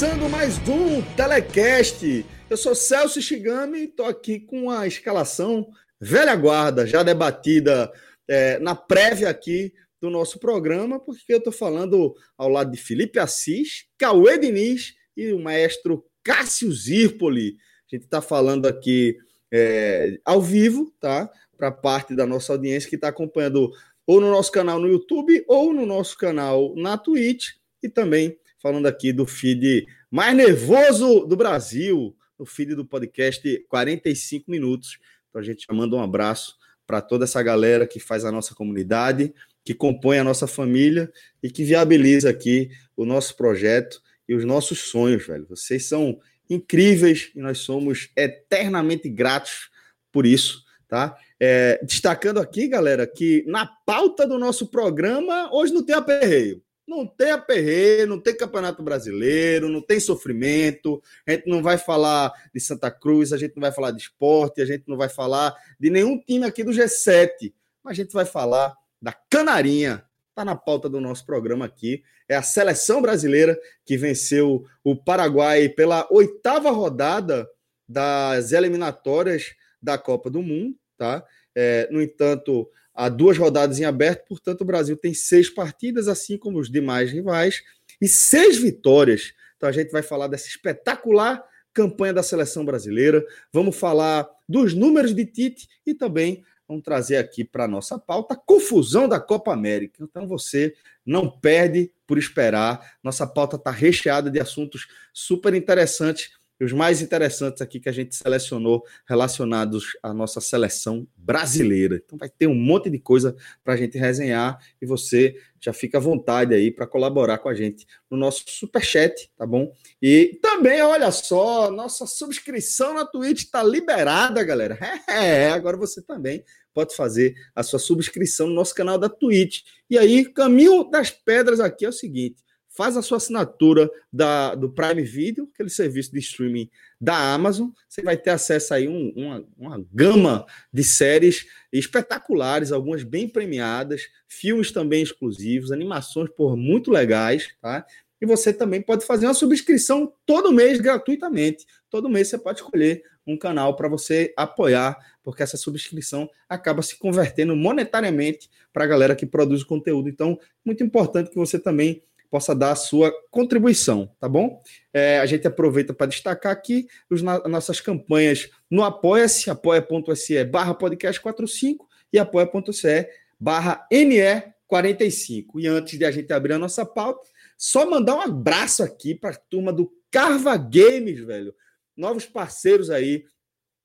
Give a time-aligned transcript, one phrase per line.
[0.00, 2.24] Começando mais um Telecast.
[2.48, 5.68] Eu sou Celso Shigami e estou aqui com a escalação
[6.00, 7.92] velha guarda, já debatida
[8.26, 13.18] é, na prévia aqui do nosso programa, porque eu estou falando ao lado de Felipe
[13.18, 17.58] Assis, Cauê Diniz e o maestro Cássio Zirpoli.
[17.92, 19.18] A gente está falando aqui
[19.52, 21.30] é, ao vivo, tá?
[21.58, 23.70] Para parte da nossa audiência que está acompanhando
[24.06, 27.48] ou no nosso canal no YouTube ou no nosso canal na Twitch
[27.82, 34.50] e também falando aqui do feed mais nervoso do Brasil, o feed do podcast 45
[34.50, 34.98] minutos.
[35.28, 39.32] Então a gente manda um abraço para toda essa galera que faz a nossa comunidade,
[39.64, 41.10] que compõe a nossa família
[41.42, 45.46] e que viabiliza aqui o nosso projeto e os nossos sonhos, velho.
[45.48, 49.70] Vocês são incríveis e nós somos eternamente gratos
[50.10, 51.16] por isso, tá?
[51.38, 56.62] É, destacando aqui, galera, que na pauta do nosso programa hoje não tem aperreio.
[56.90, 61.00] Não tem aperreio, não tem campeonato brasileiro, não tem sofrimento.
[61.24, 64.60] A gente não vai falar de Santa Cruz, a gente não vai falar de esporte,
[64.60, 67.54] a gente não vai falar de nenhum time aqui do G7.
[67.80, 70.04] Mas a gente vai falar da Canarinha.
[70.30, 72.02] Está na pauta do nosso programa aqui.
[72.28, 77.48] É a seleção brasileira que venceu o Paraguai pela oitava rodada
[77.88, 80.74] das eliminatórias da Copa do Mundo.
[80.98, 81.24] Tá?
[81.54, 82.68] É, no entanto,
[83.00, 87.10] há duas rodadas em aberto, portanto, o Brasil tem seis partidas, assim como os demais
[87.10, 87.62] rivais,
[87.98, 89.32] e seis vitórias.
[89.56, 95.14] Então a gente vai falar dessa espetacular campanha da seleção brasileira, vamos falar dos números
[95.14, 100.02] de Tite e também vamos trazer aqui para nossa pauta a confusão da Copa América.
[100.02, 100.74] Então você
[101.06, 102.96] não perde por esperar.
[103.02, 106.32] Nossa pauta está recheada de assuntos super interessantes
[106.64, 112.02] os mais interessantes aqui que a gente selecionou relacionados à nossa seleção brasileira.
[112.04, 113.34] Então vai ter um monte de coisa
[113.64, 117.54] para a gente resenhar e você já fica à vontade aí para colaborar com a
[117.54, 119.72] gente no nosso super chat, tá bom?
[120.00, 124.78] E também, olha só, nossa subscrição na Twitch está liberada, galera.
[125.10, 129.62] É, agora você também pode fazer a sua subscrição no nosso canal da Twitch.
[129.88, 134.70] E aí, caminho das pedras aqui é o seguinte: faz a sua assinatura da, do
[134.70, 136.70] Prime Video, aquele serviço de streaming
[137.00, 142.72] da Amazon, você vai ter acesso aí a um, uma, uma gama de séries espetaculares,
[142.72, 147.84] algumas bem premiadas, filmes também exclusivos, animações por muito legais, tá?
[148.20, 151.66] E você também pode fazer uma subscrição todo mês gratuitamente.
[151.88, 156.98] Todo mês você pode escolher um canal para você apoiar, porque essa subscrição acaba se
[156.98, 160.08] convertendo monetariamente para a galera que produz o conteúdo.
[160.08, 164.62] Então, muito importante que você também possa dar a sua contribuição, tá bom?
[164.94, 166.86] É, a gente aproveita para destacar aqui
[167.22, 173.08] na, nossas campanhas no Apoia-se, apoia.se barra podcast 45 e apoia.se
[173.38, 175.44] barra NE45.
[175.56, 179.30] E antes de a gente abrir a nossa pauta, só mandar um abraço aqui para
[179.30, 181.54] a turma do Carva Games, velho.
[181.96, 183.24] Novos parceiros aí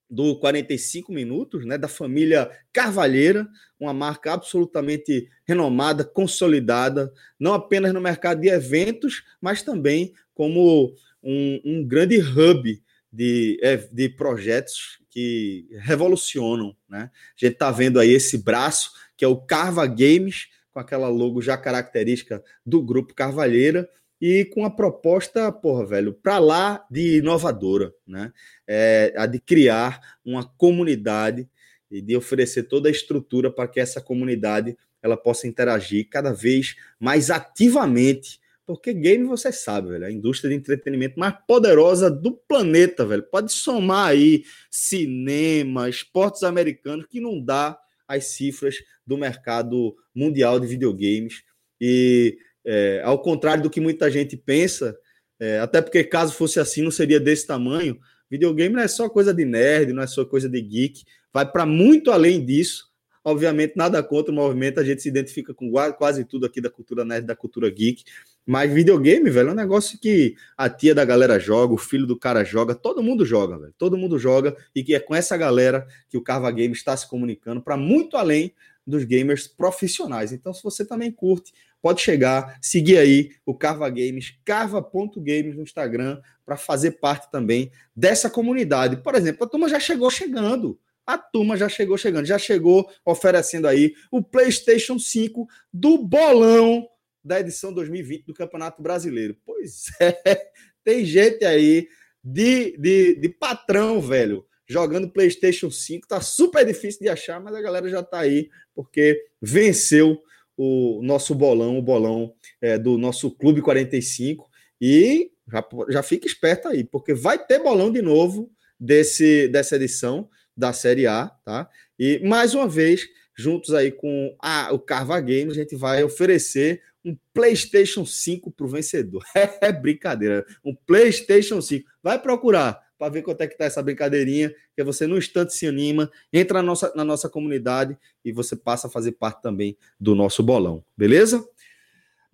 [0.10, 3.48] do 45 minutos, né, da família Carvalheira,
[3.80, 10.94] uma marca absolutamente renomada, consolidada, não apenas no mercado de eventos, mas também como
[11.24, 16.76] um, um grande hub de, é, de projetos que revolucionam.
[16.90, 17.10] Né?
[17.14, 21.42] A gente está vendo aí esse braço, que é o Carva Games, com aquela logo
[21.42, 23.90] já característica do grupo Carvalheira,
[24.20, 28.32] e com a proposta, porra, velho, para lá de inovadora, né?
[28.68, 31.50] É, a de criar uma comunidade
[31.92, 36.76] e de oferecer toda a estrutura para que essa comunidade ela possa interagir cada vez
[37.00, 42.32] mais ativamente, porque game você sabe, velho, é a indústria de entretenimento mais poderosa do
[42.32, 43.22] planeta, velho.
[43.24, 47.78] Pode somar aí cinema, esportes americanos que não dá
[48.08, 51.44] as cifras do mercado mundial de videogames
[51.80, 54.98] e é, ao contrário do que muita gente pensa,
[55.40, 58.00] é, até porque caso fosse assim, não seria desse tamanho.
[58.30, 61.66] Videogame não é só coisa de nerd, não é só coisa de geek, vai para
[61.66, 62.90] muito além disso.
[63.24, 67.04] Obviamente, nada contra o movimento, a gente se identifica com quase tudo aqui da cultura
[67.04, 68.04] nerd, da cultura geek.
[68.46, 72.18] Mas videogame, velho, é um negócio que a tia da galera joga, o filho do
[72.18, 73.74] cara joga, todo mundo joga, velho.
[73.80, 77.10] Todo mundo joga e que é com essa galera que o Carva Games está se
[77.10, 78.54] comunicando para muito além
[78.86, 80.32] dos gamers profissionais.
[80.32, 81.52] Então, se você também curte,
[81.86, 88.28] pode chegar, seguir aí o Carva Games, carva.games no Instagram, para fazer parte também dessa
[88.28, 88.98] comunidade.
[89.04, 90.80] Por exemplo, a turma já chegou chegando.
[91.06, 96.90] A turma já chegou chegando, já chegou oferecendo aí o PlayStation 5 do bolão
[97.24, 99.38] da edição 2020 do Campeonato Brasileiro.
[99.46, 100.42] Pois é,
[100.84, 101.88] tem gente aí
[102.24, 106.08] de, de, de patrão, velho, jogando PlayStation 5.
[106.08, 110.20] Tá super difícil de achar, mas a galera já tá aí porque venceu
[110.58, 114.50] o nosso bolão, o bolão é, do nosso Clube 45.
[114.80, 120.30] E já, já fica esperto aí, porque vai ter bolão de novo desse, dessa edição
[120.56, 121.70] da Série A, tá?
[122.00, 126.82] E mais uma vez, juntos aí com a, o Carva Games, a gente vai oferecer
[127.04, 129.24] um PlayStation 5 para o vencedor.
[129.62, 130.46] É brincadeira.
[130.64, 131.88] Um PlayStation 5.
[132.02, 135.68] Vai procurar para ver quanto é que tá essa brincadeirinha, que você no instante se
[135.68, 140.16] anima, entra na nossa, na nossa comunidade e você passa a fazer parte também do
[140.16, 141.46] nosso bolão, beleza?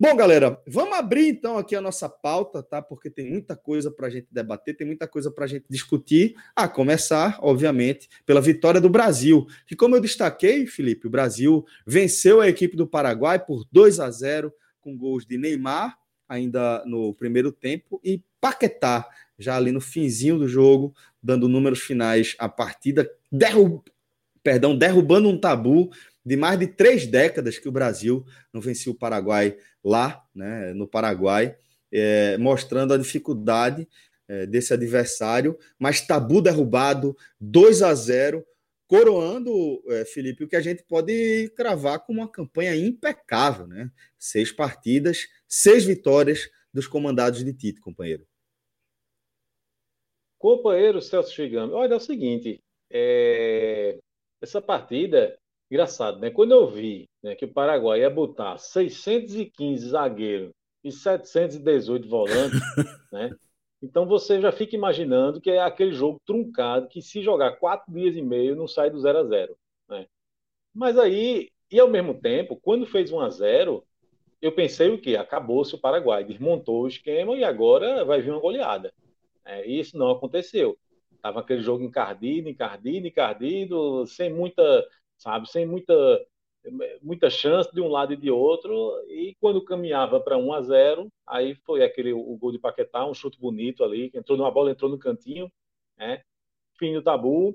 [0.02, 2.82] Bom, galera, vamos abrir então aqui a nossa pauta, tá?
[2.82, 6.34] Porque tem muita coisa para a gente debater, tem muita coisa para a gente discutir.
[6.56, 12.40] A começar, obviamente, pela vitória do Brasil, que, como eu destaquei, Felipe, o Brasil venceu
[12.40, 15.96] a equipe do Paraguai por 2 a 0 com gols de Neymar,
[16.28, 19.08] ainda no primeiro tempo, e Paquetá,
[19.38, 23.10] já ali no finzinho do jogo, dando números finais à partida.
[24.42, 25.90] Perdão, derrubando um tabu
[26.24, 30.86] de mais de três décadas que o Brasil não vencia o Paraguai lá, né, no
[30.86, 31.56] Paraguai,
[31.92, 33.88] é, mostrando a dificuldade
[34.28, 38.44] é, desse adversário, mas tabu derrubado, 2 a 0
[38.86, 43.90] coroando, é, Felipe, o que a gente pode cravar como uma campanha impecável, né?
[44.18, 48.26] Seis partidas, seis vitórias dos comandados de Tite, companheiro.
[50.42, 52.60] Companheiro Celso Chigami, olha, é o seguinte,
[52.90, 53.98] é...
[54.40, 55.38] essa partida
[55.72, 56.28] Engraçado, né?
[56.28, 60.50] Quando eu vi né, que o Paraguai ia botar 615 zagueiros
[60.84, 62.60] e 718 volantes,
[63.10, 63.34] né?
[63.82, 68.14] Então você já fica imaginando que é aquele jogo truncado que se jogar quatro dias
[68.14, 69.56] e meio não sai do 0 a 0
[69.88, 70.06] né?
[70.74, 73.82] Mas aí, e ao mesmo tempo, quando fez 1 a 0
[74.42, 75.16] eu pensei o quê?
[75.16, 78.92] Acabou-se o Paraguai, desmontou o esquema e agora vai vir uma goleada.
[79.44, 80.78] É, e isso não aconteceu.
[81.20, 84.62] Tava aquele jogo encardido, encardido, encardido, sem muita
[85.22, 85.48] sabe?
[85.48, 85.94] Sem muita,
[87.00, 88.72] muita chance de um lado e de outro.
[89.08, 93.14] E quando caminhava para 1 a 0 aí foi aquele o gol de Paquetá, um
[93.14, 95.50] chute bonito ali, entrou numa bola, entrou no cantinho,
[95.96, 96.22] né?
[96.78, 97.54] Fim do tabu.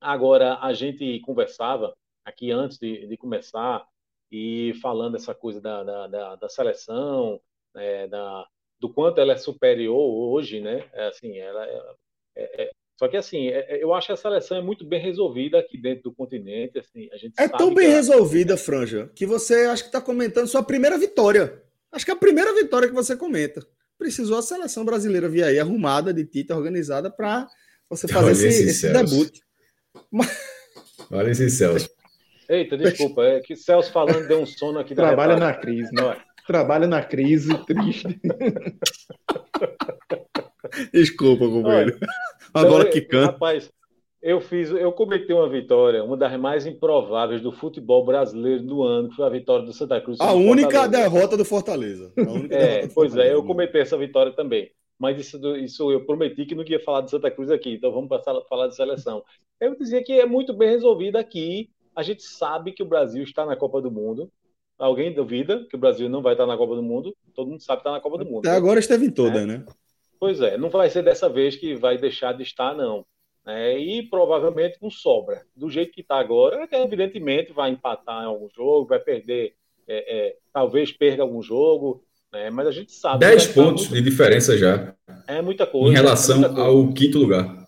[0.00, 3.86] Agora, a gente conversava aqui antes de, de começar
[4.30, 7.40] e falando essa coisa da, da, da, da seleção,
[7.74, 8.46] né, da,
[8.80, 10.84] do quanto ela é superior hoje, né?
[10.92, 11.82] É, assim, ela é,
[12.36, 15.00] é, é só que assim, é, é, eu acho que a seleção é muito bem
[15.00, 16.78] resolvida aqui dentro do continente.
[16.78, 20.62] Assim, a gente é tão bem resolvida, Franja, que você acho que está comentando sua
[20.62, 21.62] primeira vitória.
[21.90, 23.66] Acho que é a primeira vitória que você comenta.
[23.96, 27.48] Precisou a seleção brasileira vir aí arrumada, de Tita, organizada, para
[27.88, 29.38] você fazer esse, esse, esse debut.
[30.10, 30.38] Mas...
[31.10, 31.88] Olha esse Celso.
[32.50, 34.94] Eita, desculpa, é que Celso falando deu um sono aqui.
[34.94, 36.20] Trabalha na crise, né?
[36.50, 38.20] Trabalha na crise, triste.
[40.92, 41.96] Desculpa, companheiro.
[42.52, 43.30] A bola que canta.
[43.30, 43.70] Rapaz,
[44.20, 49.10] eu fiz, eu cometi uma vitória, uma das mais improváveis do futebol brasileiro do ano,
[49.10, 50.20] que foi a vitória do Santa Cruz.
[50.20, 52.12] A única derrota do Fortaleza.
[52.16, 54.72] Única é, pois Fortaleza, é, eu cometi essa vitória também.
[54.98, 58.08] Mas isso, isso eu prometi que não ia falar de Santa Cruz aqui, então vamos
[58.08, 59.22] passar a falar de seleção.
[59.60, 61.70] Eu dizia que é muito bem resolvido aqui.
[61.94, 64.28] A gente sabe que o Brasil está na Copa do Mundo.
[64.80, 67.14] Alguém duvida que o Brasil não vai estar na Copa do Mundo?
[67.34, 68.38] Todo mundo sabe que está na Copa do Mundo.
[68.38, 69.46] Até agora esteve em toda, é.
[69.46, 69.64] né?
[70.18, 73.04] Pois é, não vai ser dessa vez que vai deixar de estar, não.
[73.46, 75.44] É, e provavelmente com sobra.
[75.54, 79.54] Do jeito que está agora, evidentemente vai empatar em algum jogo, vai perder,
[79.86, 82.48] é, é, talvez perca algum jogo, né?
[82.48, 83.20] mas a gente sabe.
[83.20, 84.02] 10 pontos muito...
[84.02, 84.94] de diferença já.
[85.26, 85.90] É muita coisa.
[85.90, 86.62] Em relação coisa.
[86.62, 87.66] ao quinto lugar.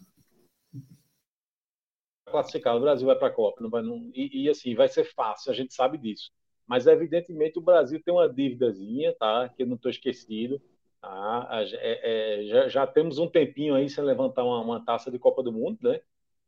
[2.27, 3.63] Classificar, o Brasil vai para a Copa.
[3.63, 4.11] Não vai, não...
[4.15, 6.31] E, e, assim, vai ser fácil, a gente sabe disso.
[6.73, 9.47] Mas evidentemente o Brasil tem uma dívidazinha, tá?
[9.47, 10.59] Que eu não estou esquecido
[11.03, 11.49] Tá?
[11.75, 15.43] É, é, já, já, temos um tempinho aí sem levantar uma, uma, taça de Copa
[15.43, 16.01] do Mundo, né?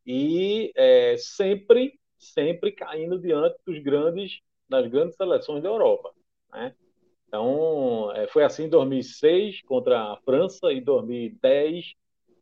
[0.06, 6.14] E é, sempre, sempre caindo diante dos grandes, das grandes seleções da Europa,
[6.50, 6.74] né?
[7.28, 11.92] Então, é, foi assim em 2006 contra a França, em 2010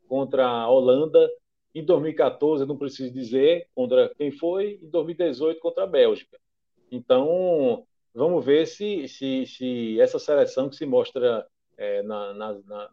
[0.07, 1.29] contra a Holanda,
[1.75, 6.39] Em 2014, não preciso dizer contra quem foi, em 2018 contra a Bélgica.
[6.93, 11.47] Então, vamos ver se, se, se essa seleção que se mostra
[11.79, 12.91] é, na, na, na,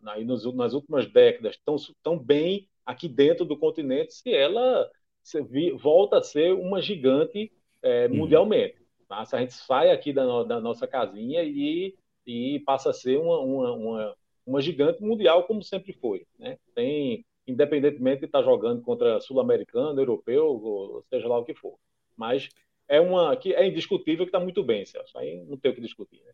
[0.54, 4.90] nas últimas décadas tão, tão bem aqui dentro do continente, se ela
[5.22, 5.42] se,
[5.74, 7.52] volta a ser uma gigante
[7.82, 8.16] é, uhum.
[8.16, 8.78] mundialmente.
[9.10, 9.26] Tá?
[9.26, 11.94] Se a gente sai aqui da, da nossa casinha e,
[12.26, 14.16] e passa a ser uma, uma, uma,
[14.46, 16.26] uma gigante mundial, como sempre foi.
[16.38, 16.58] Né?
[16.74, 21.76] Tem, independentemente de estar jogando contra sul-americano, europeu, ou seja lá o que for.
[22.16, 22.50] Mas
[22.90, 25.18] é uma que é indiscutível que está muito bem, Celso.
[25.18, 26.18] Aí não tem o que discutir.
[26.26, 26.32] Né?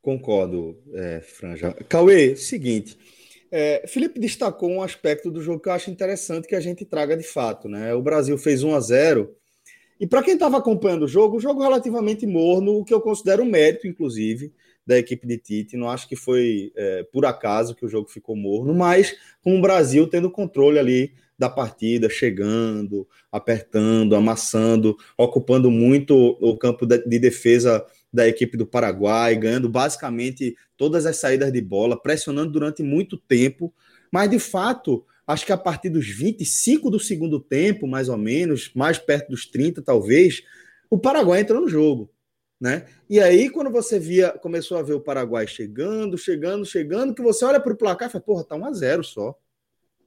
[0.00, 1.72] Concordo, é, Franja.
[1.88, 2.98] Cauê, seguinte.
[3.52, 7.16] É, Felipe destacou um aspecto do jogo que eu acho interessante que a gente traga
[7.16, 7.68] de fato.
[7.68, 7.94] Né?
[7.94, 9.36] O Brasil fez 1 a 0
[10.00, 13.42] e para quem estava acompanhando o jogo, o jogo relativamente morno, o que eu considero
[13.42, 14.50] um mérito, inclusive,
[14.86, 15.76] da equipe de Tite.
[15.76, 19.60] Não acho que foi é, por acaso que o jogo ficou morno, mas com o
[19.60, 27.82] Brasil tendo controle ali da partida, chegando, apertando, amassando, ocupando muito o campo de defesa
[28.12, 33.72] da equipe do Paraguai, ganhando basicamente todas as saídas de bola, pressionando durante muito tempo.
[34.12, 38.70] Mas de fato, acho que a partir dos 25 do segundo tempo, mais ou menos,
[38.74, 40.42] mais perto dos 30 talvez,
[40.90, 42.10] o Paraguai entrou no jogo.
[42.60, 42.84] Né?
[43.08, 47.46] E aí, quando você via, começou a ver o Paraguai chegando, chegando, chegando, que você
[47.46, 49.34] olha para o placar e fala, porra, tá 1 a 0 só.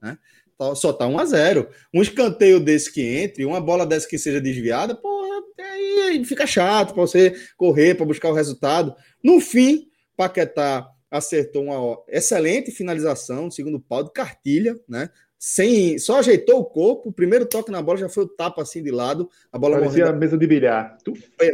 [0.00, 0.16] Né?
[0.56, 4.18] Tá, só tá 1 a 0 Um escanteio desse que entre, uma bola dessa que
[4.18, 8.94] seja desviada, porra, aí fica chato para você correr para buscar o resultado.
[9.22, 15.10] No fim, Paquetá acertou uma excelente finalização, segundo pau de cartilha, né?
[15.38, 18.82] Sem, só ajeitou o corpo, o primeiro toque na bola já foi o tapa assim
[18.82, 20.20] de lado, a bola parecia morrendo.
[20.20, 20.96] mesa de bilhar.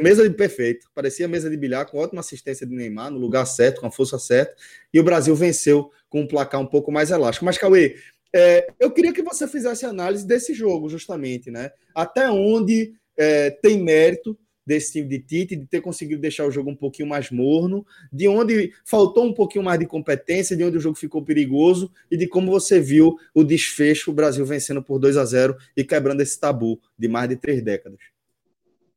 [0.00, 3.80] Mesa de perfeito, parecia mesa de bilhar com ótima assistência de Neymar no lugar certo,
[3.80, 4.54] com a força certa,
[4.94, 7.44] e o Brasil venceu com um placar um pouco mais elástico.
[7.44, 7.96] Mas Cauê,
[8.34, 11.70] é, eu queria que você fizesse análise desse jogo, justamente, né?
[11.94, 16.70] Até onde é, tem mérito desse time de Tite, de ter conseguido deixar o jogo
[16.70, 20.80] um pouquinho mais morno, de onde faltou um pouquinho mais de competência, de onde o
[20.80, 25.16] jogo ficou perigoso e de como você viu o desfecho, o Brasil vencendo por 2
[25.16, 27.98] a 0 e quebrando esse tabu de mais de três décadas.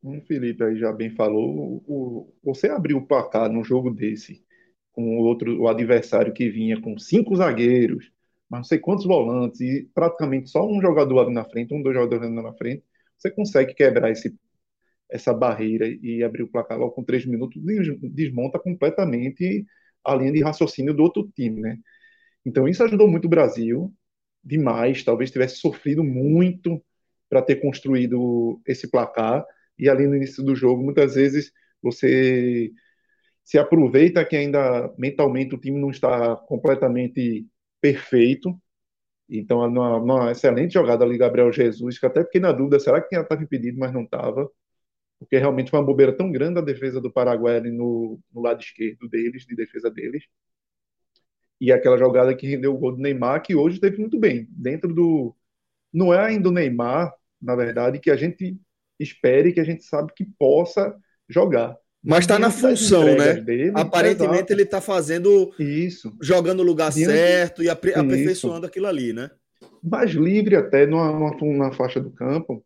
[0.03, 4.43] O Felipe aí já bem falou, o, você abriu o placar num jogo desse,
[4.91, 8.12] com outro o adversário que vinha com cinco zagueiros,
[8.53, 11.95] mas não sei quantos volantes, e praticamente só um jogador ali na frente, um, dois
[11.95, 12.83] jogadores ali na frente,
[13.17, 14.35] você consegue quebrar esse
[15.09, 17.61] essa barreira e abrir o placar logo com três minutos,
[18.13, 19.65] desmonta completamente
[20.03, 21.79] a linha de raciocínio do outro time, né?
[22.45, 23.91] Então isso ajudou muito o Brasil,
[24.43, 26.83] demais, talvez tivesse sofrido muito
[27.29, 29.45] para ter construído esse placar,
[29.79, 32.71] e ali no início do jogo, muitas vezes você
[33.43, 37.47] se aproveita que ainda mentalmente o time não está completamente
[37.83, 38.57] perfeito,
[39.29, 43.15] então, numa, numa excelente jogada ali, Gabriel Jesus, que até fiquei na dúvida, será que
[43.15, 44.49] estava impedido, mas não estava
[45.23, 48.61] porque realmente foi uma bobeira tão grande a defesa do Paraguai ali no, no lado
[48.61, 50.23] esquerdo deles, de defesa deles.
[51.59, 54.47] E aquela jogada que rendeu o gol do Neymar, que hoje teve muito bem.
[54.49, 55.35] Dentro do.
[55.93, 58.59] Não é ainda o Neymar, na verdade, que a gente
[58.99, 60.95] espere, que a gente sabe que possa
[61.29, 61.77] jogar.
[62.03, 63.35] Mas está na função, né?
[63.35, 67.93] Dele, Aparentemente ele está fazendo isso, jogando o lugar certo e apre...
[67.93, 69.31] aperfeiçoando aquilo ali, né?
[69.81, 72.63] Mais livre até numa, numa, numa faixa do campo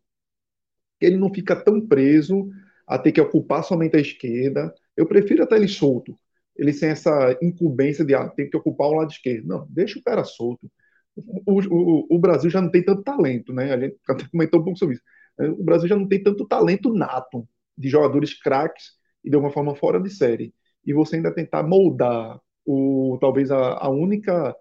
[0.99, 2.49] ele não fica tão preso
[2.85, 4.73] a ter que ocupar somente a esquerda.
[4.95, 6.17] Eu prefiro até ele solto,
[6.55, 9.47] ele sem essa incumbência de ah, tem que ocupar o lado esquerdo.
[9.47, 10.69] Não, deixa o cara solto.
[11.15, 13.73] O, o, o Brasil já não tem tanto talento, né?
[13.73, 15.03] A gente até comentou um pouco sobre isso.
[15.39, 18.96] O Brasil já não tem tanto talento nato de jogadores craques
[19.27, 20.53] e de uma forma fora de série.
[20.85, 24.55] E você ainda tentar moldar o talvez a, a única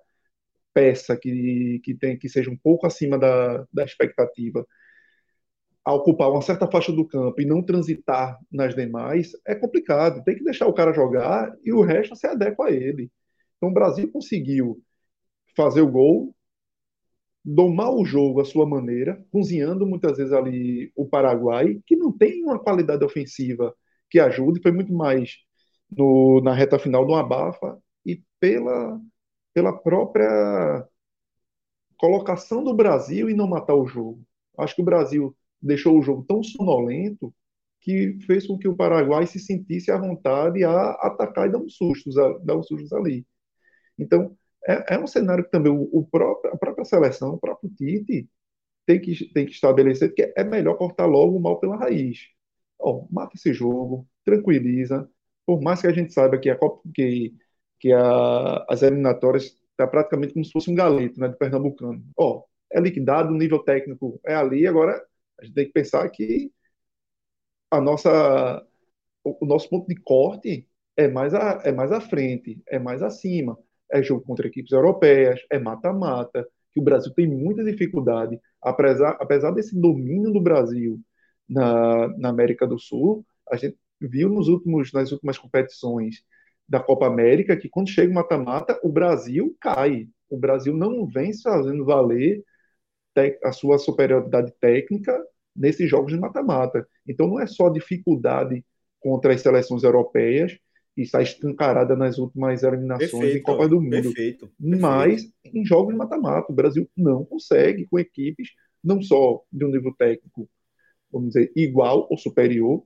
[0.75, 4.67] peça que, que tem que seja um pouco acima da, da expectativa
[5.85, 10.23] a ocupar uma certa faixa do campo e não transitar nas demais, é complicado.
[10.25, 13.11] Tem que deixar o cara jogar e o resto se adequa a ele.
[13.57, 14.83] Então o Brasil conseguiu
[15.57, 16.35] fazer o gol,
[17.45, 22.43] domar o jogo à sua maneira, cozinhando muitas vezes ali o Paraguai, que não tem
[22.43, 23.73] uma qualidade ofensiva
[24.11, 25.37] que ajude, foi muito mais
[25.91, 29.01] no, na reta final do abafa e pela,
[29.55, 30.87] pela própria
[31.97, 34.23] colocação do Brasil e não matar o jogo.
[34.59, 37.35] Acho que o Brasil deixou o jogo tão sonolento
[37.81, 41.77] que fez com que o Paraguai se sentisse à vontade a atacar e dar uns
[41.77, 43.27] sustos, dar uns sustos ali.
[43.99, 44.37] Então,
[44.67, 48.29] é, é um cenário que também o, o próprio, a própria seleção, o próprio Tite,
[48.87, 52.19] tem que, tem que estabelecer que é melhor cortar logo o mal pela raiz.
[52.89, 55.11] Oh, mata esse jogo, tranquiliza.
[55.45, 56.57] Por mais que a gente saiba que, a,
[56.95, 57.35] que,
[57.81, 62.05] que a, as eliminatórias está praticamente como se fosse um galeto né, de Pernambucano.
[62.17, 64.67] Ó, é liquidado, o nível técnico é ali.
[64.69, 65.05] Agora,
[65.41, 66.53] a gente tem que pensar que
[67.71, 68.65] a nossa,
[69.25, 73.03] o, o nosso ponto de corte é mais, a, é mais à frente, é mais
[73.03, 73.59] acima.
[73.91, 79.51] É jogo contra equipes europeias, é mata-mata, que o Brasil tem muita dificuldade, apesar, apesar
[79.53, 81.01] desse domínio do Brasil
[81.49, 86.23] na, na América do Sul, a gente viu nos últimos, nas últimas competições
[86.69, 90.09] da Copa América que quando chega o mata-mata, o Brasil cai.
[90.29, 92.43] O Brasil não vem fazendo valer
[93.45, 95.17] a sua superioridade técnica
[95.55, 96.87] nesses jogos de mata-mata.
[97.09, 98.65] Então não é só dificuldade
[99.01, 100.59] contra as seleções europeias,
[100.97, 103.91] e está escancarada nas últimas eliminações perfeito, em Copa do Mundo.
[103.91, 104.81] Perfeito, perfeito.
[104.81, 108.49] Mas em jogos de mata-mata, o Brasil não consegue com equipes
[108.83, 110.49] não só de um nível técnico,
[111.13, 112.85] vamos dizer, igual ou superior,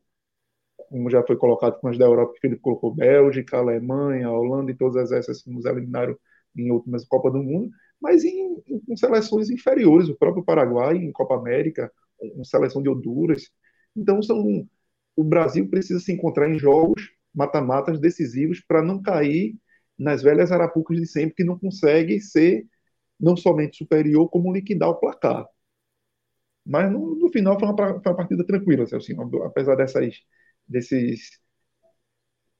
[0.88, 4.76] como já foi colocado com as da Europa, que ele colocou Bélgica, Alemanha, Holanda e
[4.76, 6.16] todas essas que nos eliminaram
[6.56, 8.56] em últimas Copa do Mundo, mas em,
[8.88, 11.92] em, seleções inferiores, o próprio Paraguai em Copa América,
[12.34, 13.50] uma seleção de Honduras.
[13.96, 14.68] Então são
[15.16, 19.56] o Brasil precisa se encontrar em jogos mata-matas decisivos para não cair
[19.98, 22.66] nas velhas arapucas de sempre que não consegue ser
[23.18, 25.46] não somente superior como liquidar o placar.
[26.70, 30.14] Mas no, no final foi uma, foi uma partida tranquila, assim, apesar dessas
[30.68, 31.40] desses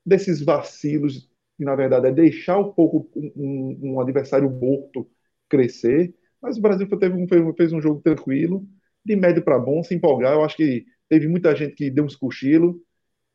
[0.05, 5.09] desses vacilos que na verdade é deixar um pouco um, um adversário morto
[5.49, 6.15] crescer.
[6.41, 8.67] Mas o Brasil teve um, fez um jogo tranquilo,
[9.05, 10.33] de médio para bom, se empolgar.
[10.33, 12.77] Eu acho que teve muita gente que deu uns cochilos.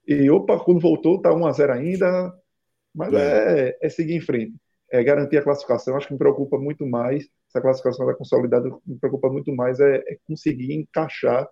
[0.08, 2.34] E opa, quando voltou, tá 1 a 0 ainda.
[2.94, 3.70] Mas é.
[3.70, 4.56] é, é seguir em frente.
[4.92, 5.96] É garantir a classificação.
[5.96, 7.28] Acho que me preocupa muito mais.
[7.56, 11.48] Essa classificação da consolidada me preocupa muito mais é, é conseguir encaixar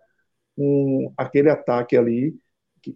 [0.58, 2.36] um, aquele ataque ali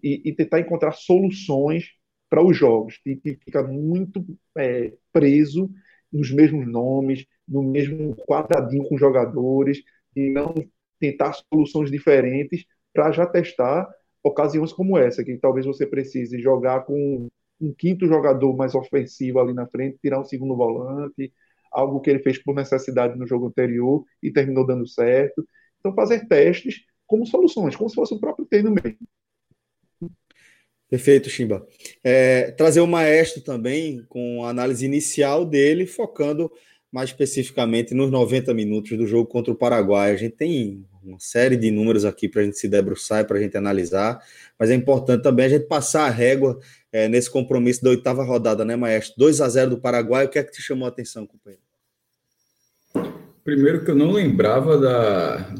[0.03, 1.85] e, e tentar encontrar soluções
[2.29, 4.25] para os jogos, que, que fica muito
[4.57, 5.69] é, preso
[6.11, 9.81] nos mesmos nomes, no mesmo quadradinho com jogadores,
[10.13, 10.53] e não
[10.99, 13.87] tentar soluções diferentes para já testar
[14.21, 17.29] ocasiões como essa, que talvez você precise jogar com
[17.61, 21.31] um quinto jogador mais ofensivo ali na frente, tirar um segundo volante,
[21.71, 25.47] algo que ele fez por necessidade no jogo anterior e terminou dando certo.
[25.79, 29.07] Então, fazer testes como soluções, como se fosse o próprio treino mesmo.
[30.89, 31.67] Perfeito, Chimba.
[32.03, 36.49] É, trazer o maestro também com a análise inicial dele, focando
[36.91, 40.11] mais especificamente nos 90 minutos do jogo contra o Paraguai.
[40.11, 43.37] A gente tem uma série de números aqui para a gente se debruçar e para
[43.37, 44.19] a gente analisar,
[44.59, 46.59] mas é importante também a gente passar a régua
[46.91, 49.15] é, nesse compromisso da oitava rodada, né, maestro?
[49.17, 51.63] 2 a 0 do Paraguai, o que é que te chamou a atenção, companheiro?
[53.43, 55.55] Primeiro que eu não lembrava da,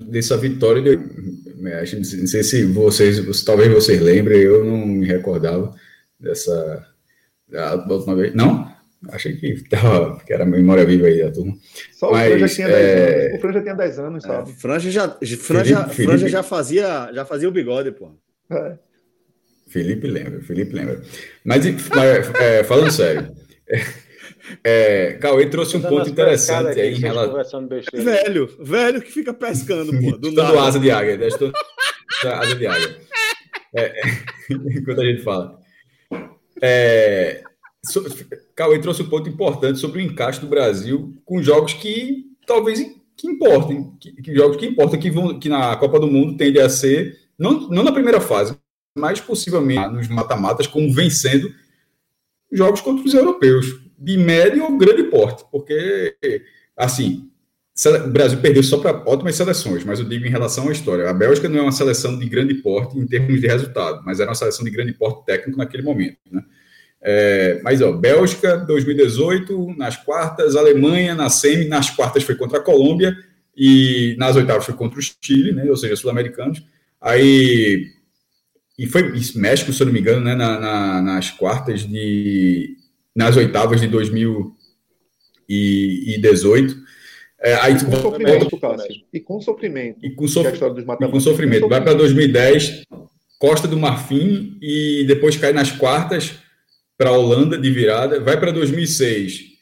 [0.00, 5.74] dessa vitória de é, não sei se vocês, talvez vocês lembrem, eu não me recordava
[6.18, 6.86] dessa
[7.88, 8.34] última vez.
[8.34, 8.73] Não?
[9.10, 11.54] Achei que, tava, que era memória viva aí da turma.
[11.92, 13.26] Só Mas, o Franja tinha 10 é...
[13.26, 13.34] anos.
[13.34, 14.50] O Franja tinha 10 anos, sabe?
[14.50, 18.12] É, Franja já, Franja, Felipe, Franja já, fazia, já fazia o bigode, pô.
[18.50, 18.78] É.
[19.66, 21.02] Felipe lembra, Felipe lembra.
[21.44, 23.34] Mas, é, falando sério,
[24.62, 27.66] é, Cauê trouxe um ponto interessante aí em relação.
[27.92, 30.16] Velho, velho que fica pescando, pô.
[30.16, 30.60] Do nada.
[30.60, 31.26] asa de águia, né?
[31.26, 31.52] estou
[32.24, 32.96] asa de águia.
[33.74, 34.02] É, é,
[34.78, 35.58] enquanto a gente fala.
[36.62, 37.42] É,
[37.84, 38.04] so,
[38.54, 42.80] Cauê trouxe um ponto importante sobre o encaixe do Brasil com jogos que talvez
[43.16, 46.60] que importem, que, que jogos que importam, que, vão, que na Copa do Mundo tende
[46.60, 48.56] a ser, não, não na primeira fase,
[48.96, 51.52] mas possivelmente nos mata-matas, como vencendo
[52.50, 53.66] jogos contra os europeus
[53.98, 56.16] de médio ou grande porte, porque,
[56.76, 57.28] assim,
[58.06, 61.10] o Brasil perdeu só para ótimas seleções, mas eu digo em relação à história.
[61.10, 64.30] A Bélgica não é uma seleção de grande porte em termos de resultado, mas era
[64.30, 66.42] uma seleção de grande porte técnico naquele momento, né?
[67.06, 72.62] É, mas, ó, Bélgica, 2018, nas quartas, Alemanha na semi, nas quartas foi contra a
[72.62, 73.14] Colômbia
[73.54, 75.68] e nas oitavas foi contra o Chile, né?
[75.68, 76.64] Ou seja, sul-americanos.
[76.98, 77.88] Aí,
[78.78, 80.34] e foi México, se eu não me engano, né?
[80.34, 82.74] Na, na, nas quartas de
[83.14, 86.74] nas oitavas de 2018.
[87.38, 89.04] É, aí, com sofrimento, Cássio.
[89.12, 89.98] E com sofrimento.
[90.02, 90.48] E com, sof...
[90.48, 90.52] e
[91.10, 91.68] com sofrimento.
[91.68, 92.84] Vai para 2010,
[93.38, 96.42] Costa do Marfim e depois cai nas quartas
[96.96, 98.20] para a Holanda de virada.
[98.20, 99.54] Vai para 2006.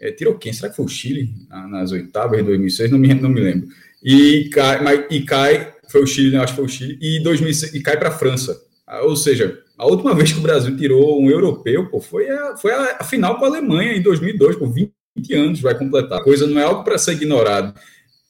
[0.00, 0.52] É, tirou quem?
[0.52, 1.30] Será que foi o Chile
[1.70, 2.90] nas oitavas de 2006?
[2.90, 3.68] Não me, não me lembro.
[4.02, 6.38] E cai, mas, e cai, foi o Chile, né?
[6.38, 8.56] acho que foi o Chile, e, 2006, e cai para a França.
[8.86, 12.56] Ah, ou seja, a última vez que o Brasil tirou um europeu pô, foi, a,
[12.56, 14.92] foi a, a, final com a Alemanha em 2002, por 20
[15.34, 16.20] anos vai completar.
[16.20, 17.78] A coisa não é algo para ser ignorado.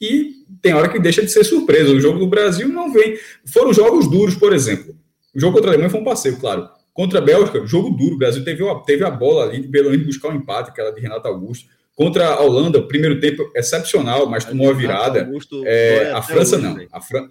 [0.01, 1.93] E tem hora que deixa de ser surpresa.
[1.93, 3.19] O jogo do Brasil não vem.
[3.47, 4.95] Foram jogos duros, por exemplo.
[5.35, 6.69] O jogo contra a Alemanha foi um passeio, claro.
[6.99, 8.17] Contra a Bélgica, jogo duro.
[8.17, 11.29] O Brasil teve, teve a bola ali, pelo menos buscar um empate, aquela de Renato
[11.29, 11.69] Augusto.
[11.95, 15.31] Contra a Holanda, primeiro tempo excepcional, mas tomou a virada.
[15.65, 16.77] É, a França hoje, não.
[16.91, 17.29] A Fran...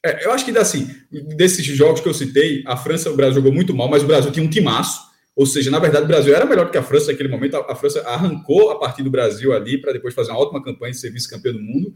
[0.00, 3.52] É, eu acho que, assim, desses jogos que eu citei, a França, o Brasil jogou
[3.52, 5.00] muito mal, mas o Brasil tinha um timaço.
[5.34, 7.56] Ou seja, na verdade, o Brasil era melhor que a França naquele momento.
[7.56, 10.92] A, a França arrancou a partir do Brasil ali para depois fazer uma ótima campanha
[10.92, 11.92] de ser vice-campeão do mundo.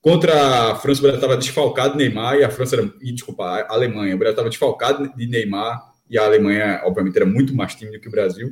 [0.00, 3.44] Contra a França, o Brasil estava desfalcado de Neymar e a França era, e, desculpa,
[3.44, 4.16] a Alemanha.
[4.16, 8.08] O Brasil estava desfalcado de Neymar e a Alemanha, obviamente, era muito mais tímida que
[8.08, 8.50] o Brasil.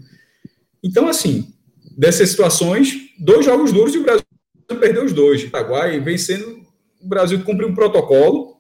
[0.83, 1.53] Então, assim,
[1.97, 4.25] dessas situações, dois jogos duros e o Brasil
[4.81, 5.43] perdeu os dois.
[5.43, 6.63] O Paraguai vencendo,
[7.01, 8.57] o Brasil cumpriu um protocolo,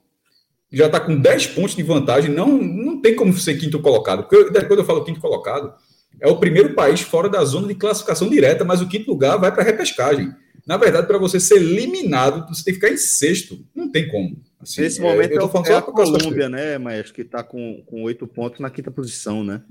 [0.72, 4.24] já está com 10 pontos de vantagem, não, não tem como ser quinto colocado.
[4.24, 5.72] Porque quando eu falo quinto colocado,
[6.20, 9.52] é o primeiro país fora da zona de classificação direta, mas o quinto lugar vai
[9.52, 10.32] para a repescagem.
[10.68, 13.58] Na verdade, para você ser eliminado, você tem que ficar em sexto.
[13.74, 14.36] Não tem como.
[14.60, 17.82] Assim, Nesse momento é, eu tô é, é a Colômbia, né, mas que está com
[17.90, 19.62] oito pontos na quinta posição, né?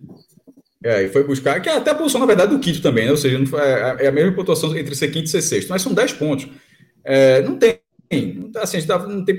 [0.84, 3.12] É, e foi buscar, que é até a posição, na verdade, do quinto também, né?
[3.12, 5.84] Ou seja, foi, é, é a mesma pontuação entre ser quinto e ser sexto, mas
[5.84, 6.48] são dez pontos.
[7.04, 7.80] É, não tem.
[8.56, 9.38] Assim, tá, não tem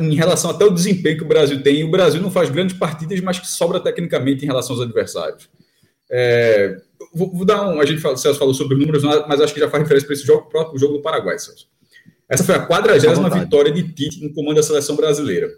[0.00, 3.20] em relação até o desempenho que o Brasil tem, o Brasil não faz grandes partidas,
[3.20, 5.48] mas que sobra tecnicamente em relação aos adversários.
[6.10, 6.76] É,
[7.14, 7.80] vou, vou, dar um.
[7.80, 10.14] A gente fala, Celso falou sobre os números, mas acho que já faz referência para
[10.14, 11.66] esse jogo, próprio jogo do Paraguai, Celso.
[12.28, 15.48] Essa foi a quadragésima vitória de Tite no comando da seleção brasileira,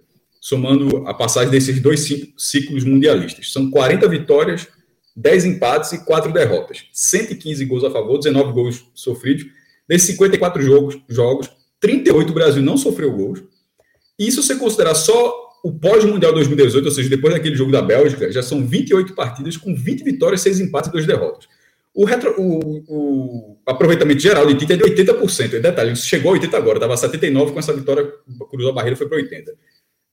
[0.41, 3.53] somando a passagem desses dois ciclos mundialistas.
[3.53, 4.69] São 40 vitórias,
[5.17, 6.85] 10 empates e 4 derrotas.
[6.93, 9.47] 115 gols a favor, 19 gols sofridos.
[9.89, 13.43] Nesses 54 jogos, jogos 38 o Brasil não sofreu gols.
[14.19, 18.31] E se você considerar só o pós-mundial 2018, ou seja, depois daquele jogo da Bélgica,
[18.33, 21.49] já são 28 partidas com 20 vitórias, 6 empates e 2 derrotas.
[21.95, 25.55] O, retro, o, o, aproveitamento geral de Tite é de 80%.
[25.55, 28.11] E detalhe, chegou a 80 agora, estava 79 com essa vitória,
[28.51, 29.53] cruzou a barreira foi para 80.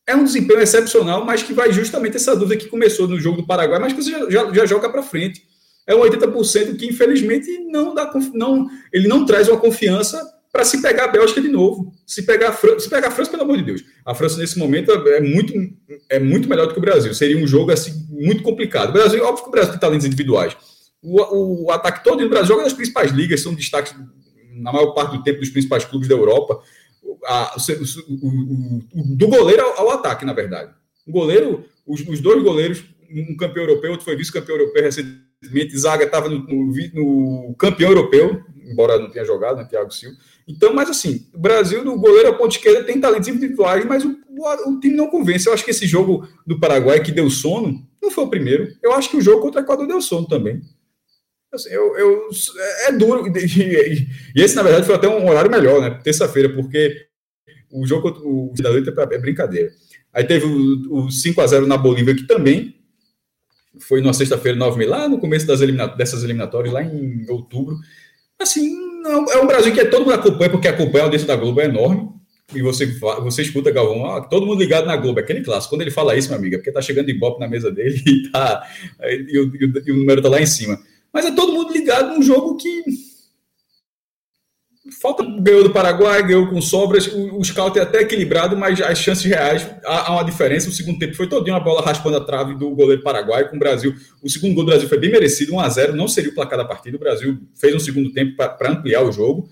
[0.08, 3.48] É um desempenho excepcional, mas que vai justamente essa dúvida que começou no jogo do
[3.48, 5.44] Paraguai, mas que você já, já, já joga para frente.
[5.86, 10.22] É um 80% que, infelizmente, não dá não, ele não traz uma confiança
[10.58, 11.94] para se pegar a Bélgica de novo.
[12.04, 13.84] Se pegar, a França, se pegar a França, pelo amor de Deus.
[14.04, 15.54] A França, nesse momento, é muito,
[16.10, 17.14] é muito melhor do que o Brasil.
[17.14, 18.90] Seria um jogo assim, muito complicado.
[18.90, 20.58] O Brasil, óbvio que o Brasil tem talentos individuais.
[21.00, 23.94] O, o ataque todo do Brasil joga nas principais ligas, são destaques
[24.56, 26.60] na maior parte do tempo dos principais clubes da Europa.
[27.28, 30.72] A, o, o, do goleiro ao, ao, ataque, na verdade.
[31.06, 35.78] O goleiro, os, os, dois goleiros, um campeão europeu, outro foi vice-campeão europeu recentemente.
[35.78, 40.18] Zaga estava no, no, no, campeão europeu, embora não tenha jogado, né, Thiago Silva.
[40.48, 44.18] Então, mas assim, o Brasil, no goleiro a ponta esquerda, tem talentos individuais, mas o,
[44.30, 45.48] o, o, time não convence.
[45.48, 48.74] Eu acho que esse jogo do Paraguai que deu sono, não foi o primeiro.
[48.82, 50.62] Eu acho que o jogo contra o Equador deu sono também.
[51.54, 52.30] Assim, eu, eu,
[52.88, 53.26] é duro.
[53.28, 56.00] E, esse, na verdade, foi até um horário melhor, né?
[56.04, 57.08] Terça-feira, porque
[57.72, 59.72] o jogo contra o Cidadão é, brincadeira.
[60.14, 62.76] Aí teve o, o 5x0 na Bolívia, que também
[63.80, 67.78] foi numa sexta-feira, 9 mil, lá no começo das elimina dessas eliminatórias, lá em outubro.
[68.40, 71.62] Assim, não, é um Brasil que todo mundo acompanha, porque acompanha a audiência da Globo
[71.62, 72.10] é enorme.
[72.56, 75.74] E você, você escuta, Galvão, todo mundo ligado na Globo, é aquele clássico.
[75.74, 78.32] Quando ele fala isso, minha amiga, é porque tá chegando Ibope na mesa dele e,
[78.32, 78.66] tá,
[79.04, 79.52] e, o,
[79.86, 80.80] e o número tá lá em cima.
[81.12, 82.84] Mas é todo mundo ligado num jogo que
[84.92, 87.08] falta ganhou do Paraguai, ganhou com sobras.
[87.08, 90.70] O, o scout é até equilibrado, mas as chances reais há, há uma diferença.
[90.70, 93.60] O segundo tempo foi todinho a bola raspando a trave do goleiro paraguai com o
[93.60, 93.94] Brasil.
[94.22, 96.58] O segundo gol do Brasil foi bem merecido, 1 a 0 não seria o placar
[96.58, 96.98] da partida.
[96.98, 99.50] O Brasil fez um segundo tempo para ampliar o jogo.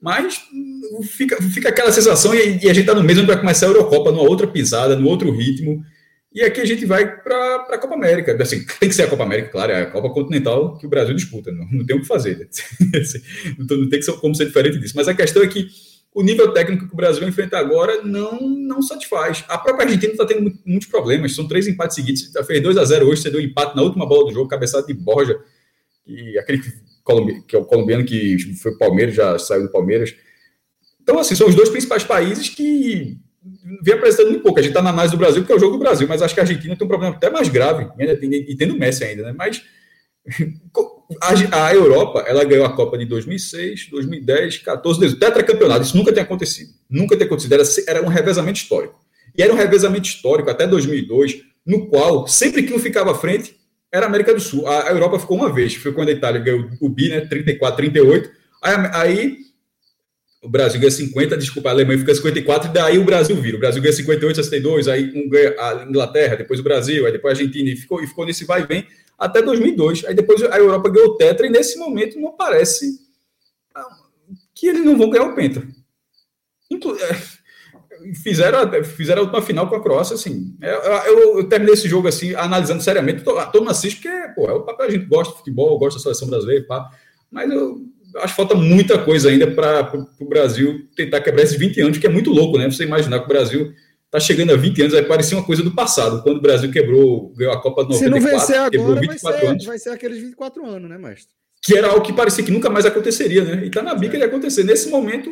[0.00, 3.66] Mas hum, fica, fica aquela sensação, e, e a gente está no mesmo para começar
[3.66, 5.82] a Eurocopa, numa outra pisada, no outro ritmo.
[6.34, 8.36] E aqui a gente vai para a Copa América.
[8.42, 11.14] Assim, tem que ser a Copa América, claro, é a Copa Continental que o Brasil
[11.14, 12.48] disputa, não, não tem o que fazer.
[12.80, 13.00] Né?
[13.58, 14.94] Não tem que ser, como ser diferente disso.
[14.96, 15.68] Mas a questão é que
[16.12, 19.44] o nível técnico que o Brasil enfrenta agora não, não satisfaz.
[19.48, 21.34] A própria Argentina está tendo muitos problemas.
[21.34, 22.30] São três empates.
[22.30, 24.86] Você fez 2 a 0 hoje, você deu empate na última bola do jogo, cabeçada
[24.86, 25.38] de Borja,
[26.06, 26.60] e aquele
[27.46, 30.14] que é o colombiano que foi Palmeiras, já saiu do Palmeiras.
[31.02, 33.18] Então, assim, são os dois principais países que
[33.82, 34.58] vem apresentando muito pouco.
[34.58, 36.34] A gente está na análise do Brasil, porque é o jogo do Brasil, mas acho
[36.34, 39.34] que a Argentina tem um problema até mais grave, e tendo Messi ainda, né?
[39.36, 39.62] Mas
[41.52, 45.82] a, Europa, ela ganhou a Copa de 2006, 2010, 14, 18, tetracampeonato.
[45.82, 46.72] Isso nunca tem acontecido.
[46.88, 47.52] Nunca tem acontecido.
[47.52, 48.98] Era, era um revezamento histórico.
[49.36, 53.56] E era um revezamento histórico até 2002, no qual, sempre que um ficava à frente,
[53.92, 54.66] era a América do Sul.
[54.66, 55.74] A, a Europa ficou uma vez.
[55.74, 57.20] Foi quando a Itália ganhou o BI, né?
[57.20, 58.30] 34, 38.
[58.62, 59.36] Aí, aí
[60.44, 63.56] o Brasil ganha 50, desculpa, a Alemanha fica 54, e daí o Brasil vira.
[63.56, 67.38] O Brasil ganha 58, 62, aí um ganha a Inglaterra, depois o Brasil, aí depois
[67.38, 68.86] a Argentina, e ficou, e ficou nesse vai e vem
[69.18, 70.04] até 2002.
[70.04, 73.00] Aí depois a Europa ganhou o Tetra, e nesse momento não parece
[73.74, 73.88] ah,
[74.54, 75.66] que eles não vão ganhar o Penta.
[76.70, 80.54] Inclu é, fizeram, fizeram a última final com a Croácia, assim.
[80.60, 83.24] Eu, eu, eu terminei esse jogo assim, analisando seriamente.
[83.24, 86.02] Todo mundo assiste, porque pô, é o papel, a gente gosta de futebol, gosta da
[86.02, 86.90] seleção brasileira, pá.
[87.30, 91.80] Mas eu acho que falta muita coisa ainda para o Brasil tentar quebrar esses 20
[91.80, 92.70] anos, que é muito louco, né?
[92.70, 93.72] Você imaginar que o Brasil
[94.06, 97.34] está chegando a 20 anos, vai parecer uma coisa do passado, quando o Brasil quebrou,
[97.36, 99.64] ganhou a Copa de 94, Se não vencer agora, 24 vai ser, anos.
[99.64, 101.34] vai ser aqueles 24 anos, né, mestre?
[101.62, 103.64] Que era algo que parecia que nunca mais aconteceria, né?
[103.64, 104.64] E tá na bica de acontecer.
[104.64, 105.30] Nesse momento,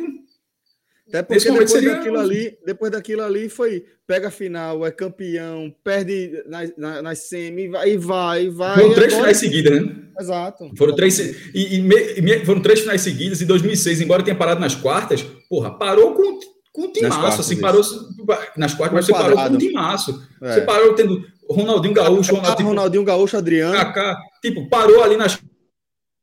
[1.13, 5.73] Até porque depois seria- daquilo ali, depois daquilo ali foi pega a final, é campeão,
[5.83, 8.75] perde nas, na- nas semi, vai e vai, vai.
[8.75, 9.95] foram três agora- finais seguidas, né?
[10.19, 10.71] Exato.
[10.77, 14.73] Foram três e, e me- foram três finais seguidas em 2006, embora tenha parado nas
[14.75, 16.39] quartas, porra, parou com
[16.73, 17.61] com timaço, quartas, assim, isso.
[17.61, 17.81] parou
[18.57, 20.27] nas quartas, mas você parou com timaço.
[20.41, 20.53] É.
[20.55, 23.75] Você parou tendo Ronaldinho Gaúcho, Ronaldinho, Ronaldinho Gaúcho, Adriano.
[23.75, 25.39] Kaká, tipo, parou ali nas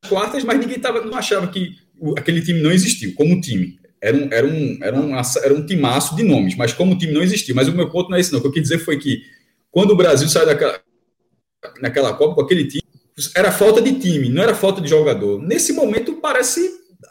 [0.09, 1.69] quartas, mas ninguém tava, não achava que
[2.17, 3.79] aquele time não existiu como time.
[4.01, 7.21] Era um, era, um, era, um, era um timaço de nomes, mas como time não
[7.21, 7.53] existiu.
[7.55, 8.39] Mas o meu ponto não é esse, não.
[8.39, 9.21] O que eu quis dizer foi que
[9.69, 10.81] quando o Brasil saiu daquela,
[11.81, 12.81] naquela Copa com aquele time,
[13.35, 15.39] era falta de time, não era falta de jogador.
[15.41, 16.61] Nesse momento, parece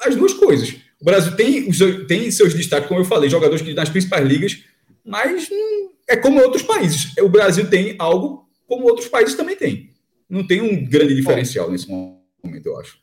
[0.01, 0.75] as duas coisas.
[1.01, 4.27] O Brasil tem, os seus- tem seus destaques, como eu falei, jogadores que nas principais
[4.27, 4.65] ligas,
[5.05, 7.17] mas hum, é como outros países.
[7.19, 9.91] O Brasil tem algo como outros países também têm.
[10.29, 12.99] Não tem um grande diferencial nesse momento, eu acho.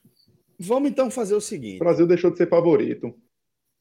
[0.60, 1.80] Vamos então fazer o O seguinte.
[1.80, 3.14] Brasil deixou de ser favorito.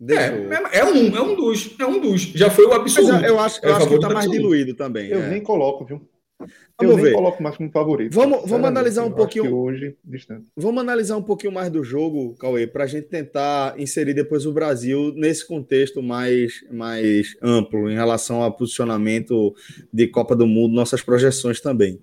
[0.08, 2.22] É, eu- é, é um, é um dos, é um dos.
[2.22, 3.14] Já foi o Mas absoluto.
[3.24, 4.42] eu, eu acho, eu É acho que favorito está mais absoluto.
[4.42, 5.08] diluído também.
[5.08, 5.28] Eu é.
[5.30, 6.06] nem coloco, viu?
[6.38, 6.48] Eu
[6.88, 7.12] Vamos nem ver.
[7.14, 8.12] coloco mais como favorito.
[8.12, 10.44] Vamos- vamos analisar um eu pouquinho- hoje, distante.
[10.54, 14.52] Vamos analisar um pouquinho mais do jogo, Cauê, para a gente tentar inserir depois o
[14.52, 19.54] Brasil nesse contexto mais, mais amplo em relação ao posicionamento
[19.90, 21.98] de Copa do Mundo, nossas projeções também.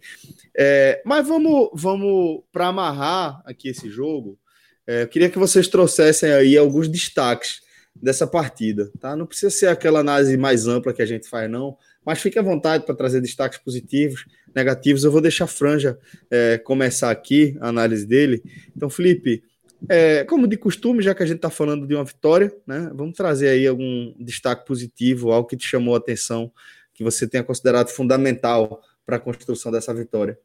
[0.58, 4.40] É, mas vamos, vamos para amarrar aqui esse jogo.
[4.88, 7.62] é, eu queria que vocês trouxessem aí alguns destaques
[7.96, 9.16] dessa partida, tá?
[9.16, 11.78] Não precisa ser aquela análise mais ampla que a gente faz, não.
[12.06, 15.04] Mas fique à vontade para trazer destaques positivos, negativos.
[15.04, 15.98] Eu vou deixar a Franja
[16.30, 18.44] é, começar aqui a análise dele.
[18.76, 19.44] Então, Felipe,
[19.90, 22.90] é, como de costume, já que a gente está falando de uma vitória, né?
[22.94, 26.52] Vamos trazer aí algum destaque positivo, algo que te chamou a atenção,
[26.94, 30.38] que você tenha considerado fundamental para a construção dessa vitória.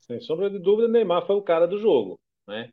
[0.00, 2.70] Sem sombra de dúvida, Neymar foi o cara do jogo, né?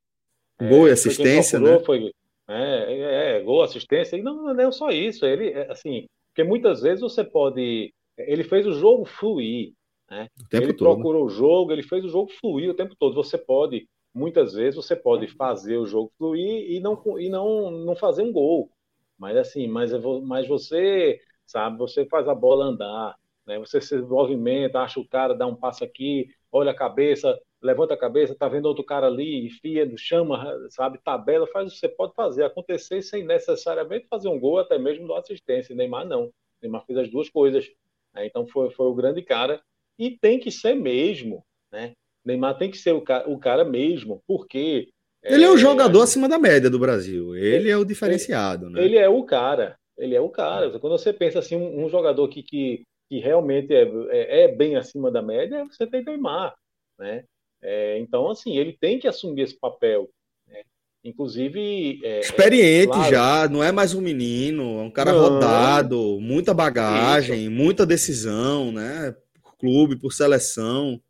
[0.60, 1.86] Gol e Foi quem assistência, procurou, né?
[1.86, 2.14] Foi,
[2.48, 2.94] é,
[3.36, 6.82] é, é, gol, assistência, e não, não é só isso, ele, é, assim, porque muitas
[6.82, 9.74] vezes você pode, ele fez o jogo fluir,
[10.10, 10.30] né?
[10.40, 11.08] O tempo ele todo.
[11.08, 14.76] procurou o jogo, ele fez o jogo fluir o tempo todo, você pode, muitas vezes
[14.76, 18.72] você pode fazer o jogo fluir e não, e não, não fazer um gol,
[19.18, 23.58] mas assim, mas, vou- mas você, sabe, você faz a bola andar, né?
[23.60, 27.98] Você se movimenta, acha o cara, dá um passo aqui, olha a cabeça, levanta a
[27.98, 32.14] cabeça, tá vendo outro cara ali, enfia, chama, sabe, tabela, faz o que você pode
[32.14, 35.76] fazer acontecer sem necessariamente fazer um gol, até mesmo dar assistência.
[35.76, 36.32] Neymar não.
[36.62, 37.70] Neymar fez as duas coisas.
[38.14, 38.26] né?
[38.26, 39.62] Então foi, foi o grande cara.
[39.98, 41.94] E tem que ser mesmo, né?
[42.24, 44.90] Neymar tem que ser o cara, o cara mesmo, porque
[45.24, 47.36] Ele é um jogador acima da média do Brasil.
[47.36, 48.84] Ele é o diferenciado, né?
[48.84, 49.78] ele é o cara.
[49.98, 50.78] Ele é o cara.
[50.80, 54.76] Quando você pensa assim, um, um jogador que, que, que realmente é, é, é bem
[54.76, 56.56] acima da média, você tem Neymar,
[57.00, 57.24] né?
[57.62, 60.10] É, então, assim, ele tem que assumir esse papel.
[60.48, 60.62] né?
[61.04, 62.00] Inclusive.
[62.04, 63.10] é, Experiente claro.
[63.10, 65.20] já, não é mais um menino, é um cara Não.
[65.20, 69.16] rodado, muita bagagem, muita decisão, né?
[69.42, 71.02] Por clube, por seleção.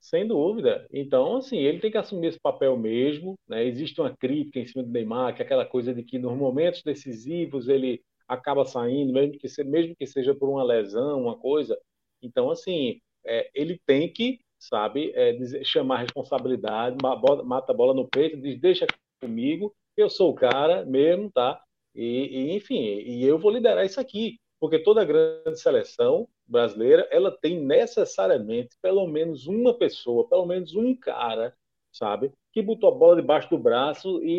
[0.00, 0.86] Sem dúvida.
[0.92, 3.66] Então, assim, ele tem que assumir esse papel mesmo, né?
[3.66, 6.82] Existe uma crítica em cima do Neymar, que é aquela coisa de que nos momentos
[6.84, 11.78] decisivos ele acaba saindo, mesmo que, se- mesmo que seja por uma lesão, uma coisa.
[12.22, 16.96] Então, assim, é, ele tem que, sabe, é, dizer- chamar a responsabilidade,
[17.44, 18.86] mata a bola no peito, diz, deixa
[19.20, 21.60] comigo, eu sou o cara mesmo, tá?
[21.94, 27.30] E, e, enfim, e eu vou liderar isso aqui, porque toda grande seleção brasileira, ela
[27.30, 31.54] tem necessariamente pelo menos uma pessoa, pelo menos um cara,
[31.92, 34.30] sabe, que botou a bola debaixo do braço e,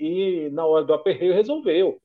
[0.00, 1.98] e- e na hora do aperreio resolveu.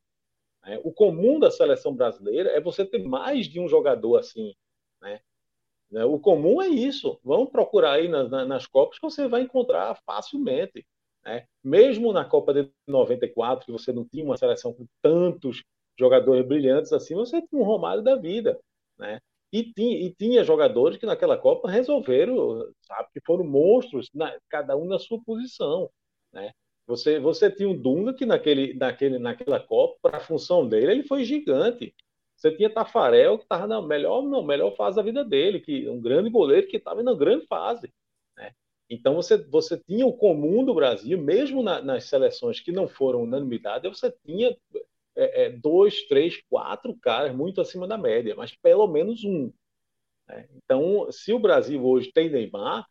[0.67, 0.79] Né?
[0.83, 4.53] O comum da seleção brasileira é você ter mais de um jogador assim,
[5.01, 5.21] né?
[5.91, 6.05] Né?
[6.05, 7.19] O comum é isso.
[7.23, 10.85] Vamos procurar aí nas, na- nas Copas que você vai encontrar facilmente.
[11.25, 11.45] né?
[11.63, 15.63] Mesmo na Copa de 94, que você não tinha uma seleção com tantos
[15.99, 18.59] jogadores brilhantes assim, você tinha um Romário da vida.
[18.97, 19.19] Né?
[19.53, 24.75] E, tinha, e tinha jogadores que naquela Copa resolveram, sabe, que foram monstros, na- cada
[24.77, 25.89] um na sua posição.
[26.33, 26.51] Né?
[26.87, 31.03] Você, você tinha um Dunga que naquele, naquele, naquela Copa, para a função dele, ele
[31.03, 31.93] foi gigante.
[32.35, 35.99] Você tinha Tafarel, que estava na melhor, na melhor fase da vida dele, que um
[35.99, 37.91] grande goleiro que estava na grande fase.
[38.37, 38.53] Né?
[38.89, 43.23] Então você, você tinha o comum do Brasil, mesmo na, nas seleções que não foram
[43.23, 44.55] unanimidade, você tinha
[45.15, 49.51] é, é, dois, três, quatro caras muito acima da média, mas pelo menos um.
[50.27, 50.47] né?
[50.55, 52.87] Então, se o Brasil hoje tem Neymar,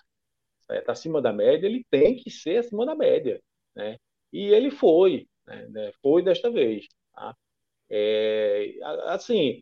[0.69, 3.41] está acima da média, ele tem que ser acima da média.
[3.77, 3.97] Né?
[4.33, 5.93] E ele foi, né?
[6.03, 6.87] foi desta vez.
[7.15, 7.35] Tá?
[7.91, 8.75] É,
[9.07, 9.61] assim,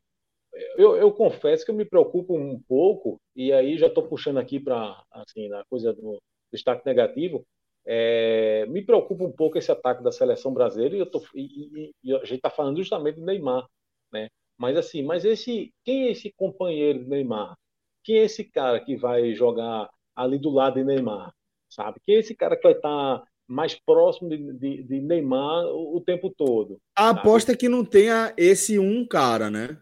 [0.76, 4.60] eu, eu, confesso que eu me preocupo um pouco, e aí já estou puxando aqui
[4.60, 6.20] para assim, na coisa do
[6.52, 7.44] destaque negativo,
[7.86, 11.92] é, me preocupa um pouco esse ataque da seleção brasileira, e, eu tô, e, e,
[12.04, 13.66] e a gente está falando justamente do Neymar.
[14.12, 14.28] Né?
[14.56, 17.56] Mas assim, mas esse, quem é esse companheiro do Neymar?
[18.04, 21.32] Quem é esse cara que vai jogar ali do lado de Neymar?
[21.68, 21.98] Sabe?
[22.04, 25.96] Quem é esse cara que vai estar tá mais próximo de, de, de Neymar o,
[25.96, 26.80] o, tempo todo?
[26.96, 27.20] A sabe?
[27.20, 29.76] aposta é que não tenha esse um cara, né?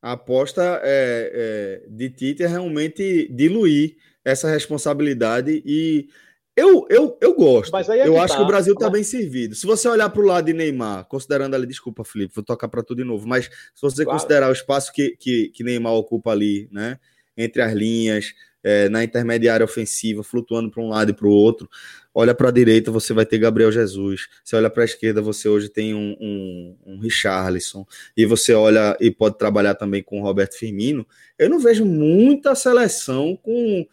[0.00, 6.08] A aposta é, é, de Tite é realmente diluir essa responsabilidade e
[6.54, 7.74] eu, eu, eu gosto.
[7.76, 8.38] É eu acho tá.
[8.38, 9.54] que o Brasil está bem servido.
[9.54, 12.82] Se você olhar para o lado de Neymar, considerando ali, desculpa, Felipe, vou tocar para
[12.82, 14.18] tudo de novo, mas se você claro.
[14.18, 16.98] considerar o espaço que, que, que, Neymar ocupa ali, né,
[17.36, 21.68] entre as linhas, é, na intermediária ofensiva, flutuando para um lado e para o outro,
[22.14, 24.28] olha para a direita, você vai ter Gabriel Jesus.
[24.44, 27.84] Você olha para a esquerda, você hoje tem um, um, um Richarlison.
[28.16, 31.06] E você olha e pode trabalhar também com o Roberto Firmino.
[31.38, 33.86] Eu não vejo muita seleção com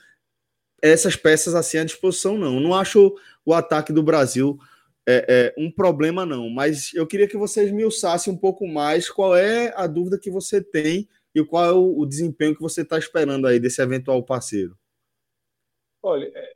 [0.82, 2.60] essas peças assim à disposição, não.
[2.60, 4.60] Não acho o ataque do Brasil
[5.08, 6.50] é, é, um problema, não.
[6.50, 10.30] Mas eu queria que vocês me usassem um pouco mais qual é a dúvida que
[10.30, 14.24] você tem e qual é o, o desempenho que você está esperando aí desse eventual
[14.24, 14.76] parceiro.
[16.02, 16.54] Olha, é,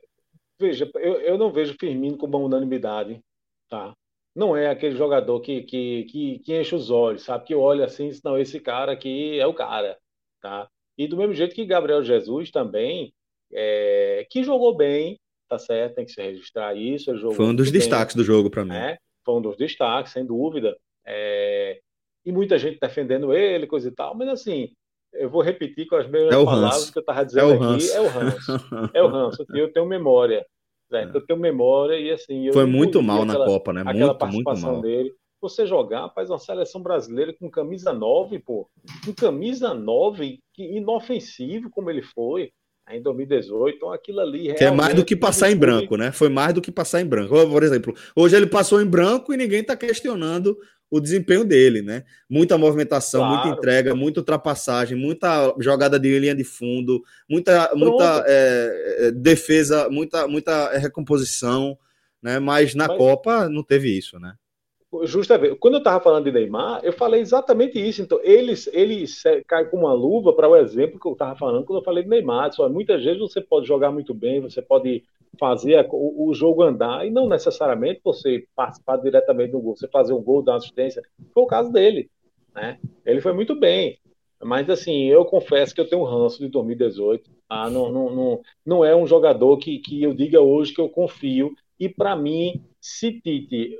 [0.58, 3.20] veja, eu, eu não vejo Firmino como uma unanimidade,
[3.68, 3.94] tá?
[4.34, 7.44] Não é aquele jogador que, que, que, que enche os olhos, sabe?
[7.44, 9.96] Que olha assim, não, esse cara aqui é o cara,
[10.40, 10.68] tá?
[10.98, 13.12] E do mesmo jeito que Gabriel Jesus também,
[13.52, 17.12] é, que jogou bem, tá certo, tem que se registrar isso.
[17.32, 18.70] Foi um dos destaques do jogo para mim.
[18.70, 18.98] Né?
[19.24, 20.76] Foi um dos destaques, sem dúvida.
[21.06, 21.80] É,
[22.24, 24.70] e muita gente defendendo ele, coisa e tal, mas assim,
[25.12, 28.00] eu vou repetir com as mesmas é palavras que eu estava dizendo é aqui, é
[28.00, 28.52] o ranço.
[28.92, 30.44] É o ranço, eu tenho memória.
[30.90, 31.14] Certo?
[31.14, 31.16] É.
[31.16, 32.52] Eu tenho memória e assim.
[32.52, 33.80] Foi muito mal aquela, na Copa, né?
[33.80, 34.82] Aquela muito, participação muito mal.
[34.82, 35.14] dele.
[35.40, 38.68] Você jogar, faz uma seleção brasileira com camisa 9, pô.
[39.04, 42.50] Com camisa 9, inofensivo como ele foi
[42.90, 43.76] em 2018.
[43.76, 44.54] Então aquilo ali.
[44.54, 46.12] Que é mais do que passar em branco, né?
[46.12, 47.34] Foi mais do que passar em branco.
[47.48, 50.56] Por exemplo, hoje ele passou em branco e ninguém está questionando
[50.90, 52.04] o desempenho dele, né?
[52.28, 53.34] Muita movimentação, claro.
[53.34, 59.88] muita entrega, muita ultrapassagem, muita jogada de linha de fundo, muita, muita é, é, defesa,
[59.88, 61.76] muita, muita recomposição,
[62.22, 62.38] né?
[62.38, 62.96] Mas na Mas...
[62.96, 64.34] Copa não teve isso, né?
[65.02, 65.56] Justamente.
[65.56, 68.02] Quando eu estava falando de Neymar, eu falei exatamente isso.
[68.02, 69.04] Então, ele, ele
[69.46, 72.08] cai com uma luva para o exemplo que eu estava falando quando eu falei de
[72.08, 72.52] Neymar.
[72.52, 75.04] Só, muitas vezes você pode jogar muito bem, você pode
[75.38, 80.12] fazer o, o, jogo andar, e não necessariamente você participar diretamente do gol, você fazer
[80.12, 81.02] um gol, dar uma assistência.
[81.32, 82.08] Foi o caso dele.
[82.54, 82.78] Né?
[83.04, 83.98] Ele foi muito bem.
[84.42, 87.30] Mas, assim, eu confesso que eu tenho um ranço de 2018.
[87.48, 87.70] Tá?
[87.70, 91.54] Não, não, não, não é um jogador que, que eu diga hoje que eu confio.
[91.80, 93.78] E, para mim, se Tite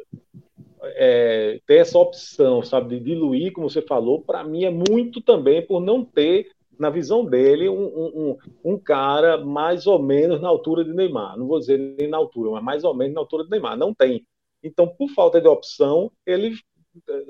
[0.94, 5.64] é, ter essa opção, sabe, de diluir, como você falou, para mim é muito também
[5.64, 10.84] por não ter, na visão dele, um, um, um, cara mais ou menos na altura
[10.84, 11.36] de Neymar.
[11.36, 13.76] Não vou dizer nem na altura, mas mais ou menos na altura de Neymar.
[13.76, 14.26] Não tem.
[14.62, 16.56] Então, por falta de opção, ele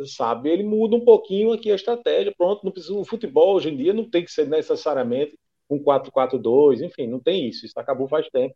[0.07, 2.35] sabe, ele muda um pouquinho aqui a estratégia.
[2.37, 5.39] Pronto, não precisa, o futebol hoje em dia não tem que ser necessariamente
[5.69, 7.65] um 4-4-2, enfim, não tem isso.
[7.65, 8.55] Isso acabou faz tempo,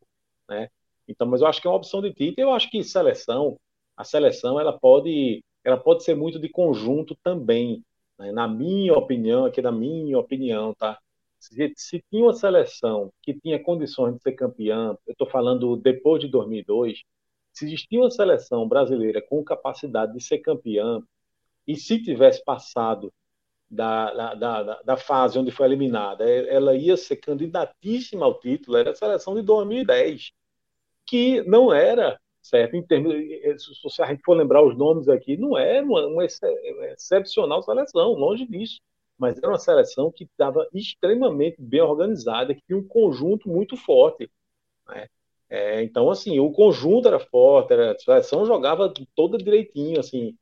[0.49, 0.69] né?
[1.07, 2.41] Então, mas eu acho que é uma opção de Tite.
[2.41, 3.59] Eu acho que seleção,
[3.99, 7.83] a seleção ela pode, ela pode ser muito de conjunto também.
[8.17, 8.31] Né?
[8.31, 10.97] Na minha opinião, aqui na minha opinião, tá?
[11.41, 16.21] Se, se, tinha uma seleção que tinha condições de ser campeã, eu estou falando depois
[16.21, 17.03] de 2002,
[17.53, 21.03] se existia uma seleção brasileira com capacidade de ser campeã,
[21.67, 23.13] e se tivesse passado
[23.69, 28.93] da, da, da, da, fase onde foi eliminada, ela ia ser candidatíssima ao título, era
[28.93, 30.33] a seleção de 2010,
[31.05, 32.77] que não era certo?
[32.77, 33.13] Em termos,
[33.95, 38.47] se a gente for lembrar os nomes aqui, não é uma, uma excepcional seleção, longe
[38.47, 38.81] disso,
[39.19, 44.31] mas era uma seleção que estava extremamente bem organizada, que tinha um conjunto muito forte.
[44.89, 45.09] Né?
[45.51, 50.37] É, então, assim, o conjunto era forte, era, a seleção jogava toda direitinho, assim,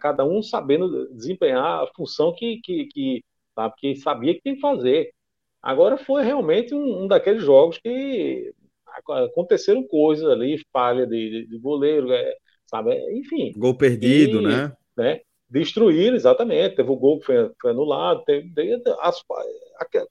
[0.00, 3.24] cada um sabendo desempenhar a função que, que, que,
[3.54, 5.12] sabe, que sabia que tinha que fazer.
[5.62, 8.52] Agora foi realmente um, um daqueles jogos que
[9.26, 12.34] aconteceram coisas ali, falha de, de, de goleiro, é,
[12.66, 12.96] sabe?
[13.18, 13.52] Enfim.
[13.56, 14.76] Gol perdido, e, né?
[14.96, 15.20] né?
[15.48, 16.76] Destruíram, exatamente.
[16.76, 18.52] Teve o gol que foi, foi anulado, teve,
[19.00, 19.22] as,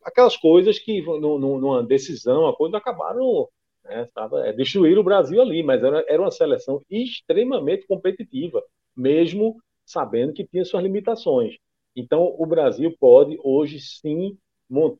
[0.04, 3.48] aquelas coisas que numa decisão, a coisa acabaram.
[3.86, 4.36] Né, sabe?
[4.48, 8.62] É, destruíram o Brasil ali, mas era, era uma seleção extremamente competitiva,
[8.96, 9.56] mesmo
[9.86, 11.56] sabendo que tinha suas limitações.
[11.96, 14.38] Então, o Brasil pode hoje sim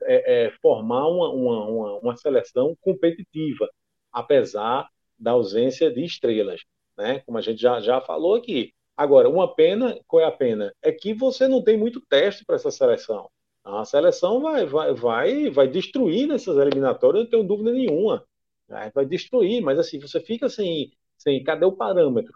[0.04, 3.70] é, é, formar uma, uma, uma, seleção competitiva,
[4.12, 6.62] apesar da ausência de estrelas.
[6.98, 7.20] né?
[7.26, 8.74] Como a gente já, já falou aqui.
[8.98, 10.74] Agora, uma pena, qual é a pena?
[10.82, 13.30] É que você não tem muito teste para essa seleção.
[13.64, 18.26] A seleção vai, vai, vai, vai destruir nessas eliminatórias, não tenho dúvida nenhuma.
[18.94, 22.34] Vai destruir, mas assim, você fica sem, sem cadê o parâmetro?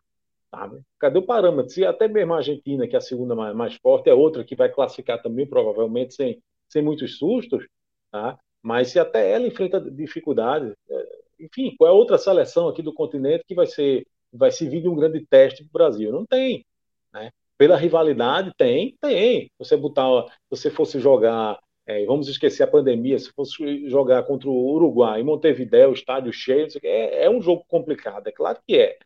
[0.49, 0.81] Sabe?
[0.99, 1.71] Cadê o parâmetro?
[1.71, 4.55] Se até mesmo a Argentina, que é a segunda mais, mais forte, é outra que
[4.55, 7.65] vai classificar também, provavelmente, sem, sem muitos sustos,
[8.11, 8.37] tá?
[8.63, 13.43] mas se até ela enfrenta dificuldades, é, enfim, qual é outra seleção aqui do continente
[13.45, 16.11] que vai ser vai servir de um grande teste para o Brasil?
[16.11, 16.65] Não tem,
[17.13, 17.29] né?
[17.57, 19.51] Pela rivalidade tem, tem.
[19.59, 24.73] Você botar, você fosse jogar, é, vamos esquecer a pandemia, se fosse jogar contra o
[24.73, 28.97] Uruguai em Montevideo, estádio cheio, é, é um jogo complicado, é claro que é.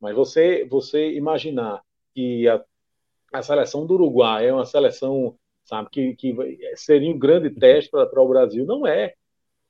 [0.00, 1.82] Mas você você imaginar
[2.14, 2.62] que a,
[3.32, 6.36] a seleção do Uruguai é uma seleção sabe que, que
[6.76, 9.14] seria um grande teste para o Brasil não é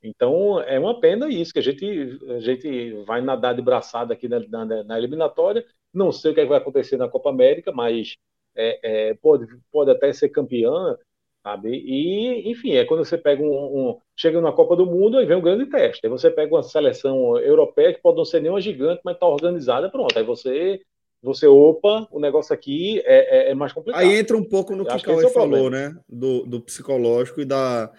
[0.04, 4.28] então, é uma pena isso, que a gente, a gente vai nadar de braçada aqui
[4.28, 5.64] na, na, na eliminatória.
[5.92, 8.14] Não sei o que, é que, vai acontecer na Copa América, mas
[8.54, 10.98] é, é, pode, pode até ser campeã,
[11.42, 11.70] sabe?
[11.70, 15.38] E, enfim, é quando você pega um, um, Chega na Copa do Mundo e vem
[15.38, 16.04] um grande teste.
[16.04, 19.26] Aí você pega uma seleção europeia que pode não ser nem uma gigante, mas está
[19.26, 20.16] organizada, pronto.
[20.18, 20.82] Aí você.
[21.24, 24.00] Você, opa, o negócio aqui é, é, é mais complicado.
[24.00, 25.96] Aí entra um pouco no que o Cauê é falou, né?
[26.08, 27.90] Do, do psicológico e da,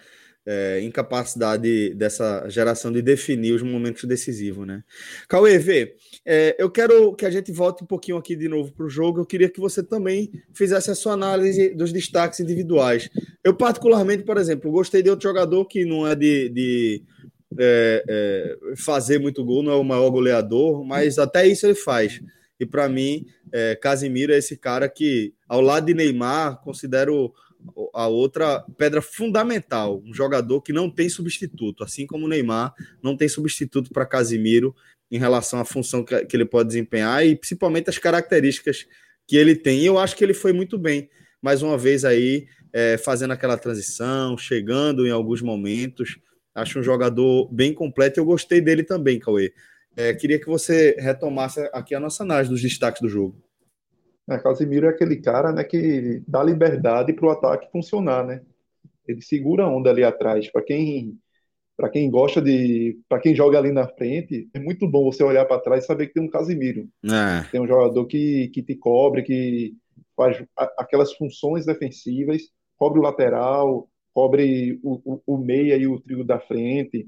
[0.46, 4.84] é, incapacidade dessa geração de definir os momentos decisivos, né?
[5.28, 8.86] Cauê, vê, é, eu quero que a gente volte um pouquinho aqui de novo para
[8.86, 9.20] o jogo.
[9.20, 13.10] Eu queria que você também fizesse a sua análise dos destaques individuais.
[13.42, 17.02] Eu, particularmente, por exemplo, gostei de outro jogador que não é de, de
[18.76, 22.20] fazer muito gol, não é o maior goleador, mas até isso ele faz.
[22.58, 27.32] E para mim, é, Casimiro é esse cara que, ao lado de Neymar, considero
[27.92, 33.16] a outra pedra fundamental, um jogador que não tem substituto, assim como o Neymar não
[33.16, 34.74] tem substituto para Casimiro
[35.10, 38.86] em relação à função que, que, ele pode desempenhar e principalmente as características
[39.26, 39.80] que ele tem.
[39.80, 41.08] E eu acho que ele foi muito bem,
[41.40, 46.18] mais uma vez aí, é, fazendo aquela transição, chegando em alguns momentos.
[46.54, 48.18] Acho um jogador bem completo.
[48.18, 49.52] Eu gostei dele também, Cauê.
[49.96, 53.42] É, queria que você retomasse aqui a nossa análise dos destaques do jogo.
[54.28, 54.38] Né?
[54.38, 58.42] Casimiro é aquele cara né, que dá liberdade para o ataque funcionar, né?
[59.08, 60.50] Ele segura a onda ali atrás.
[60.50, 61.18] Para quem
[61.76, 65.44] para quem gosta de, para quem joga ali na frente, é muito bom você olhar
[65.44, 66.88] para trás e saber que tem um Casimiro.
[67.04, 67.46] É.
[67.50, 69.74] Tem um jogador que, que te cobre, que
[70.16, 70.42] faz
[70.78, 72.42] aquelas funções defensivas,
[72.78, 77.06] cobre o lateral, cobre o, o, o meia e o trio da frente.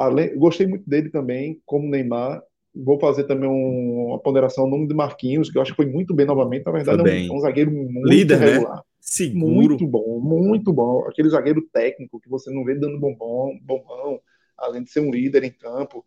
[0.00, 2.42] Além, gostei muito dele também, como Neymar.
[2.74, 5.84] Vou fazer também um, uma ponderação no nome de Marquinhos, que eu acho que foi
[5.84, 6.64] muito bem novamente.
[6.64, 8.46] Na verdade, é um, um, zagueiro muito Líder, né?
[8.46, 8.76] regular.
[8.76, 8.82] Né?
[8.98, 9.50] Seguro.
[9.50, 11.06] Muito bom, muito bom.
[11.06, 14.18] Aquele zagueiro técnico que você não vê dando bombom, bombão,
[14.56, 16.02] além de ser um líder em campo.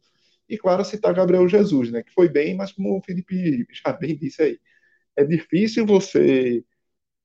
[0.50, 2.02] E claro, citar Gabriel Jesus, né?
[2.02, 4.60] Que foi bem, mas como o Felipe já bem disse aí,
[5.16, 6.64] é difícil você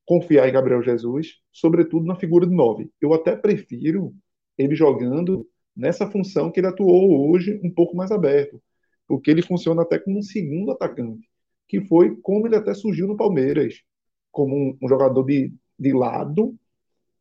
[0.05, 2.91] confiar em Gabriel Jesus, sobretudo na figura de nove.
[3.01, 4.13] Eu até prefiro
[4.59, 5.49] ele jogando
[5.79, 8.61] nessa função que ele atuou hoje, um pouco mais aberto
[9.09, 11.27] porque ele funciona até como um segundo atacante,
[11.67, 13.83] que foi como ele até surgiu no Palmeiras,
[14.31, 16.55] como um, um jogador de, de lado,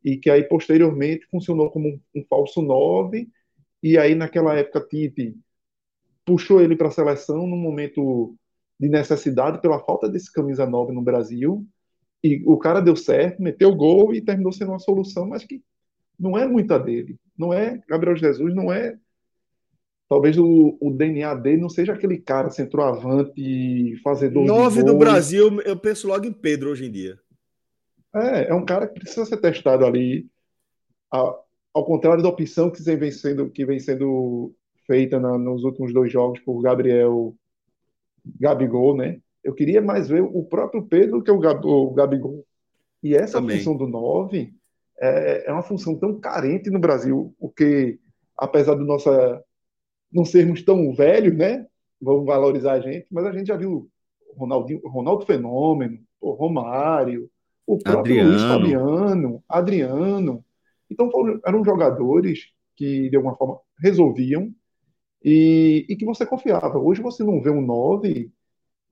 [0.04, 3.28] e que aí posteriormente funcionou como um, um falso 9,
[3.82, 5.34] e aí naquela época Tite
[6.24, 8.36] puxou ele para a seleção num momento
[8.78, 11.66] de necessidade pela falta desse camisa 9 no Brasil,
[12.22, 15.62] e o cara deu certo, meteu gol e terminou sendo uma solução, mas que
[16.18, 17.16] não é muita dele.
[17.36, 18.96] Não é Gabriel Jesus, não é
[20.08, 25.76] talvez o, o, DNA dele não seja aquele cara centroavante, fazedor Nove do Brasil, eu
[25.76, 27.18] penso logo em Pedro hoje em dia.
[28.14, 30.26] É, é um cara que precisa ser testado ali.
[31.12, 31.18] A,
[31.74, 34.54] ao contrário da opção que vem sendo, que vem sendo
[34.86, 37.34] feita na, nos últimos dois jogos por Gabriel
[38.40, 39.20] Gabigol, né?
[39.44, 42.44] Eu queria mais ver o próprio Pedro que o, Gab, o Gabigol.
[43.02, 43.58] E essa Também.
[43.58, 44.52] função do 9
[45.00, 47.98] é, é uma função tão carente no Brasil, porque
[48.36, 49.42] apesar do nossa
[50.12, 51.66] não sermos tão velhos, né?
[52.00, 53.88] Vamos valorizar a gente, mas a gente já viu
[54.36, 57.30] Ronaldinho, Ronaldo Fenômeno, o Romário,
[57.66, 58.30] o próprio Adriano.
[58.30, 60.44] Luiz Fabiano, Adriano.
[60.90, 64.52] Então foram, eram jogadores que de alguma forma resolviam
[65.22, 66.78] e, e que você confiava.
[66.78, 68.30] Hoje você não vê um 9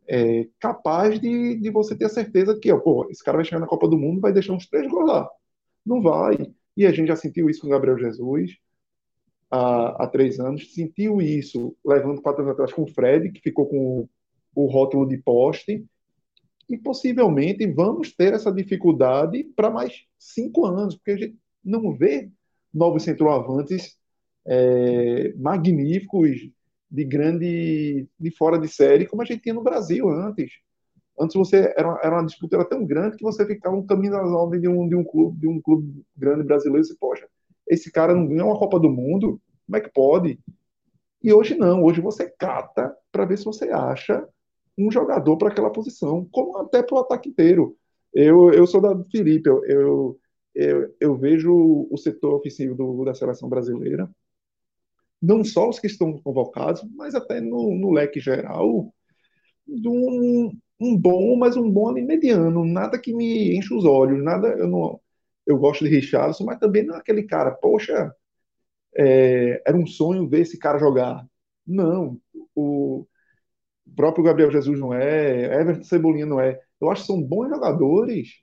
[0.09, 3.61] é, capaz de, de você ter a certeza que ó, pô, esse cara vai chegar
[3.61, 5.29] na Copa do Mundo e vai deixar uns três gols lá.
[5.87, 6.53] Não vai.
[6.77, 8.57] E a gente já sentiu isso com Gabriel Jesus
[9.51, 13.67] há, há três anos, sentiu isso levando quatro anos atrás com o Fred, que ficou
[13.67, 14.09] com o,
[14.55, 15.87] o rótulo de poste,
[16.69, 22.29] e possivelmente vamos ter essa dificuldade para mais cinco anos, porque a gente não vê
[22.75, 23.97] novos centroavantes
[24.45, 26.51] é, magníficos
[26.91, 30.53] de grande, de fora de série, como a gente tinha no Brasil antes.
[31.19, 34.23] Antes você era, uma, era uma disputa era tão grande que você ficava um camisa
[34.23, 37.27] nove de um, de um clube de um clube grande brasileiro e você, poxa,
[37.69, 40.39] esse cara não ganha uma Copa do Mundo, como é que pode?
[41.23, 44.27] E hoje não, hoje você cata para ver se você acha
[44.79, 47.77] um jogador para aquela posição, como até para o ataque inteiro.
[48.13, 50.21] Eu, eu sou da Felipe, eu, eu,
[50.55, 54.09] eu, eu vejo o setor ofensivo do, da seleção brasileira,
[55.21, 58.93] não só os que estão convocados, mas até no, no leque geral,
[59.67, 64.23] de um, um bom, mas um bom ali mediano, nada que me enche os olhos,
[64.23, 65.01] nada, eu não,
[65.47, 68.15] eu gosto de Richardson, mas também não é aquele cara, poxa,
[68.97, 71.27] é, era um sonho ver esse cara jogar.
[71.67, 72.19] Não,
[72.55, 73.07] o
[73.95, 76.61] próprio Gabriel Jesus não é, Everton Cebolinha não é.
[76.81, 78.43] Eu acho que são bons jogadores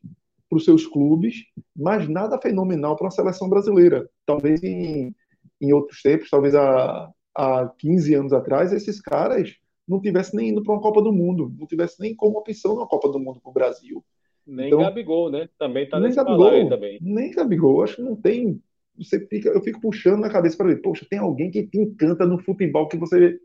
[0.50, 1.44] para os seus clubes,
[1.76, 4.10] mas nada fenomenal para a seleção brasileira.
[4.26, 5.16] Talvez em,
[5.62, 9.56] em outros tempos, talvez há, há 15 anos atrás, esses caras
[9.88, 12.86] não tivessem nem indo para uma Copa do Mundo, não tivessem nem como opção na
[12.86, 14.04] Copa do Mundo para o Brasil.
[14.46, 15.50] Nem então, Gabigol, né?
[15.58, 17.00] Também está nesse Gabigol, também.
[17.02, 18.62] Nem Gabigol, acho que não tem.
[18.98, 22.26] Você fica, eu fico puxando na cabeça para ver, poxa, tem alguém que te encanta
[22.26, 23.40] no futebol que você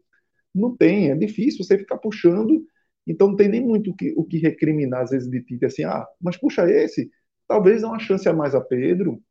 [0.55, 2.64] não tem, é difícil você ficar puxando,
[3.07, 5.84] então não tem nem muito o que, o que recriminar às vezes de Tite, assim,
[5.84, 7.11] ah, mas puxa esse,
[7.47, 9.22] talvez dê uma chance a mais a Pedro,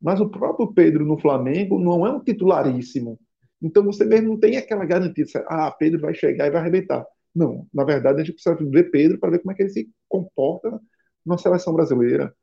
[0.00, 3.18] mas o próprio Pedro no Flamengo não é um titularíssimo,
[3.62, 7.06] então você mesmo não tem aquela garantia, ah, Pedro vai chegar e vai arrebentar.
[7.34, 9.90] Não, na verdade a gente precisa ver Pedro para ver como é que ele se
[10.08, 10.80] comporta
[11.24, 12.34] na seleção brasileira.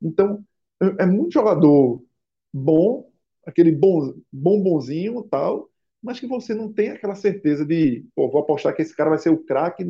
[0.00, 0.44] Então,
[0.80, 2.02] é, é muito jogador
[2.52, 3.10] bom,
[3.46, 5.68] aquele bom, bombonzinho tal,
[6.02, 9.18] mas que você não tem aquela certeza de, pô, vou apostar que esse cara vai
[9.18, 9.84] ser o craque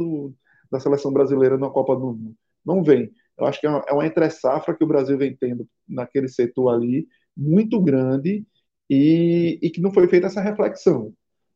[0.71, 2.35] da seleção brasileira na Copa do Mundo.
[2.65, 3.13] Não vem.
[3.39, 6.71] Eu acho que é uma, é uma entre-safra que o Brasil vem tendo naquele setor
[6.71, 7.07] ali,
[7.37, 8.47] muito grande,
[8.89, 11.13] e, e que não foi feita essa reflexão.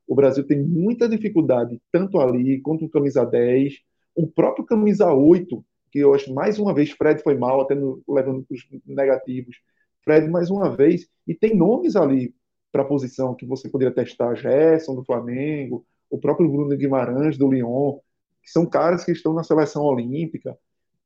[0.06, 3.74] O Brasil tem muita dificuldade, tanto ali quanto o camisa 10,
[4.14, 8.02] o próprio camisa 8, que eu acho mais uma vez Fred foi mal, até no,
[8.08, 9.56] levando os negativos.
[10.02, 12.34] Fred mais uma vez, e tem nomes ali
[12.72, 17.50] para a posição que você poderia testar, Gerson do Flamengo, o próprio Bruno Guimarães do
[17.50, 17.98] Lyon,
[18.42, 20.56] que são caras que estão na seleção olímpica,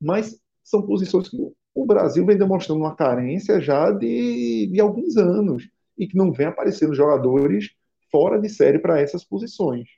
[0.00, 1.36] mas são posições que
[1.74, 6.46] o Brasil vem demonstrando uma carência já de, de alguns anos e que não vem
[6.46, 7.70] aparecendo jogadores
[8.10, 9.88] fora de série para essas posições.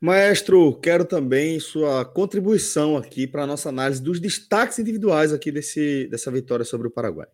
[0.00, 6.06] Maestro, quero também sua contribuição aqui para a nossa análise dos destaques individuais aqui desse,
[6.08, 7.26] dessa vitória sobre o Paraguai.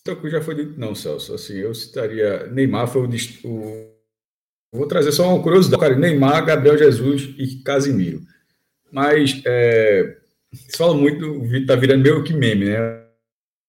[0.00, 1.34] Então, já foi dito, não, Celso.
[1.34, 2.46] Assim, eu citaria.
[2.46, 3.08] Neymar foi o,
[3.44, 3.92] o.
[4.72, 5.80] Vou trazer só uma curiosidade.
[5.80, 8.22] Cara, Neymar, Gabriel Jesus e Casimiro.
[8.90, 10.16] Mas é,
[10.52, 13.01] se fala muito, tá virando meio que meme, né?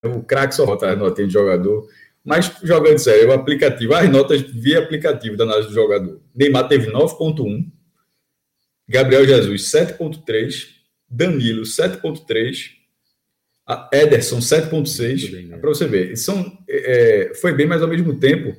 [0.04, 1.88] O craque só bota as notas de jogador.
[2.24, 6.20] Mas, jogando sério, o aplicativo, as notas via aplicativo da análise do jogador.
[6.34, 7.66] Neymar teve 9,1,
[8.88, 10.68] Gabriel Jesus 7,3,
[11.08, 12.70] Danilo 7,3,
[13.92, 15.60] Ederson 7,6.
[15.60, 18.56] Para você ver, são, é, foi bem, mas ao mesmo tempo,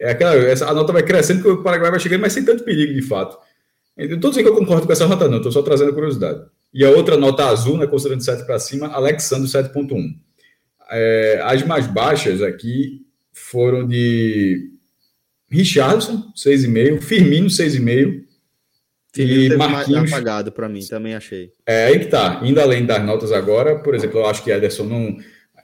[0.00, 2.64] é aquela, essa, a nota vai crescendo que o Paraguai vai chegando, mas sem tanto
[2.64, 3.38] perigo de fato.
[3.96, 6.44] Eu estou dizendo que eu concordo com essa nota, não, estou só trazendo curiosidade.
[6.72, 10.14] E a outra nota azul, né, considerando 7 para cima, Alexandre 7,1.
[10.90, 14.70] É, as mais baixas aqui foram de
[15.50, 18.24] Richardson, 6,5, Firmino, 6,5.
[19.16, 21.52] E Marquinhos apagado para mim, também achei.
[21.66, 22.40] É aí que tá.
[22.44, 25.16] Indo além das notas agora, por exemplo, eu acho que Ederson não.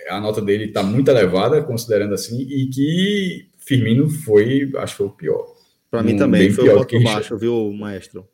[0.08, 5.06] A nota dele está muito elevada, considerando assim, e que Firmino foi, acho que foi
[5.06, 5.46] o pior.
[5.90, 8.26] Para mim também, foi o ponto baixo, viu, maestro?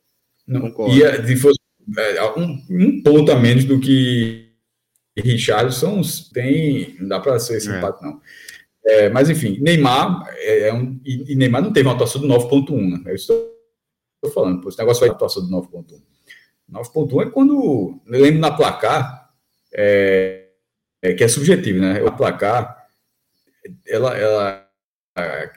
[0.47, 0.95] Não, Concordo.
[0.95, 1.59] E se fosse
[1.97, 4.50] é, um, um ponto a menos do que
[5.17, 6.01] Richardson
[6.33, 6.95] tem.
[6.99, 7.77] Não dá para ser esse é.
[7.77, 8.21] empate, não.
[8.83, 12.89] É, mas enfim, Neymar é, é um, e, Neymar não teve uma atuação do 9.1,
[12.89, 13.11] né?
[13.11, 13.53] Eu estou,
[14.15, 16.01] estou falando, pô, esse negócio vai atuação do 9.1.
[16.71, 18.01] 9.1 é quando.
[18.07, 19.29] Eu lembro na placar,
[19.73, 20.47] é,
[21.01, 22.01] é, que é subjetivo, né?
[22.01, 22.87] O placar,
[23.87, 24.17] ela.
[24.17, 24.67] ela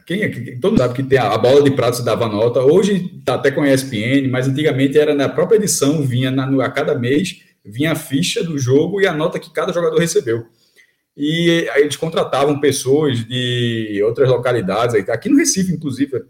[0.05, 2.61] quem, quem todo mundo sabe que tem a, a bola de prata se dava nota.
[2.61, 6.61] Hoje tá até com a ESPN, mas antigamente era na própria edição, vinha na, no,
[6.61, 10.47] a cada mês vinha a ficha do jogo e a nota que cada jogador recebeu.
[11.17, 16.25] E aí eles contratavam pessoas de outras localidades, aqui no Recife, inclusive,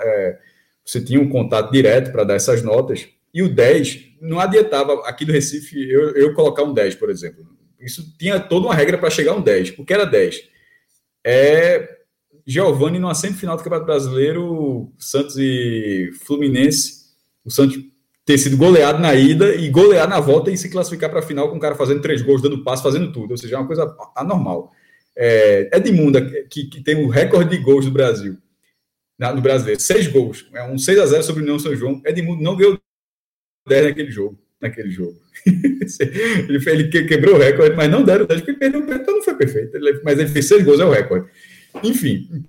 [0.00, 0.38] é,
[0.84, 5.24] você tinha um contato direto para dar essas notas, e o 10 não adiantava aqui
[5.24, 7.46] do Recife eu, eu colocar um 10, por exemplo.
[7.80, 10.42] Isso tinha toda uma regra para chegar a um 10, porque era 10.
[11.24, 11.98] É
[12.46, 17.08] Giovanni numa semifinal do Campeonato Brasileiro, Santos e Fluminense.
[17.44, 17.78] O Santos
[18.28, 21.48] ter sido goleado na ida e golear na volta e se classificar para a final
[21.48, 23.30] com o cara fazendo três gols, dando passo, fazendo tudo.
[23.30, 24.70] Ou seja, é uma coisa anormal.
[25.16, 28.36] É, Edmunda, que, que tem o recorde de gols do Brasil,
[29.18, 29.80] no brasileiro.
[29.80, 30.46] Seis gols.
[30.52, 32.02] É um 6 a 0 sobre o União São João.
[32.04, 32.78] Edmundo não ganhou
[33.66, 34.38] 10 naquele jogo.
[34.60, 35.18] Naquele jogo.
[36.50, 39.22] ele, ele quebrou o recorde, mas não deram 10, porque perdeu o pênalti, então não
[39.22, 39.74] foi perfeito.
[39.74, 41.30] Ele, mas ele fez seis gols, é o recorde.
[41.82, 42.44] Enfim.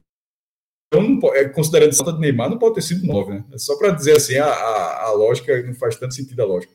[0.92, 3.46] Então, é, considerando a de Neymar, não pode ter sido 9, né?
[3.54, 6.74] É só para dizer assim, a, a, a, lógica não faz tanto sentido a lógica.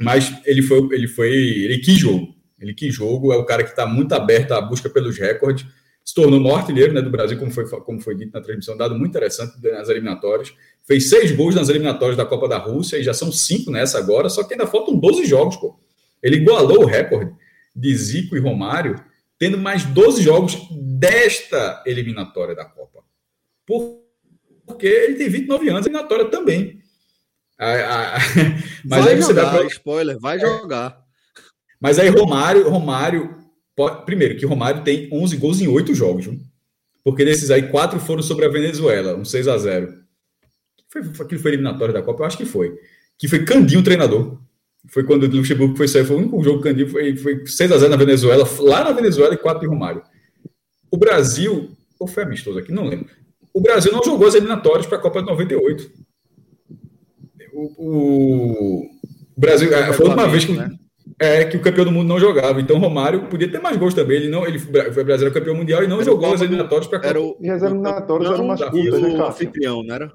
[0.00, 2.34] Mas ele foi, ele foi, ele quis jogo.
[2.60, 5.66] Ele quis jogo, é o cara que está muito aberto à busca pelos recordes
[6.06, 8.94] se tornou maior artilheiro né, do Brasil, como foi, como foi dito na transmissão, dado
[8.94, 10.54] muito interessante nas eliminatórias.
[10.86, 14.28] Fez seis gols nas eliminatórias da Copa da Rússia e já são cinco nessa agora,
[14.28, 15.76] só que ainda faltam 12 jogos, pô.
[16.22, 17.34] Ele igualou o recorde
[17.74, 19.02] de Zico e Romário,
[19.36, 23.02] tendo mais 12 jogos desta eliminatória da Copa.
[23.66, 24.02] Por,
[24.64, 26.80] porque ele tem 29 anos, eliminatória também.
[28.84, 30.98] mas vai aí você jogar, dá spoiler, vai jogar.
[31.80, 33.46] Mas aí Romário, Romário
[34.06, 36.40] Primeiro, que Romário tem 11 gols em 8 jogos, viu?
[37.04, 39.94] porque desses aí, quatro foram sobre a Venezuela, um 6 a 0
[40.88, 42.22] foi, Aquilo foi eliminatório da Copa?
[42.22, 42.74] Eu acho que foi.
[43.18, 44.40] Que foi Candinho o treinador.
[44.88, 47.72] Foi quando o Luxemburgo foi sair, foi o único jogo que Candinho foi, foi 6
[47.72, 50.02] a 0 na Venezuela, lá na Venezuela e 4 de Romário.
[50.90, 53.10] O Brasil, ou foi amistoso aqui, não lembro.
[53.56, 55.90] O Brasil não jogou as eliminatórias para a Copa de 98.
[57.54, 60.52] O, o, o Brasil, é, foi uma vez que.
[60.52, 60.68] Né?
[61.18, 62.60] é que o campeão do mundo não jogava.
[62.60, 64.18] Então, Romário podia ter mais gols também.
[64.18, 67.18] Ele não, ele foi brasileiro campeão mundial e não era jogou as eliminatórias para era
[67.18, 70.12] o, E as eliminatórias eram mais curtas, o anfitrião, não era?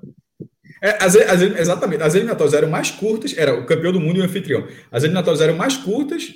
[0.84, 4.22] É, as, as, exatamente, as eliminatórias eram mais curtas, era o campeão do mundo e
[4.22, 4.68] o anfitrião.
[4.92, 6.32] As eliminatórias eram mais curtas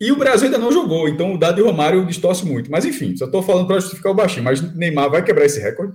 [0.00, 2.68] e o Brasil ainda não jogou, então o dado de Romário distorce muito.
[2.68, 4.42] Mas enfim, só estou falando para justificar o baixinho.
[4.42, 5.94] Mas Neymar vai quebrar esse recorde.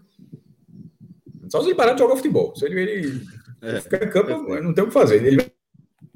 [1.51, 2.55] Só se ele parar de jogar futebol.
[2.55, 3.21] Se ele, ele
[3.61, 5.21] é, ficar em campo, é, não tem o que fazer.
[5.21, 5.45] Ele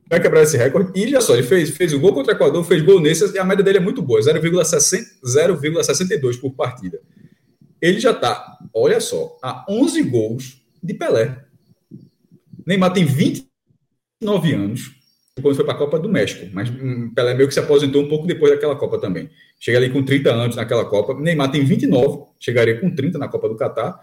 [0.09, 0.97] vai quebrar esse recorde.
[0.97, 3.37] E já só, ele fez, fez o gol contra o Equador, fez gol nesse, e
[3.37, 7.01] a média dele é muito boa, 0,62 por partida.
[7.81, 11.43] Ele já está, olha só, a 11 gols de Pelé.
[12.65, 14.91] Neymar tem 29 anos,
[15.41, 18.07] quando foi para a Copa do México, mas hum, Pelé meio que se aposentou um
[18.07, 19.29] pouco depois daquela Copa também.
[19.59, 21.13] Chega ali com 30 anos naquela Copa.
[21.13, 23.99] Neymar tem 29, chegaria com 30 na Copa do Catar.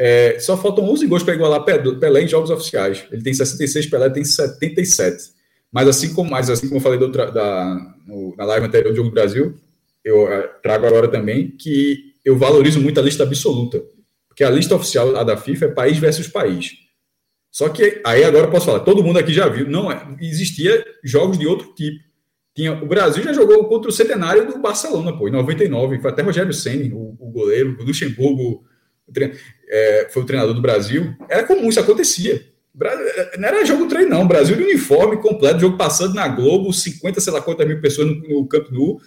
[0.00, 3.04] É, só faltam 11 gols para igualar Pelé em jogos oficiais.
[3.10, 5.32] Ele tem 66, Pelé tem 77.
[5.72, 9.08] Mas assim como, mas assim como eu falei da, no, na live anterior do Jogo
[9.08, 9.58] do Brasil,
[10.04, 13.82] eu eh, trago agora também que eu valorizo muito a lista absoluta.
[14.28, 16.74] Porque a lista oficial a da FIFA é país versus país.
[17.50, 20.84] Só que aí agora eu posso falar, todo mundo aqui já viu, não é, existia
[21.02, 22.06] jogos de outro tipo.
[22.54, 26.22] Tinha, o Brasil já jogou contra o centenário do Barcelona, pô, em 99, foi até
[26.22, 28.64] Rogério Ceni, o, o goleiro, o Luxemburgo,
[29.06, 29.12] o
[29.68, 31.14] é, foi o treinador do Brasil.
[31.28, 32.46] Era comum, isso acontecia.
[33.38, 34.26] Não era jogo treino, não.
[34.26, 38.14] Brasil de uniforme completo, jogo passando na Globo, 50, sei lá quantas mil pessoas no,
[38.14, 39.00] no Campo Nou.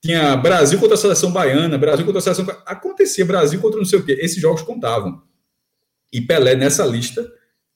[0.00, 2.46] Tinha Brasil contra a seleção baiana, Brasil contra a seleção.
[2.64, 4.16] Acontecia Brasil contra não sei o quê.
[4.20, 5.20] Esses jogos contavam.
[6.12, 7.28] E Pelé nessa lista,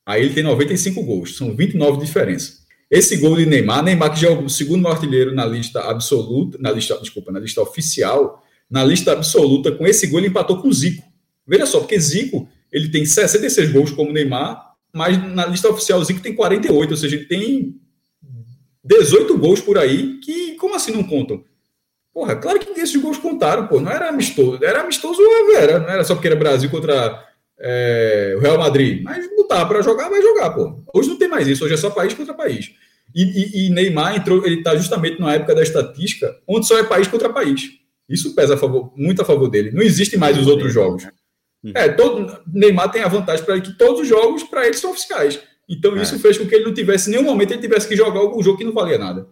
[0.07, 2.63] aí ele tem 95 gols, são 29 de diferença.
[2.91, 6.71] Esse gol de Neymar, Neymar que já é o segundo artilheiro na lista absoluta, na
[6.71, 11.03] lista, desculpa, na lista oficial, na lista absoluta, com esse gol ele empatou com Zico.
[11.47, 16.21] Veja só, porque Zico, ele tem 66 gols como Neymar, mas na lista oficial Zico
[16.21, 17.75] tem 48, ou seja, ele tem
[18.85, 21.45] 18 gols por aí que, como assim não contam?
[22.13, 25.21] Porra, claro que esses gols contaram, pô, não era amistoso, era amistoso,
[25.57, 27.27] era, não era só porque era Brasil contra
[27.59, 30.83] é, o Real Madrid, mas botar para jogar, vai jogar, pô.
[30.93, 32.71] Hoje não tem mais isso, hoje é só país contra país.
[33.15, 36.85] E, e, e Neymar entrou, ele está justamente na época da estatística, onde só é
[36.85, 37.71] país contra país.
[38.09, 39.71] Isso pesa a favor, muito a favor dele.
[39.71, 41.07] Não existem mais os outros jogos.
[41.65, 41.73] Uhum.
[41.75, 45.41] É, todo, Neymar tem a vantagem para que todos os jogos para ele são oficiais.
[45.69, 46.19] Então isso é.
[46.19, 48.65] fez com que ele não tivesse, nenhum momento ele tivesse que jogar algum jogo que
[48.65, 49.27] não valia nada.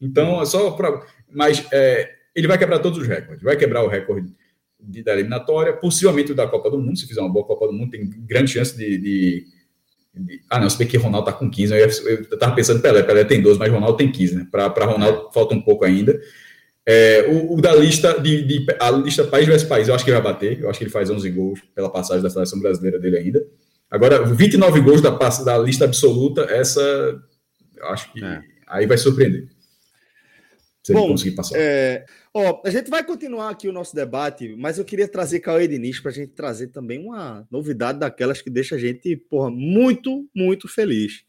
[0.00, 1.02] Então, é só para.
[1.30, 3.42] Mas é, ele vai quebrar todos os recordes.
[3.42, 4.32] Vai quebrar o recorde
[4.78, 6.98] de, da eliminatória, possivelmente o da Copa do Mundo.
[6.98, 8.98] Se fizer uma boa Copa do Mundo, tem grande chance de.
[8.98, 9.46] de,
[10.48, 11.74] ah, não, se bem que Ronaldo está com 15.
[11.74, 13.02] Eu, estava pensando Pelé.
[13.02, 14.48] Pelé tem 12, mas Ronaldo tem 15, né?
[14.50, 16.18] Para Ronaldo falta um pouco ainda.
[16.88, 20.12] É, o, o, da lista de, de, a lista país versus país, eu acho que
[20.12, 20.60] vai bater.
[20.60, 23.44] Eu acho que ele faz 11 gols pela passagem da seleção brasileira dele ainda.
[23.90, 26.80] Agora, 29 gols da, da lista absoluta, essa
[27.76, 28.40] eu acho que é.
[28.66, 29.48] aí vai surpreender.
[30.82, 31.56] Se Bom, ele conseguir passar.
[31.58, 35.66] É, ó, a gente vai continuar aqui o nosso debate, mas eu queria trazer Cauê
[35.66, 40.28] Diniz para a gente trazer também uma novidade daquelas que deixa a gente porra, muito,
[40.32, 41.24] muito feliz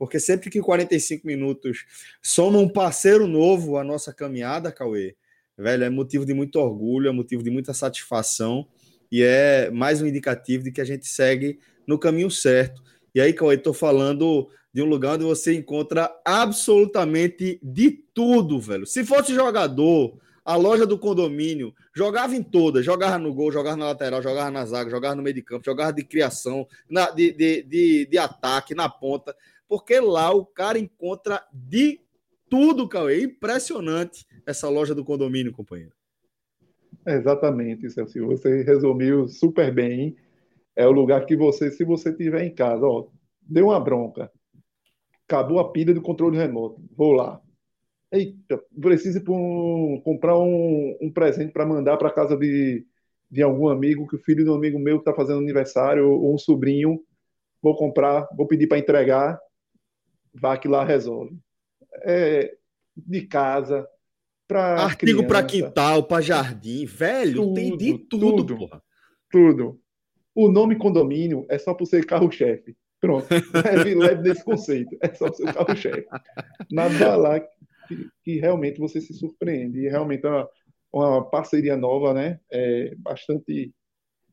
[0.00, 1.84] porque sempre que 45 minutos
[2.22, 5.14] soma um parceiro novo à nossa caminhada, Cauê,
[5.58, 8.66] velho, é motivo de muito orgulho, é motivo de muita satisfação
[9.12, 12.82] e é mais um indicativo de que a gente segue no caminho certo.
[13.14, 18.86] E aí, Cauê, estou falando de um lugar onde você encontra absolutamente de tudo, velho.
[18.86, 23.84] Se fosse jogador, a loja do condomínio, jogava em todas, jogava no gol, jogava na
[23.86, 27.62] lateral, jogava na zaga, jogava no meio de campo, jogava de criação, na, de, de,
[27.62, 29.36] de, de ataque, na ponta,
[29.70, 32.00] porque lá o cara encontra de
[32.48, 33.22] tudo, Cauê.
[33.22, 35.92] Impressionante essa loja do condomínio, companheiro.
[37.06, 38.26] Exatamente, Celso.
[38.26, 40.16] Você resumiu super bem.
[40.74, 43.06] É o lugar que você, se você tiver em casa, ó,
[43.40, 44.28] deu uma bronca,
[45.24, 47.40] acabou a pilha do controle remoto, vou lá.
[48.10, 52.84] Eita, preciso um, comprar um, um presente para mandar para casa de,
[53.30, 56.38] de algum amigo, que o filho de um amigo meu está fazendo aniversário, ou um
[56.38, 57.00] sobrinho.
[57.62, 59.38] Vou comprar, vou pedir para entregar,
[60.34, 61.38] vá que lá resolve.
[62.02, 62.56] É,
[62.96, 63.86] de casa,
[64.50, 64.82] para.
[64.82, 68.82] Artigo para quintal, para jardim, velho, tudo, tem de tudo, tudo, porra.
[69.30, 69.80] Tudo.
[70.34, 72.76] O nome condomínio é só por ser carro-chefe.
[73.00, 73.26] Pronto,
[73.64, 74.96] leve, leve desse conceito.
[75.00, 76.06] É só ser carro-chefe.
[76.70, 79.80] Nada lá que, que, realmente você se surpreende.
[79.80, 80.48] E realmente é uma,
[80.92, 82.40] uma parceria nova, né?
[82.50, 83.72] É bastante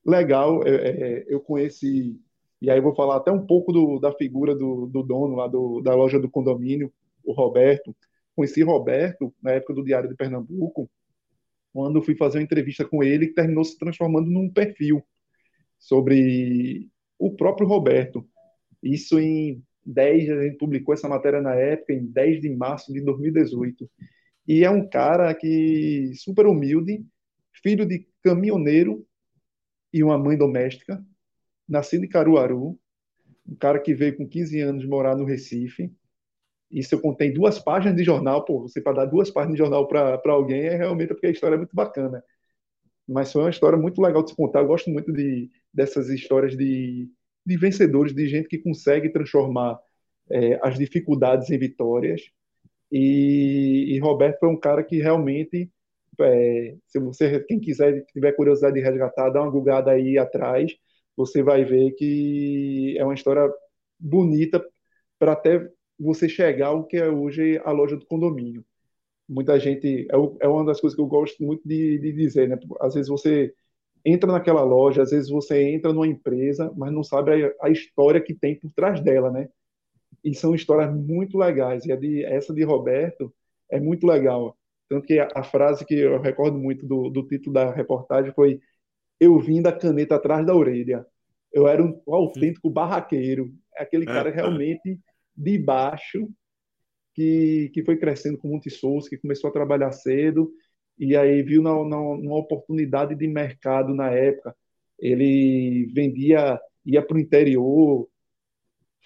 [0.06, 0.66] legal.
[0.68, 2.20] É, é, eu conheci,
[2.62, 5.82] e aí vou falar até um pouco do, da figura do, do dono lá do,
[5.82, 6.92] da loja do condomínio,
[7.24, 7.96] o Roberto.
[8.36, 10.90] Conheci Roberto na época do Diário de Pernambuco,
[11.74, 15.04] quando fui fazer uma entrevista com ele, que terminou se transformando num perfil
[15.78, 16.90] sobre
[17.20, 18.28] o próprio Roberto.
[18.82, 23.02] Isso em 10, a gente publicou essa matéria na época, em 10 de março de
[23.02, 23.90] 2018.
[24.48, 27.06] E é um cara que super humilde,
[27.62, 29.06] filho de caminhoneiro
[29.94, 31.04] e uma mãe doméstica,
[31.68, 32.80] nascido em Caruaru,
[33.48, 35.92] um cara que veio com 15 anos morar no Recife.
[36.70, 39.88] Isso eu contei duas páginas de jornal, pô, você para dar duas páginas de jornal
[39.88, 42.24] para alguém é realmente porque a história é muito bacana.
[43.08, 44.60] Mas foi uma história muito legal de se contar.
[44.60, 47.10] Eu gosto muito de, dessas histórias de,
[47.46, 49.80] de vencedores, de gente que consegue transformar
[50.30, 52.22] é, as dificuldades em vitórias.
[52.92, 55.72] E, e, Roberto foi um cara que realmente,
[56.20, 60.74] é, se você, quem quiser, tiver curiosidade de resgatar, dá uma gugada aí atrás,
[61.18, 63.52] você vai ver que é uma história
[64.00, 64.66] bonita
[65.20, 68.64] para até você chegar ao que é hoje a loja do condomínio.
[69.28, 72.58] Muita gente, é, é uma das coisas que eu gosto muito de, de dizer, né?
[72.82, 73.54] Às vezes você
[74.06, 78.22] entra naquela loja, às vezes você entra numa empresa, mas não sabe a, a história
[78.22, 79.50] que tem por trás dela, né?
[80.24, 81.86] E são histórias muito legais.
[81.86, 83.34] E de, essa de Roberto
[83.70, 84.58] é muito legal.
[84.90, 88.62] Tanto que a, a frase que eu recordo muito do, do, título da reportagem foi:
[89.20, 91.06] Eu vim da caneta atrás da orelha.
[91.52, 93.54] Eu era um autêntico barraqueiro.
[93.76, 95.00] Aquele é, cara realmente
[95.36, 96.30] de baixo
[97.14, 100.52] que, que foi crescendo com Monte Souza, que começou a trabalhar cedo
[100.98, 104.56] e aí viu na, na, uma oportunidade de mercado na época.
[105.00, 108.10] Ele vendia, ia para o interior,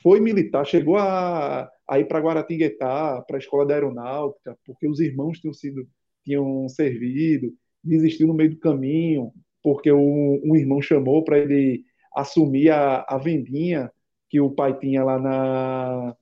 [0.01, 4.99] foi militar, chegou a, a ir para Guaratinguetá, para a escola da aeronáutica, porque os
[4.99, 5.87] irmãos tinham sido
[6.23, 7.51] tinham servido,
[7.83, 9.33] desistiu no meio do caminho,
[9.63, 11.83] porque um, um irmão chamou para ele
[12.15, 13.91] assumir a, a vendinha
[14.29, 16.15] que o pai tinha lá na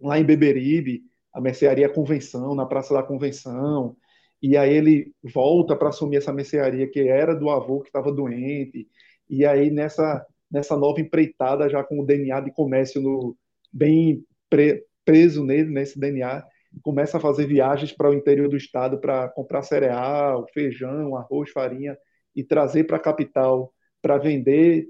[0.00, 1.02] lá em Beberibe,
[1.32, 3.96] a mercearia Convenção, na Praça da Convenção,
[4.42, 8.86] e aí ele volta para assumir essa mercearia que era do avô que estava doente,
[9.28, 13.36] e aí nessa nessa nova empreitada já com o DNA de comércio no,
[13.72, 16.44] bem pre, preso nele, nesse DNA,
[16.82, 21.96] começa a fazer viagens para o interior do estado para comprar cereal, feijão, arroz, farinha
[22.36, 23.72] e trazer para a capital
[24.02, 24.86] para vender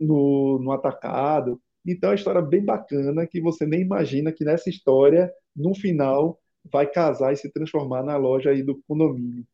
[0.00, 1.60] no, no atacado.
[1.84, 6.40] Então é uma história bem bacana que você nem imagina que nessa história, no final,
[6.72, 9.44] vai casar e se transformar na loja aí do condomínio.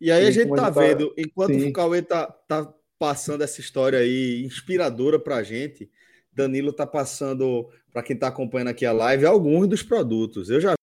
[0.00, 1.68] E aí a gente tá, tá vendo, enquanto Sim.
[1.68, 5.90] o Cauê tá, tá passando essa história aí inspiradora para a gente.
[6.32, 10.50] Danilo está passando, para quem está acompanhando aqui a live, alguns dos produtos.
[10.50, 10.74] Eu já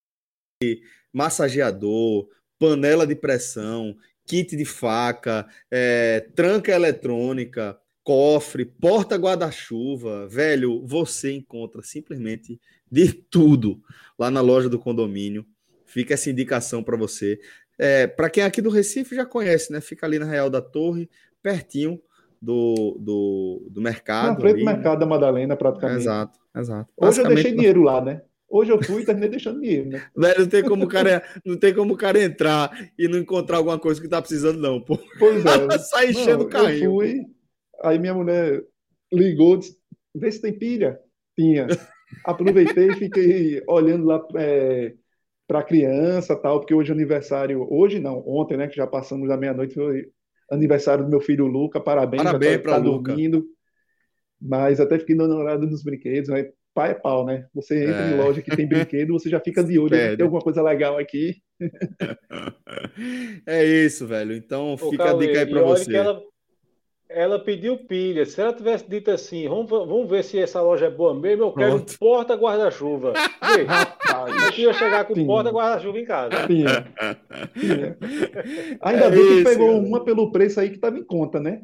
[0.61, 0.81] vi
[1.11, 2.29] massageador,
[2.59, 3.95] panela de pressão,
[4.29, 10.27] kit de faca, é, tranca eletrônica, cofre, porta guarda-chuva.
[10.27, 12.61] Velho, você encontra simplesmente
[12.91, 13.81] de tudo
[14.19, 15.43] lá na loja do condomínio.
[15.83, 17.39] Fica essa indicação para você.
[17.79, 19.81] É, para quem é aqui do Recife já conhece, né?
[19.81, 21.09] Fica ali na Real da Torre,
[21.41, 21.99] pertinho
[22.39, 24.35] do, do, do mercado.
[24.35, 26.01] Na frente do mercado da Madalena, praticamente.
[26.01, 26.91] Exato, exato.
[26.95, 28.21] Hoje eu deixei dinheiro lá, né?
[28.49, 30.01] Hoje eu fui e terminei deixando dinheiro, né?
[30.37, 34.01] Não tem como o cara, não tem como cara entrar e não encontrar alguma coisa
[34.01, 34.97] que tá precisando, não, pô.
[35.19, 35.77] Pois é.
[35.77, 36.85] Sai enchendo o carrinho.
[36.85, 37.25] Eu fui,
[37.83, 38.63] aí minha mulher
[39.13, 39.77] ligou, disse,
[40.15, 40.99] vê se tem pilha.
[41.37, 41.67] Tinha.
[42.25, 44.93] Aproveitei e fiquei olhando lá é,
[45.47, 49.27] para a criança tal, porque hoje é aniversário, hoje não, ontem, né, que já passamos
[49.27, 50.09] da meia-noite, foi
[50.51, 53.11] aniversário do meu filho Luca, parabéns, parabéns para tá Luca.
[53.11, 53.45] dormindo.
[54.41, 56.49] Mas até fiquei dando olhada nos brinquedos, né?
[56.73, 57.47] Pai é pau, né?
[57.53, 58.11] Você entra é.
[58.11, 61.41] em loja que tem brinquedo, você já fica de olho, tem alguma coisa legal aqui.
[63.45, 64.33] É isso, velho.
[64.33, 65.95] Então fica a dica aí para você.
[65.95, 66.21] Ela,
[67.09, 68.25] ela, pediu pilha.
[68.25, 71.53] Se ela tivesse dito assim, vamos, vamos ver se essa loja é boa mesmo, eu
[71.53, 71.93] quero Pronto.
[71.93, 73.13] um porta guarda-chuva.
[74.29, 76.45] Eu ia chegar com porta guarda-chuva em casa.
[76.45, 76.85] Pinha.
[77.53, 77.97] Pinha.
[78.81, 79.87] Ainda é bem que pegou cara.
[79.87, 81.61] uma pelo preço aí que estava em conta, né?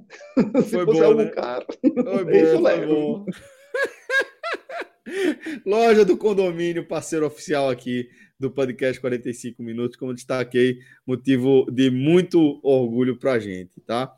[0.64, 1.30] Se foi fosse bom, algo né?
[1.30, 1.66] caro.
[1.82, 1.92] Foi
[2.26, 3.26] bom, foi bom.
[5.66, 12.60] Loja do condomínio, parceiro oficial aqui do podcast 45 minutos, como destaquei, motivo de muito
[12.64, 14.14] orgulho para a gente, tá?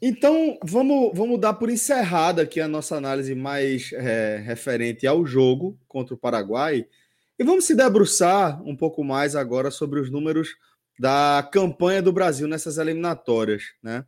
[0.00, 5.78] Então, vamos, vamos dar por encerrada aqui a nossa análise mais é, referente ao jogo
[5.88, 6.86] contra o Paraguai
[7.38, 10.54] e vamos se debruçar um pouco mais agora sobre os números
[10.98, 14.04] da campanha do Brasil nessas eliminatórias, né?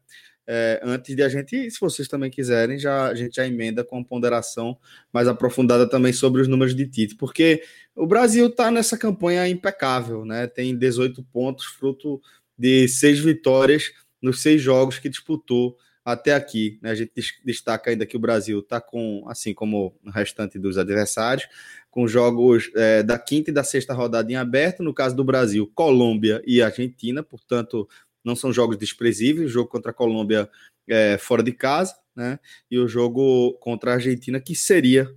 [0.50, 4.02] É, antes de a gente, se vocês também quiserem, já, a gente já emenda com
[4.02, 4.78] ponderação
[5.12, 7.62] mais aprofundada também sobre os números de Tite, porque
[7.94, 10.46] o Brasil está nessa campanha impecável, né?
[10.46, 12.18] Tem 18 pontos, fruto
[12.56, 13.92] de seis vitórias
[14.22, 16.78] nos seis jogos que disputou até aqui.
[16.80, 16.92] Né?
[16.92, 17.12] A gente
[17.44, 21.46] destaca ainda que o Brasil está com, assim como o restante dos adversários,
[21.90, 24.82] com jogos é, da quinta e da sexta rodada em aberto.
[24.82, 27.86] No caso do Brasil, Colômbia e Argentina, portanto,
[28.28, 29.48] não são jogos desprezíveis.
[29.48, 30.48] O jogo contra a Colômbia
[30.86, 32.38] é, fora de casa, né?
[32.70, 35.12] E o jogo contra a Argentina, que seria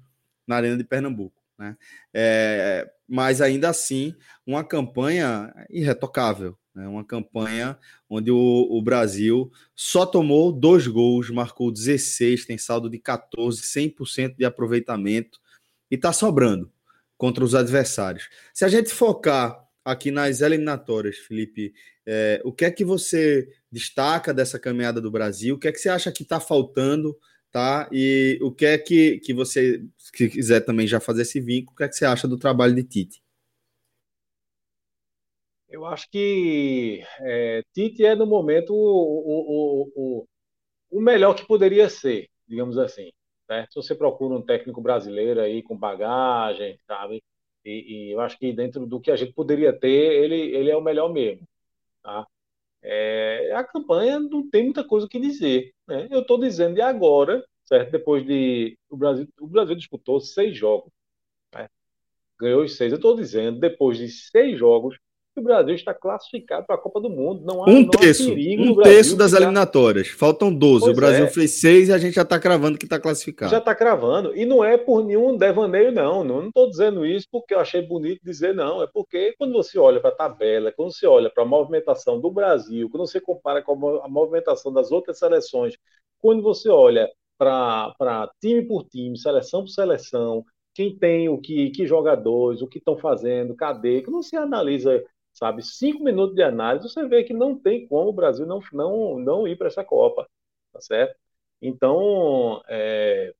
[0.47, 1.41] na Arena de Pernambuco.
[1.59, 1.77] Né?
[2.13, 6.57] É, mas ainda assim, uma campanha irretocável.
[6.73, 6.87] Né?
[6.87, 7.77] Uma campanha
[8.09, 14.35] onde o, o, Brasil só tomou dois gols, marcou 16, tem saldo de 14, 100%
[14.37, 15.39] de aproveitamento
[15.89, 16.71] e está sobrando
[17.17, 18.29] contra os adversários.
[18.53, 21.73] Se a gente focar aqui nas eliminatórias, Felipe,
[22.13, 25.55] é, o que é que você destaca dessa caminhada do Brasil?
[25.55, 27.17] O que é que você acha que está faltando?
[27.49, 27.87] Tá?
[27.89, 31.77] E o que é que, que você, se quiser também já fazer esse vínculo, o
[31.77, 33.23] que é que você acha do trabalho de Tite?
[35.69, 40.27] Eu acho que é, Tite é, no momento, o, o, o,
[40.91, 43.09] o melhor que poderia ser, digamos assim.
[43.49, 43.65] Né?
[43.69, 47.23] Se você procura um técnico brasileiro aí com bagagem, sabe?
[47.63, 50.75] E, e, eu acho que dentro do que a gente poderia ter, ele, ele é
[50.75, 51.47] o melhor mesmo.
[52.03, 52.27] Tá?
[52.81, 55.73] É, a campanha não tem muita coisa que dizer.
[55.87, 56.07] Né?
[56.11, 57.91] Eu estou dizendo de agora, certo?
[57.91, 58.77] Depois de.
[58.89, 60.91] O Brasil, o Brasil disputou seis jogos.
[61.53, 61.69] Né?
[62.39, 62.91] Ganhou os seis.
[62.91, 64.97] Eu estou dizendo, depois de seis jogos,
[65.39, 67.43] o Brasil está classificado para a Copa do Mundo.
[67.45, 69.43] Não há, um terço, um terço das ficar...
[69.43, 70.09] eliminatórias.
[70.09, 70.81] Faltam 12.
[70.81, 71.29] Pois o Brasil é.
[71.29, 73.51] fez seis e a gente já está cravando que está classificado.
[73.51, 74.35] Já está cravando.
[74.35, 76.23] E não é por nenhum devaneio, não.
[76.23, 78.83] Não estou dizendo isso porque eu achei bonito dizer, não.
[78.83, 82.29] É porque quando você olha para a tabela, quando você olha para a movimentação do
[82.29, 85.75] Brasil, quando você compara com a movimentação das outras seleções,
[86.19, 91.85] quando você olha para time por time, seleção por seleção, quem tem o que, que
[91.85, 95.03] jogadores, o que estão fazendo, cadê, que não se analisa
[95.33, 95.63] sabe?
[95.63, 99.47] Cinco minutos de análise, você vê que não tem como o Brasil não, não, não
[99.47, 100.27] ir para essa Copa,
[100.73, 101.15] tá certo?
[101.61, 103.33] Então, é,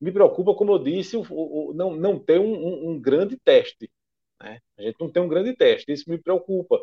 [0.00, 3.90] me preocupa, como eu disse, o, o, não, não ter um, um, um, grande teste.
[4.40, 4.60] Né?
[4.78, 6.78] A gente não tem um grande teste, isso me preocupa.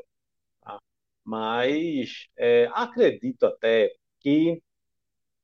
[0.61, 0.79] Tá?
[1.23, 4.61] Mas é, acredito até que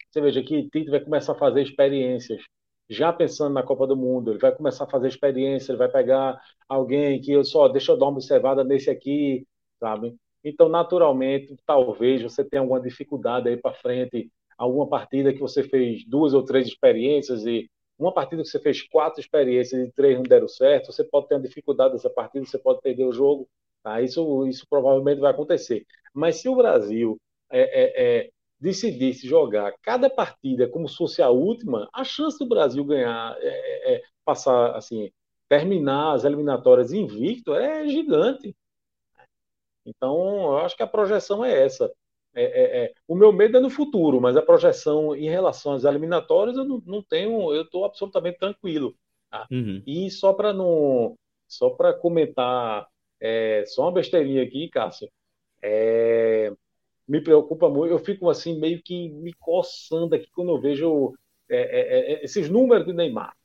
[0.10, 2.42] você veja que Tite vai começar a fazer experiências
[2.90, 6.42] já pensando na Copa do Mundo, ele vai começar a fazer experiência, ele vai pegar
[6.68, 9.46] alguém que eu só deixa eu dar uma observada nesse aqui,
[9.80, 10.16] sabe?
[10.44, 16.06] Então, naturalmente, talvez você tenha alguma dificuldade aí para frente, alguma partida que você fez
[16.06, 17.70] duas ou três experiências e
[18.00, 21.36] uma partida que você fez quatro experiências e três não deram certo, você pode ter
[21.36, 23.48] uma dificuldade nessa partida, você pode perder o jogo,
[23.84, 24.02] tá?
[24.02, 25.86] Isso, isso provavelmente vai acontecer.
[26.14, 27.18] Mas se o Brasil
[27.52, 28.30] é, é, é
[28.60, 33.48] decidisse jogar cada partida como se fosse a última, a chance do Brasil ganhar, é,
[33.48, 35.12] é, é, passar, assim,
[35.48, 38.56] terminar as eliminatórias invicto é gigante.
[39.86, 41.92] Então, eu acho que a projeção é essa.
[42.34, 45.86] É, é, é, o meu medo é no futuro, mas a projeção em relação às
[45.86, 48.96] eliminatórias eu não, não tenho, eu estou absolutamente tranquilo.
[49.30, 49.48] Tá?
[49.52, 49.82] Uhum.
[49.88, 51.16] E só para não,
[51.48, 52.88] só para comentar,
[53.68, 55.10] só uma besteirinha aqui, Cássio.
[55.62, 56.54] É,
[57.08, 57.92] me preocupa muito.
[57.92, 61.14] Eu fico assim, meio que me coçando aqui quando eu vejo
[61.50, 63.36] é, é, é esses números do Neymar.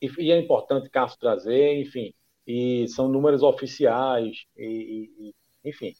[0.00, 2.14] E, e, é importante Cássio trazer, enfim.
[2.46, 5.34] E são números oficiais, e, e,
[5.64, 5.94] enfim,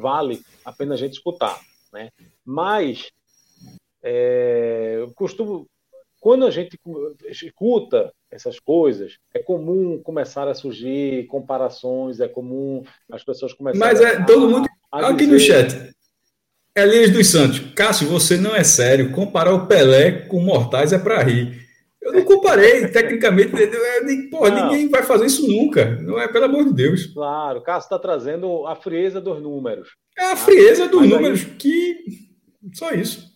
[0.00, 1.60] vale a pena a gente escutar.
[1.92, 2.10] Né?
[2.44, 3.12] Mas
[4.02, 5.68] é, eu costumo.
[6.18, 6.78] Quando a gente
[7.28, 14.00] escuta essas coisas, é comum começar a surgir comparações, é comum as pessoas começarem Mas
[14.00, 15.90] é a, todo mundo Aqui no chat.
[16.76, 17.60] Elias dos Santos.
[17.74, 19.10] Cássio, você não é sério.
[19.12, 21.62] Comparar o Pelé com Mortais é para rir.
[22.00, 23.52] Eu não comparei, tecnicamente.
[24.30, 25.96] Pô, ninguém vai fazer isso nunca.
[26.02, 27.06] Não é, pelo amor de Deus.
[27.06, 29.96] Claro, o Cássio está trazendo a frieza dos números.
[30.18, 31.50] É a frieza dos números aí...
[31.56, 31.96] que.
[32.74, 33.32] Só isso.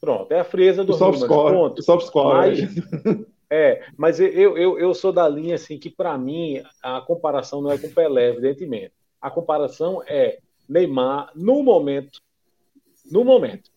[0.00, 1.36] Pronto, é a frieza dos o soft números.
[1.36, 1.78] Score, Ponto.
[1.80, 2.36] O soft score.
[2.36, 7.62] Mas, é, mas eu, eu, eu sou da linha assim que, para mim, a comparação
[7.62, 8.92] não é com Pelé, evidentemente.
[9.20, 10.38] A comparação é
[10.68, 12.20] Neymar no momento.
[13.10, 13.70] No momento.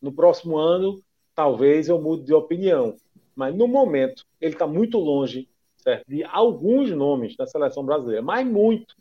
[0.00, 1.02] No próximo ano,
[1.34, 2.96] talvez eu mude de opinião
[3.36, 5.46] mas no momento ele está muito longe
[5.76, 6.04] certo?
[6.08, 8.96] de alguns nomes da seleção brasileira, mas muito.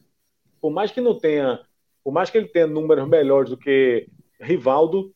[0.60, 1.62] Por mais que não tenha,
[2.04, 4.08] por mais que ele tenha números melhores do que
[4.40, 5.14] Rivaldo,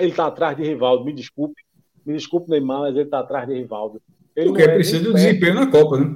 [0.00, 1.04] ele está atrás de Rivaldo.
[1.04, 1.62] Me desculpe,
[2.04, 4.02] me desculpe Neymar, mas ele está atrás de Rivaldo.
[4.36, 6.10] Ele Porque é precisa do desempenho na Copa, né?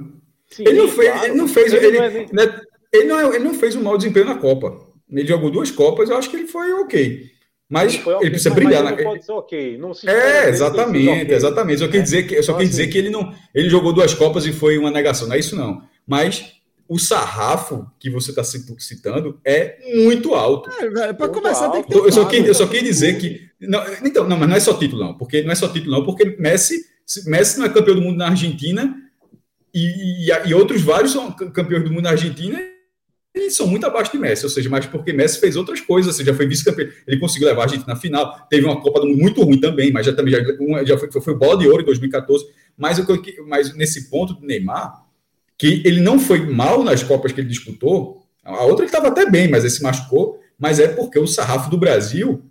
[0.49, 1.25] Sim, ele, não fez, claro.
[1.25, 2.27] ele não fez, ele, ele, não é nem...
[2.31, 2.61] Né,
[2.91, 4.79] ele, não, é, ele não fez um mau desempenho na Copa.
[5.11, 7.29] Ele jogou duas Copas, eu acho que ele foi ok.
[7.69, 8.83] Mas okay, ele precisa brilhar.
[8.83, 9.77] Mas pode ser ok.
[9.77, 11.35] Não se é, exatamente, okay.
[11.35, 11.81] exatamente.
[11.83, 11.99] Eu, é.
[11.99, 13.31] dizer que, eu só então, dizer assim, que ele não.
[13.53, 15.27] Ele jogou duas Copas e foi uma negação.
[15.27, 15.83] Não é isso, não.
[16.07, 20.67] Mas o sarrafo que você está citando é muito alto.
[20.97, 21.73] É, para começar, alto.
[21.73, 23.47] tem que ter eu, só queria, eu só queria dizer que.
[23.61, 25.13] Não, então, não, mas não é só título, não.
[25.15, 26.83] Porque não é só título, não, porque Messi,
[27.25, 28.95] Messi não é campeão do mundo na Argentina
[29.73, 32.59] e, e, e outros vários são campeões do mundo na Argentina
[33.33, 36.17] eles são muito abaixo de Messi, ou seja, mas porque Messi fez outras coisas, ou
[36.17, 39.21] seja, foi vice-campeão, ele conseguiu levar a gente na final, teve uma Copa do Mundo
[39.21, 40.41] muito ruim também, mas já também já,
[40.83, 42.45] já foi, foi, bola de ouro em 2014,
[42.77, 42.99] mas,
[43.47, 45.05] mas nesse ponto do Neymar,
[45.57, 49.29] que ele não foi mal nas Copas que ele disputou, a outra ele estava até
[49.29, 52.43] bem, mas ele se machucou, mas é porque o sarrafo do Brasil,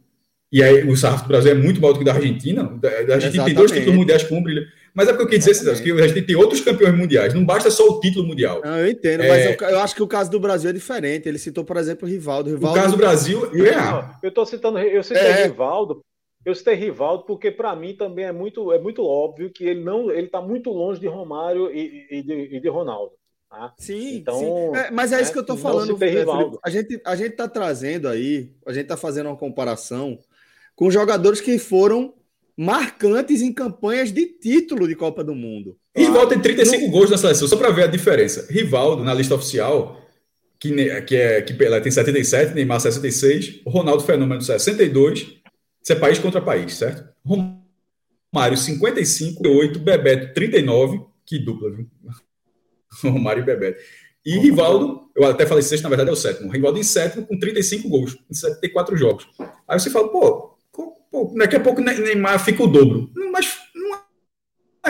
[0.50, 3.14] e aí o sarrafo do Brasil é muito maior do que da Argentina, da, da
[3.14, 5.80] Argentina tem dois títulos mundiais com um brilho, mas é porque eu queria dizer, César,
[5.80, 7.32] que a gente tem outros campeões mundiais.
[7.32, 8.60] Não basta só o título mundial.
[8.64, 9.28] Não, eu entendo, é...
[9.28, 11.28] mas eu, eu, acho que o caso do Brasil é diferente.
[11.28, 12.50] Ele citou, por exemplo, o Rivaldo.
[12.50, 12.76] Rivaldo...
[12.76, 13.44] O caso do Brasil.
[13.64, 14.16] É.
[14.22, 15.44] Eu estou citando, eu citei é.
[15.44, 16.02] Rivaldo.
[16.44, 20.10] Eu citei Rivaldo porque para mim também é muito, é muito óbvio que ele não,
[20.10, 23.12] ele está muito longe de Romário e, e, de, e de Ronaldo.
[23.48, 23.72] Tá?
[23.78, 24.76] Sim, então, sim.
[24.76, 25.96] É, mas é isso que eu estou falando.
[26.62, 30.18] a gente a gente está trazendo aí, a gente está fazendo uma comparação
[30.78, 32.14] com jogadores que foram
[32.56, 35.76] marcantes em campanhas de título de Copa do Mundo.
[35.94, 36.90] Rivaldo tem 35 no...
[36.92, 38.46] gols na seleção, só para ver a diferença.
[38.48, 40.00] Rivaldo, na lista oficial,
[40.60, 40.70] que,
[41.02, 45.40] que, é, que ela tem 77, Neymar 66, Ronaldo Fenômeno 62.
[45.82, 47.12] Isso é país contra país, certo?
[47.26, 51.88] Romário 55, 8, Bebeto 39, que dupla, viu?
[53.02, 53.82] Romário e Bebeto.
[54.24, 56.52] E Rivaldo, eu até falei sexto, na verdade é o sétimo.
[56.52, 59.26] Rivaldo em sétimo com 35 gols, em 74 jogos.
[59.66, 60.57] Aí você fala, pô,
[61.10, 63.10] Pô, daqui a pouco Neymar fica o dobro.
[63.32, 63.98] Mas não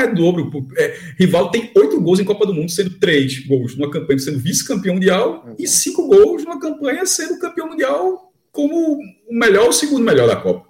[0.02, 0.50] é dobro.
[0.76, 4.38] É, rival tem oito gols em Copa do Mundo, sendo três gols numa campanha sendo
[4.38, 8.98] vice-campeão mundial e cinco gols numa campanha sendo campeão mundial como
[9.28, 10.66] o melhor ou o segundo melhor da Copa,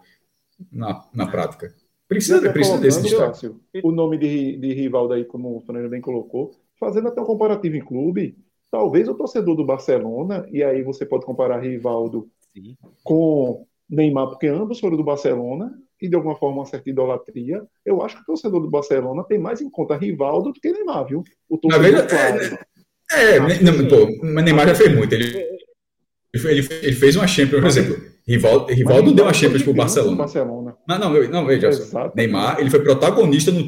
[0.70, 1.74] na, na prática.
[2.06, 3.50] Precisa, precisa desse destaque.
[3.82, 7.76] O nome de, de Rivaldo aí, como o Fernando bem colocou, fazendo até um comparativo
[7.76, 8.36] em clube,
[8.70, 12.76] talvez o torcedor do Barcelona, e aí você pode comparar Rivaldo Sim.
[13.04, 17.62] com Neymar, porque ambos foram do Barcelona e de alguma forma uma certa idolatria.
[17.84, 21.06] Eu acho que o torcedor do Barcelona tem mais em conta Rivaldo do que Neymar,
[21.06, 21.24] viu?
[21.48, 22.58] O torcedor Na verdade,
[23.10, 25.12] é, é, não, pô, mas Neymar já fez muito.
[25.14, 25.38] Ele,
[26.34, 27.96] ele, ele fez uma Champions, por exemplo.
[28.26, 30.16] Rivaldo, Rivaldo deu uma Champions pro Barcelona.
[30.16, 30.76] Barcelona.
[30.86, 32.12] Não, não, não, veja só.
[32.14, 33.66] Neymar, ele foi protagonista no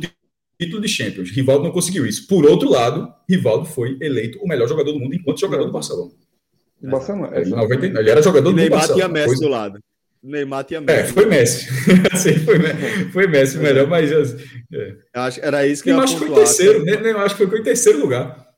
[0.60, 1.30] título de Champions.
[1.30, 2.26] Rivaldo não conseguiu isso.
[2.26, 6.12] Por outro lado, Rivaldo foi eleito o melhor jogador do mundo enquanto jogador do Barcelona.
[6.82, 9.08] Barcelona, é, 90, ele era jogador do Neymar Barcelona.
[9.08, 9.80] Neymar tinha Messi do lado.
[10.22, 11.00] Neymar tinha Messi.
[11.00, 11.68] É, foi Messi.
[12.12, 12.58] assim, foi,
[13.12, 14.10] foi Messi melhor, mas.
[14.12, 14.96] É.
[15.14, 16.84] Acho, era isso que eu acho que foi terceiro.
[16.84, 17.00] Né?
[17.02, 18.50] Eu acho que foi em terceiro lugar.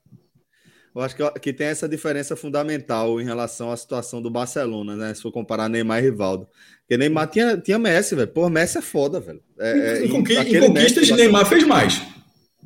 [0.95, 5.15] Eu acho que, que tem essa diferença fundamental em relação à situação do Barcelona, né?
[5.15, 6.47] Se for comparar Neymar e Rivaldo.
[6.81, 8.29] Porque Neymar tinha, tinha Messi, velho.
[8.29, 9.41] Pô, Messi é foda, velho.
[9.59, 12.03] É, é, em, conqui em conquistas, Messi, Neymar fez mais.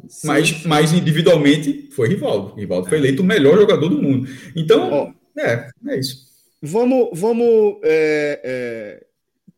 [0.09, 2.55] Sim, mas, mas individualmente foi Rivaldo.
[2.55, 4.29] Rivaldo foi eleito o melhor jogador do mundo.
[4.57, 6.26] Então, oh, é, é isso.
[6.67, 9.07] Vamos, vamos é, é,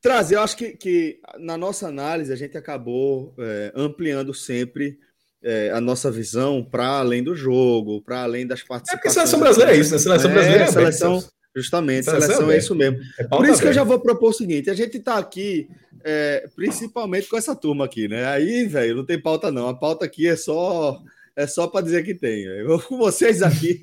[0.00, 4.98] trazer, eu acho que, que, na nossa análise a gente acabou é, ampliando sempre
[5.42, 8.92] é, a nossa visão para além do jogo, para além das participações.
[8.92, 9.96] É porque a seleção brasileira é isso, né?
[9.96, 11.24] A seleção brasileira é, seleção,
[11.56, 12.98] Justamente, seleção, seleção é, isso mesmo.
[13.30, 15.68] Por isso que eu já vou propor o seguinte: a gente está aqui
[16.54, 18.26] principalmente com essa turma aqui, né?
[18.26, 19.68] Aí, velho, não tem pauta não.
[19.68, 21.02] A pauta aqui é só
[21.34, 22.44] é só para dizer que tem.
[22.44, 23.82] Eu vou com vocês aqui.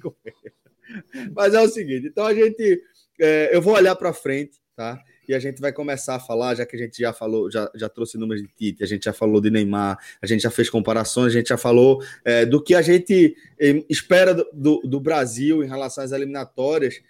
[1.34, 2.82] Mas é o seguinte, então a gente
[3.20, 5.00] é, eu vou olhar para frente, tá?
[5.28, 7.90] E a gente vai começar a falar, já que a gente já falou, já, já
[7.90, 11.34] trouxe números de Tite, a gente já falou de Neymar, a gente já fez comparações,
[11.34, 13.36] a gente já falou é, do que a gente
[13.90, 17.02] espera do, do, do, Brasil em relação às eliminatórias.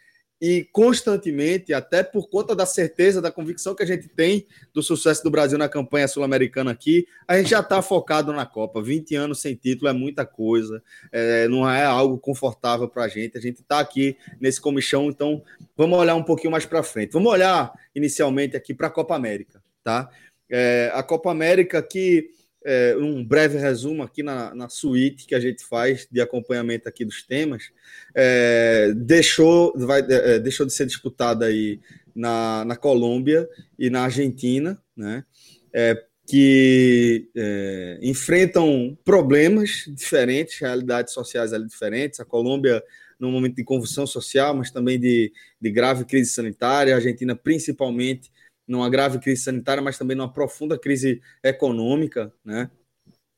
[0.41, 5.23] E constantemente, até por conta da certeza, da convicção que a gente tem do sucesso
[5.23, 8.81] do Brasil na campanha sul-americana aqui, a gente já está focado na Copa.
[8.81, 13.37] 20 anos sem título é muita coisa, é, não é algo confortável para a gente.
[13.37, 15.41] A gente está aqui nesse comichão, então
[15.75, 17.13] vamos olhar um pouquinho mais para frente.
[17.13, 20.09] Vamos olhar inicialmente aqui para a Copa América, tá?
[20.49, 22.34] É, a Copa América que
[22.65, 27.05] é, um breve resumo aqui na, na suíte que a gente faz de acompanhamento aqui
[27.05, 27.71] dos temas,
[28.15, 31.79] é, deixou, vai, é, deixou de ser disputada aí
[32.15, 33.47] na, na Colômbia
[33.77, 35.23] e na Argentina, né?
[35.71, 42.19] É, que é, enfrentam problemas diferentes, realidades sociais ali diferentes.
[42.19, 42.81] A Colômbia
[43.19, 48.31] num momento de convulsão social, mas também de, de grave crise sanitária, a Argentina principalmente
[48.67, 52.69] numa grave crise sanitária, mas também numa profunda crise econômica, né?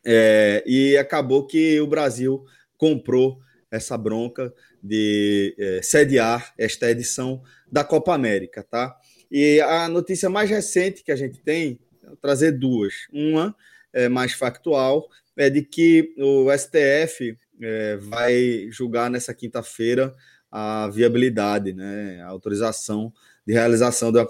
[0.06, 2.46] É, e acabou que o Brasil
[2.78, 8.96] comprou essa bronca de é, sediar esta edição da Copa América, tá?
[9.30, 11.80] E a notícia mais recente que a gente tem,
[12.22, 12.94] trazer duas.
[13.12, 13.54] Uma
[13.92, 20.16] é mais factual, é de que o STF é, vai julgar nessa quinta-feira
[20.52, 23.12] a viabilidade, né, a autorização
[23.48, 24.28] de realização da,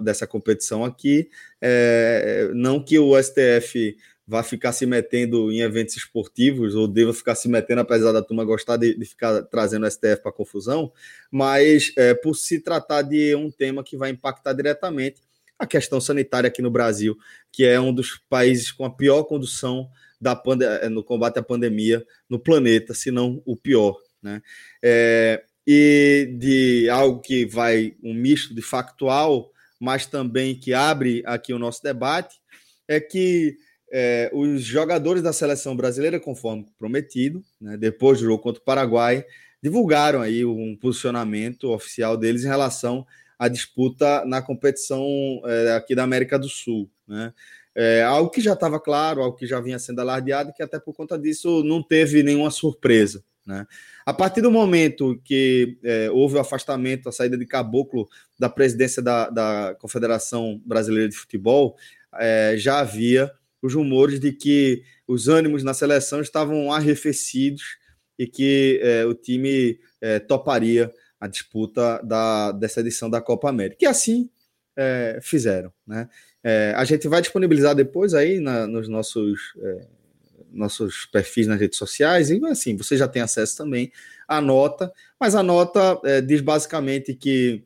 [0.00, 1.28] dessa competição aqui.
[1.60, 3.94] É, não que o STF
[4.26, 8.42] vá ficar se metendo em eventos esportivos ou deva ficar se metendo, apesar da turma
[8.42, 10.90] gostar de, de ficar trazendo o STF para confusão,
[11.30, 15.20] mas é, por se tratar de um tema que vai impactar diretamente
[15.58, 17.18] a questão sanitária aqui no Brasil,
[17.52, 20.42] que é um dos países com a pior condução da
[20.80, 23.98] é, no combate à pandemia no planeta, se não o pior.
[24.22, 24.40] Né?
[24.82, 29.50] É, e de algo que vai um misto de factual,
[29.80, 32.36] mas também que abre aqui o nosso debate,
[32.86, 33.56] é que
[33.92, 39.24] é, os jogadores da seleção brasileira, conforme prometido, né, depois do jogo contra o Paraguai,
[39.62, 43.06] divulgaram aí um posicionamento oficial deles em relação
[43.38, 45.06] à disputa na competição
[45.44, 46.90] é, aqui da América do Sul.
[47.08, 47.32] Né?
[47.74, 50.94] É, algo que já estava claro, algo que já vinha sendo alardeado, que até por
[50.94, 53.24] conta disso não teve nenhuma surpresa.
[53.46, 53.66] Né?
[54.06, 59.02] A partir do momento que é, houve o afastamento, a saída de Caboclo da presidência
[59.02, 61.76] da, da Confederação Brasileira de Futebol,
[62.14, 63.30] é, já havia
[63.60, 67.76] os rumores de que os ânimos na seleção estavam arrefecidos
[68.18, 73.84] e que é, o time é, toparia a disputa da, dessa edição da Copa América.
[73.84, 74.30] E assim
[74.76, 75.72] é, fizeram.
[75.86, 76.08] Né?
[76.42, 79.54] É, a gente vai disponibilizar depois aí na, nos nossos
[80.54, 83.92] nossos perfis nas redes sociais, e assim, você já tem acesso também
[84.28, 87.64] à nota, mas a nota é, diz basicamente que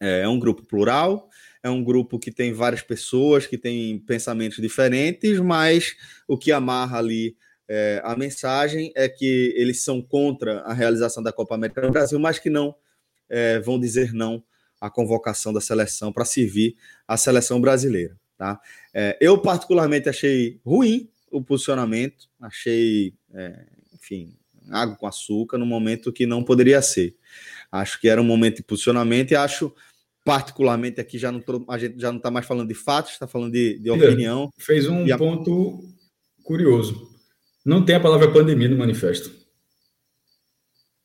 [0.00, 1.28] é, é um grupo plural,
[1.62, 5.96] é um grupo que tem várias pessoas que têm pensamentos diferentes, mas
[6.26, 7.36] o que amarra ali
[7.68, 12.18] é, a mensagem é que eles são contra a realização da Copa América no Brasil,
[12.18, 12.74] mas que não
[13.28, 14.42] é, vão dizer não
[14.80, 18.16] à convocação da seleção para servir a seleção brasileira.
[18.38, 18.58] Tá?
[18.94, 24.36] É, eu, particularmente, achei ruim o posicionamento, achei, é, enfim,
[24.70, 27.16] água com açúcar no momento que não poderia ser.
[27.70, 29.74] Acho que era um momento de posicionamento e acho,
[30.24, 33.26] particularmente aqui, já não tô, a gente já não está mais falando de fatos, está
[33.26, 34.50] falando de, de opinião.
[34.58, 35.18] Fez um a...
[35.18, 35.84] ponto
[36.42, 37.08] curioso.
[37.64, 39.30] Não tem a palavra pandemia no manifesto.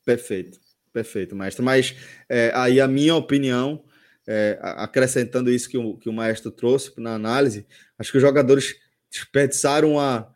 [0.05, 0.59] Perfeito,
[0.91, 1.63] perfeito, mestre.
[1.63, 1.95] Mas
[2.29, 3.83] é, aí a minha opinião,
[4.27, 7.65] é, acrescentando isso que o, que o maestro trouxe na análise,
[7.97, 8.75] acho que os jogadores
[9.13, 10.27] desperdiçaram a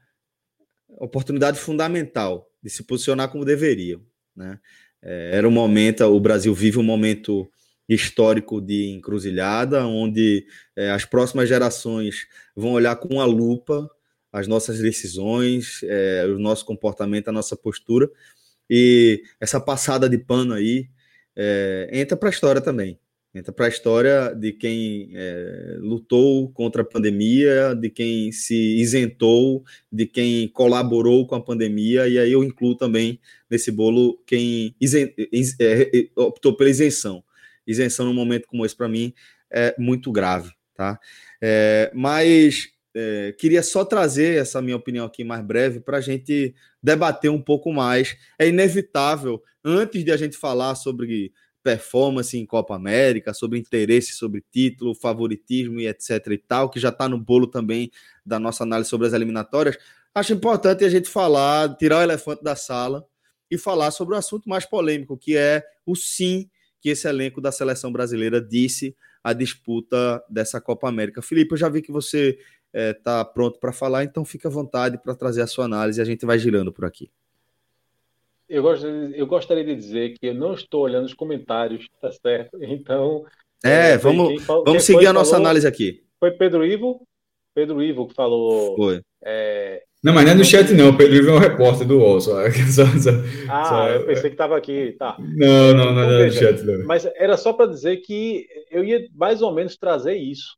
[0.88, 4.02] oportunidade fundamental de se posicionar como deveriam.
[4.36, 4.60] Né?
[5.02, 7.50] É, era um momento, o Brasil vive um momento
[7.90, 13.90] histórico de encruzilhada, onde é, as próximas gerações vão olhar com a lupa
[14.32, 18.10] as nossas decisões, é, o nosso comportamento, a nossa postura,
[18.70, 20.90] e essa passada de pano aí
[21.36, 23.00] é, entra para a história também
[23.38, 29.64] entra para a história de quem é, lutou contra a pandemia, de quem se isentou,
[29.92, 33.20] de quem colaborou com a pandemia, e aí eu incluo também
[33.50, 35.14] nesse bolo quem isen,
[35.60, 37.24] é, optou pela isenção.
[37.66, 39.14] Isenção num momento como esse, para mim,
[39.52, 40.52] é muito grave.
[40.76, 41.00] Tá?
[41.42, 46.56] É, mas é, queria só trazer essa minha opinião aqui mais breve para a gente
[46.82, 48.18] debater um pouco mais.
[48.40, 51.32] É inevitável, antes de a gente falar sobre
[51.68, 56.88] performance em Copa América, sobre interesse, sobre título, favoritismo e etc e tal, que já
[56.88, 57.92] está no bolo também
[58.26, 59.78] da nossa análise sobre as eliminatórias,
[60.16, 63.06] acho importante a gente falar, tirar o elefante da sala
[63.52, 66.50] e falar sobre o assunto mais polêmico, que é o sim
[66.80, 71.22] que esse elenco da seleção brasileira disse à disputa dessa Copa América.
[71.22, 72.40] Felipe, eu já vi que você
[72.74, 76.00] está eh, é, pronto para falar, então fique à vontade para trazer a sua análise
[76.00, 77.12] e a gente vai girando por aqui.
[78.50, 82.58] Eu, gostaria, eu gostaria de dizer que eu não estou olhando os comentários, tá certo?
[82.62, 83.26] Então.
[83.64, 86.04] É, é vamos, quem, vamos seguir a nossa falou, análise aqui.
[86.20, 87.08] Foi Pedro Ivo?
[87.54, 88.76] Pedro Ivo que falou.
[88.76, 89.02] Foi.
[89.24, 90.90] É, não, mas não é no chat, não.
[90.90, 92.22] O Pedro Ivo é um repórter do UOL.
[92.22, 93.10] Só, só, só,
[93.50, 93.90] ah, só...
[93.90, 94.96] eu pensei que estava aqui.
[94.98, 95.18] Tá.
[95.20, 96.86] Não, não, não, não é no chat, não.
[96.86, 100.56] Mas era só para dizer que eu ia mais ou menos trazer isso.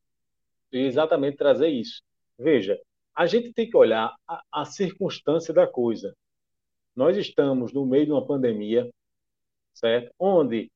[0.71, 2.01] Exatamente trazer isso.
[2.37, 2.77] Veja,
[3.15, 6.13] a gente tem que olhar a, a circunstância da coisa.
[6.99, 8.91] Nós estamos no meio de uma pandemia,
[9.73, 10.13] certo?
[10.19, 10.69] Onde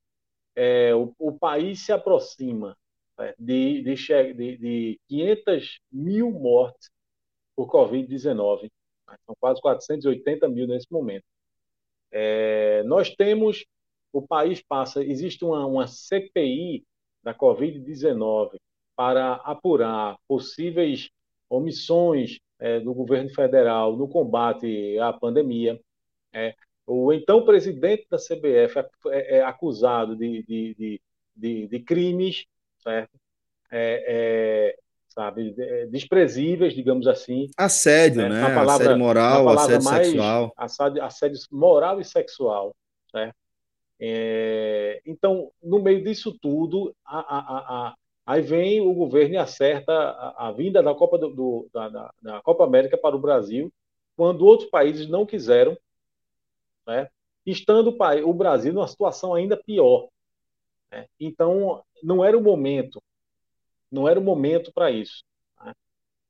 [0.56, 2.78] é, o, o, país se aproxima
[3.20, 6.90] né, de, de, de, de 500 mil mortes
[7.54, 8.72] por Covid-19.
[9.26, 11.26] São quase 480 mil nesse momento.
[12.10, 13.66] É, nós temos,
[14.14, 16.86] o país passa, existe uma, uma CPI
[17.22, 18.56] da Covid-19
[18.96, 21.10] para apurar possíveis
[21.50, 25.78] omissões é, do governo federal no combate à pandemia.
[26.34, 26.56] É,
[26.86, 31.02] o então presidente da CBF é, é acusado de, de, de,
[31.36, 32.46] de, de crimes,
[32.80, 33.12] certo?
[33.72, 34.78] É, é,
[35.08, 35.56] sabe,
[35.90, 37.48] desprezíveis, digamos assim.
[37.58, 38.42] Assédio, né?
[38.54, 40.54] Palavra, assédio moral, assédio mais, sexual.
[40.58, 42.76] Assédio, assédio moral e sexual,
[43.12, 43.36] certo?
[44.00, 47.96] É, então, no meio disso tudo, a, a, a,
[48.26, 49.94] aí vem o governo e acerta
[50.38, 53.72] a, vinda da Copa, do, do da, da, Copa América para o Brasil,
[54.18, 55.78] quando outros países não quiseram,
[56.86, 57.08] né?
[57.46, 60.08] estando o, o Brasil numa situação ainda pior.
[60.92, 61.06] Né?
[61.20, 63.02] Então, não era o momento,
[63.92, 65.24] não era o momento para isso.
[65.64, 65.74] Né?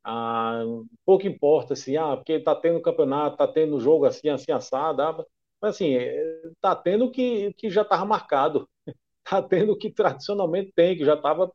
[0.03, 0.63] Ah,
[1.05, 5.25] pouco importa se, ah, porque está tendo campeonato, está tendo jogo assim, assim, assado, ah,
[5.61, 8.67] mas assim, está tendo que, que já estava marcado,
[9.23, 11.49] está tendo que tradicionalmente tem, que já estava.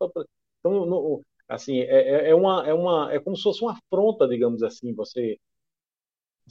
[0.60, 4.62] Então, assim, é, é, é, uma, é, uma, é como se fosse uma afronta, digamos
[4.62, 5.38] assim, você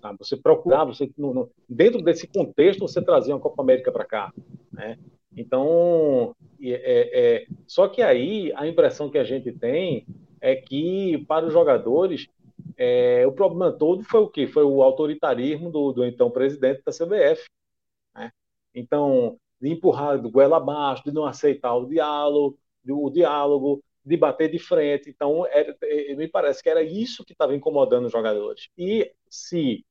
[0.02, 0.18] Sabe?
[0.20, 4.34] Você procurar, você no, no, dentro desse contexto, você trazer uma Copa América para cá,
[4.72, 4.98] né?
[5.36, 10.06] Então, é, é, só que aí a impressão que a gente tem
[10.42, 12.28] é que para os jogadores
[12.76, 14.48] é, o problema todo foi o que?
[14.48, 17.46] Foi o autoritarismo do, do então presidente da CBF.
[18.16, 18.32] Né?
[18.74, 22.58] Então, de empurrar do goela abaixo, de não aceitar o diálogo,
[22.88, 25.10] o diálogo, de bater de frente.
[25.10, 28.70] Então, era, é, me parece que era isso que estava incomodando os jogadores.
[28.78, 29.86] E se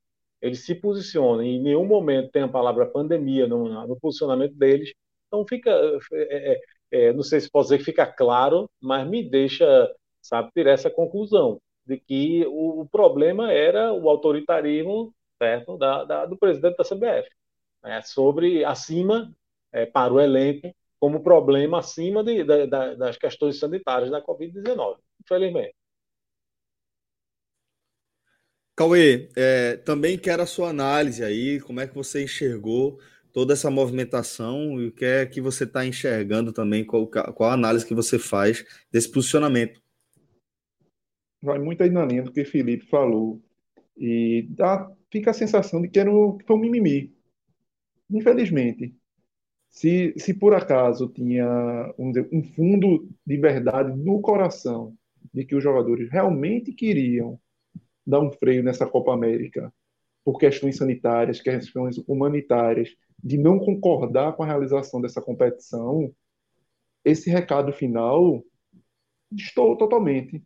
[0.47, 4.93] eles se posicionam e em nenhum momento tem a palavra pandemia no, no posicionamento deles,
[5.27, 5.70] então fica,
[6.12, 6.60] é, é,
[7.09, 9.66] é, não sei se pode dizer que fica claro, mas me deixa,
[10.23, 16.27] sabe, ter essa conclusão de que o, o problema era o autoritarismo certo, da, da,
[16.27, 17.28] do presidente da CBF,
[17.82, 19.32] né, sobre acima
[19.73, 25.74] é, para o elenco como problema acima de, das questões sanitárias da Covid-19, infelizmente.
[28.77, 33.01] Cauê, é, também quero a sua análise aí, como é que você enxergou
[33.32, 37.55] toda essa movimentação e o que é que você está enxergando também, qual, qual a
[37.55, 38.62] análise que você faz
[38.93, 39.81] desse posicionamento?
[41.43, 43.43] Vai muito aí na linha do que o Felipe falou.
[43.97, 47.15] E dá, fica a sensação de que, era um, que foi um mimimi.
[48.11, 48.94] Infelizmente.
[49.70, 54.94] Se, se por acaso tinha dizer, um fundo de verdade no coração
[55.32, 57.39] de que os jogadores realmente queriam
[58.07, 59.73] dar um freio nessa Copa América
[60.24, 62.91] por questões sanitárias, questões humanitárias,
[63.23, 66.12] de não concordar com a realização dessa competição,
[67.05, 68.43] esse recado final
[69.33, 70.43] estou totalmente.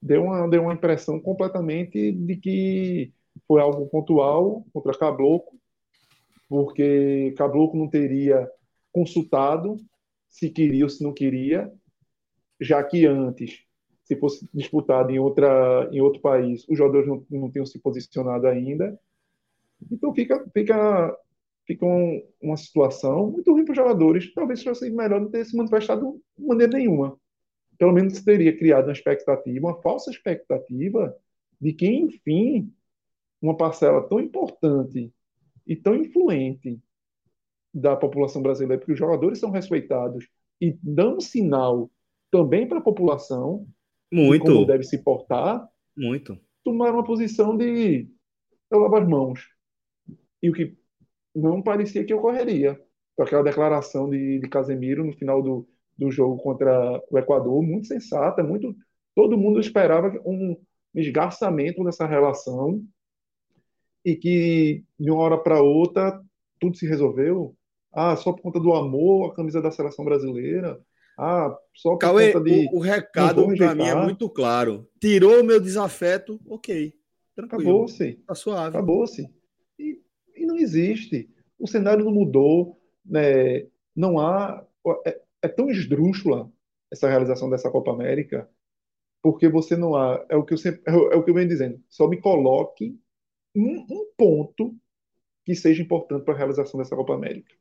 [0.00, 3.12] Deu uma, deu uma impressão completamente de que
[3.46, 5.58] foi algo pontual contra Caboclo,
[6.48, 8.50] porque Caboclo não teria
[8.92, 9.76] consultado
[10.28, 11.72] se queria ou se não queria,
[12.60, 13.64] já que antes
[14.14, 18.46] se fosse disputado em, outra, em outro país, os jogadores não, não tinham se posicionado
[18.46, 18.98] ainda.
[19.90, 21.18] Então fica, fica,
[21.66, 24.32] fica um, uma situação muito ruim para os jogadores.
[24.34, 27.18] Talvez fosse melhor não ter se manifestado de maneira nenhuma.
[27.78, 31.16] Pelo menos teria criado uma expectativa, uma falsa expectativa
[31.60, 32.72] de que, enfim,
[33.40, 35.12] uma parcela tão importante
[35.66, 36.78] e tão influente
[37.74, 40.28] da população brasileira, porque os jogadores são respeitados
[40.60, 41.90] e dão um sinal
[42.30, 43.66] também para a população
[44.12, 44.44] muito.
[44.44, 46.38] como deve se portar, muito.
[46.64, 48.08] Tomar uma posição de
[48.70, 49.48] eu lavo as mãos.
[50.42, 50.76] E o que
[51.34, 52.80] não parecia que ocorreria.
[53.14, 55.68] Com aquela declaração de, de Casemiro no final do,
[55.98, 58.74] do jogo contra o Equador, muito sensata, muito.
[59.14, 60.56] Todo mundo esperava um
[60.94, 62.82] esgarçamento nessa relação
[64.04, 66.20] e que de uma hora para outra
[66.58, 67.54] tudo se resolveu.
[67.92, 70.80] Ah, só por conta do amor à camisa da seleção brasileira.
[71.18, 72.68] Ah, só Cauê, de.
[72.72, 74.88] O, o recado para mim é muito claro.
[75.00, 76.94] Tirou o meu desafeto, ok.
[77.38, 78.14] Acabou-se.
[78.26, 78.76] Tá suave.
[78.76, 79.28] Acabou-se.
[79.78, 80.00] E,
[80.36, 81.30] e, não existe.
[81.58, 83.66] O cenário não mudou, né?
[83.94, 84.66] não há.
[85.06, 86.50] É, é tão esdrúxula
[86.90, 88.48] essa realização dessa Copa América,
[89.22, 90.24] porque você não há.
[90.28, 91.82] É o que eu sempre, é o que eu venho dizendo.
[91.88, 92.98] Só me coloque
[93.54, 94.74] um, um ponto
[95.44, 97.54] que seja importante para a realização dessa Copa América.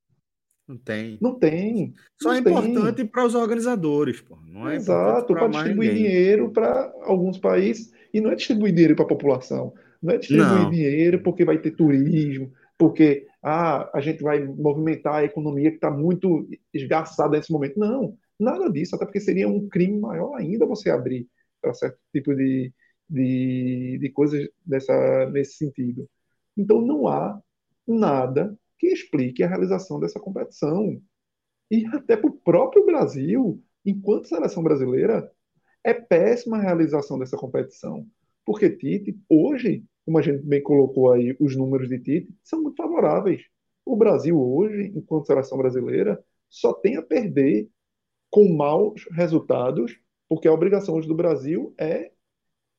[0.72, 1.18] Não tem.
[1.22, 1.93] Não tem.
[2.22, 4.38] Só não é importante para os organizadores, pô.
[4.48, 6.07] Não é Exato, para distribuir ninguém.
[6.07, 9.73] dinheiro para alguns países e não é distribuir dinheiro para a população.
[10.02, 10.69] Não é distribuir não.
[10.69, 15.91] dinheiro porque vai ter turismo, porque ah, a gente vai movimentar a economia que está
[15.91, 17.77] muito esgarçada nesse momento.
[17.77, 21.27] Não, nada disso, até porque seria um crime maior ainda você abrir
[21.61, 22.72] para certo tipo de,
[23.10, 26.10] de, de coisas dessa, nesse sentido.
[26.56, 27.41] Então não há
[27.85, 30.99] nada que explique a realização dessa competição.
[31.70, 35.32] E até para o próprio Brasil, enquanto seleção brasileira,
[35.84, 38.08] é péssima a realização dessa competição.
[38.44, 42.76] Porque Tite, hoje, como a gente bem colocou aí, os números de Tite são muito
[42.76, 43.44] favoráveis.
[43.86, 47.70] O Brasil hoje, enquanto seleção brasileira, só tem a perder
[48.32, 49.95] com maus resultados,
[50.28, 52.12] porque a obrigação hoje do Brasil é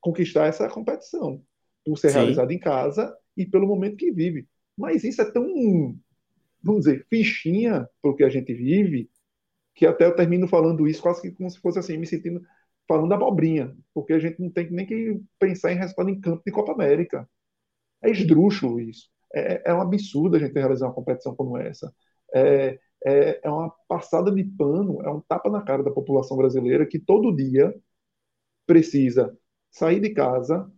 [0.00, 1.40] conquistar essa competição,
[1.84, 2.18] por ser Sim.
[2.18, 4.48] realizada em casa e pelo momento que vive.
[4.76, 5.44] Mas isso é tão,
[6.62, 9.10] vamos dizer, fichinha para o que a gente vive,
[9.74, 12.42] que até eu termino falando isso quase que como se fosse assim, me sentindo
[12.88, 16.52] falando abobrinha, porque a gente não tem nem que pensar em resultado em campo de
[16.52, 17.28] Copa América.
[18.02, 19.08] É esdrúxulo isso.
[19.34, 21.92] É, é um absurdo a gente realizar uma competição como essa.
[22.34, 26.86] É, é, é uma passada de pano, é um tapa na cara da população brasileira
[26.86, 27.74] que todo dia
[28.66, 29.36] precisa
[29.70, 30.70] sair de casa,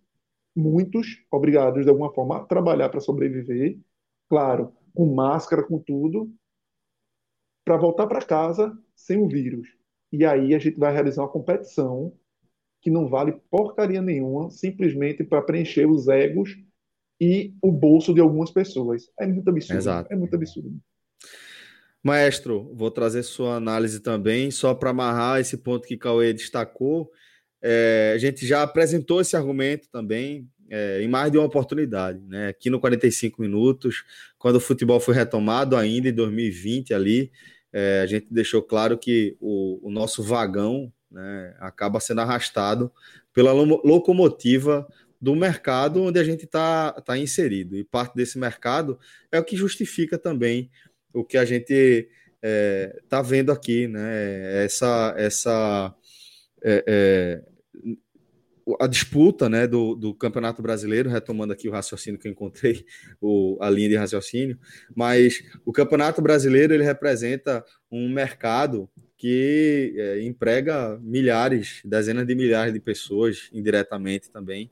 [0.54, 3.78] muitos obrigados de alguma forma a trabalhar para sobreviver,
[4.28, 6.32] claro, com máscara, com tudo,
[7.64, 9.68] para voltar para casa sem o vírus.
[10.12, 12.12] E aí a gente vai realizar uma competição
[12.80, 16.54] que não vale porcaria nenhuma, simplesmente para preencher os egos
[17.20, 19.10] e o bolso de algumas pessoas.
[19.18, 19.78] É muito absurdo.
[19.78, 20.12] Exato.
[20.12, 20.78] É muito absurdo.
[22.02, 27.10] Maestro, vou trazer sua análise também, só para amarrar esse ponto que Cauê destacou.
[27.66, 32.48] É, a gente já apresentou esse argumento também é, em mais de uma oportunidade, né?
[32.48, 34.04] Aqui no 45 minutos,
[34.38, 37.32] quando o futebol foi retomado ainda em 2020 ali,
[37.72, 42.92] é, a gente deixou claro que o, o nosso vagão né, acaba sendo arrastado
[43.32, 44.86] pela locomotiva
[45.18, 47.78] do mercado onde a gente está tá inserido.
[47.78, 48.98] E parte desse mercado
[49.32, 50.70] é o que justifica também
[51.14, 52.10] o que a gente
[52.42, 54.64] está é, vendo aqui, né?
[54.64, 55.94] Essa, essa
[56.62, 57.53] é, é,
[58.80, 62.84] a disputa né, do, do Campeonato Brasileiro, retomando aqui o raciocínio que eu encontrei,
[63.20, 64.58] o, a linha de raciocínio,
[64.94, 72.72] mas o Campeonato Brasileiro ele representa um mercado que é, emprega milhares, dezenas de milhares
[72.72, 74.70] de pessoas indiretamente também,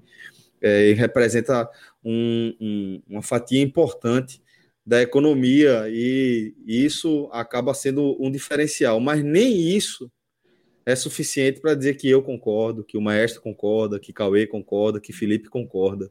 [0.60, 1.68] é, e representa
[2.04, 4.40] um, um, uma fatia importante
[4.84, 10.10] da economia, e isso acaba sendo um diferencial, mas nem isso
[10.84, 15.12] é suficiente para dizer que eu concordo, que o maestro concorda, que Cauê concorda, que
[15.12, 16.10] Felipe concorda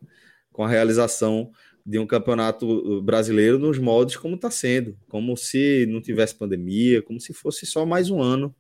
[0.52, 1.52] com a realização
[1.86, 7.20] de um campeonato brasileiro nos moldes como está sendo, como se não tivesse pandemia, como
[7.20, 8.56] se fosse só mais um ano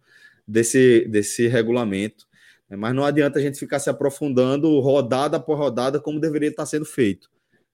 [0.47, 2.27] desse, desse regulamento.
[2.69, 6.85] Mas não adianta a gente ficar se aprofundando rodada por rodada como deveria estar sendo
[6.85, 7.29] feito.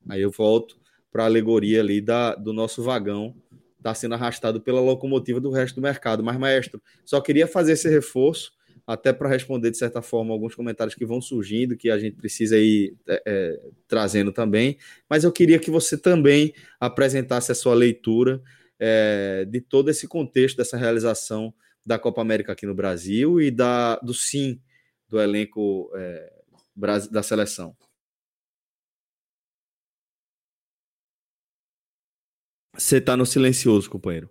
[0.09, 0.77] Aí eu volto
[1.11, 3.35] para a alegoria ali da, do nosso vagão
[3.77, 6.23] está sendo arrastado pela locomotiva do resto do mercado.
[6.23, 8.51] Mas, maestro, só queria fazer esse reforço,
[8.85, 12.57] até para responder, de certa forma, alguns comentários que vão surgindo, que a gente precisa
[12.57, 14.77] ir é, é, trazendo também.
[15.09, 18.41] Mas eu queria que você também apresentasse a sua leitura
[18.79, 21.53] é, de todo esse contexto dessa realização
[21.85, 24.61] da Copa América aqui no Brasil e da, do sim
[25.09, 26.33] do elenco é,
[27.11, 27.75] da seleção.
[32.77, 34.29] Você tá no silencioso, companheiro.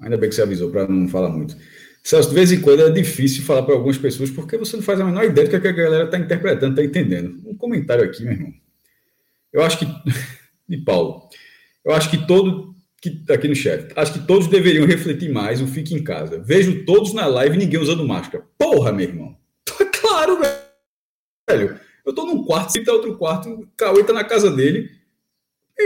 [0.00, 1.56] Ainda bem que você avisou para não falar muito.
[2.02, 5.00] Celso, de vez em quando é difícil falar para algumas pessoas porque você não faz
[5.00, 7.40] a menor ideia do que a galera está interpretando, está entendendo.
[7.48, 8.52] Um comentário aqui, meu irmão.
[9.52, 9.86] Eu acho que.
[10.68, 11.28] De Paulo.
[11.84, 12.74] Eu acho que todo.
[13.00, 13.92] Que, aqui no chat.
[13.96, 16.40] Acho que todos deveriam refletir mais o Fique em Casa.
[16.40, 18.44] Vejo todos na live ninguém usando máscara.
[18.56, 19.36] Porra, meu irmão.
[19.64, 20.38] Tá claro,
[21.48, 21.80] velho.
[22.04, 24.90] Eu tô num quarto, se tá outro quarto, o Cauê tá na casa dele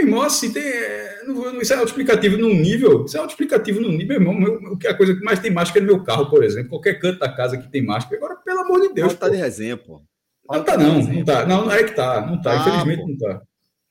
[0.01, 4.17] irmão, assim, tem, é, não, isso é autoexplicativo num nível, isso é autoexplicativo num nível,
[4.17, 4.35] irmão,
[4.73, 6.99] o que a coisa que mais tem máscara é no meu carro, por exemplo, qualquer
[6.99, 9.15] canto da casa que tem máscara, agora, pelo amor de Deus.
[9.15, 10.03] Tá de resenha, pô.
[10.51, 13.09] Não tá, não, não tá, não, é que tá, não tá, ah, infelizmente pô.
[13.09, 13.43] não tá.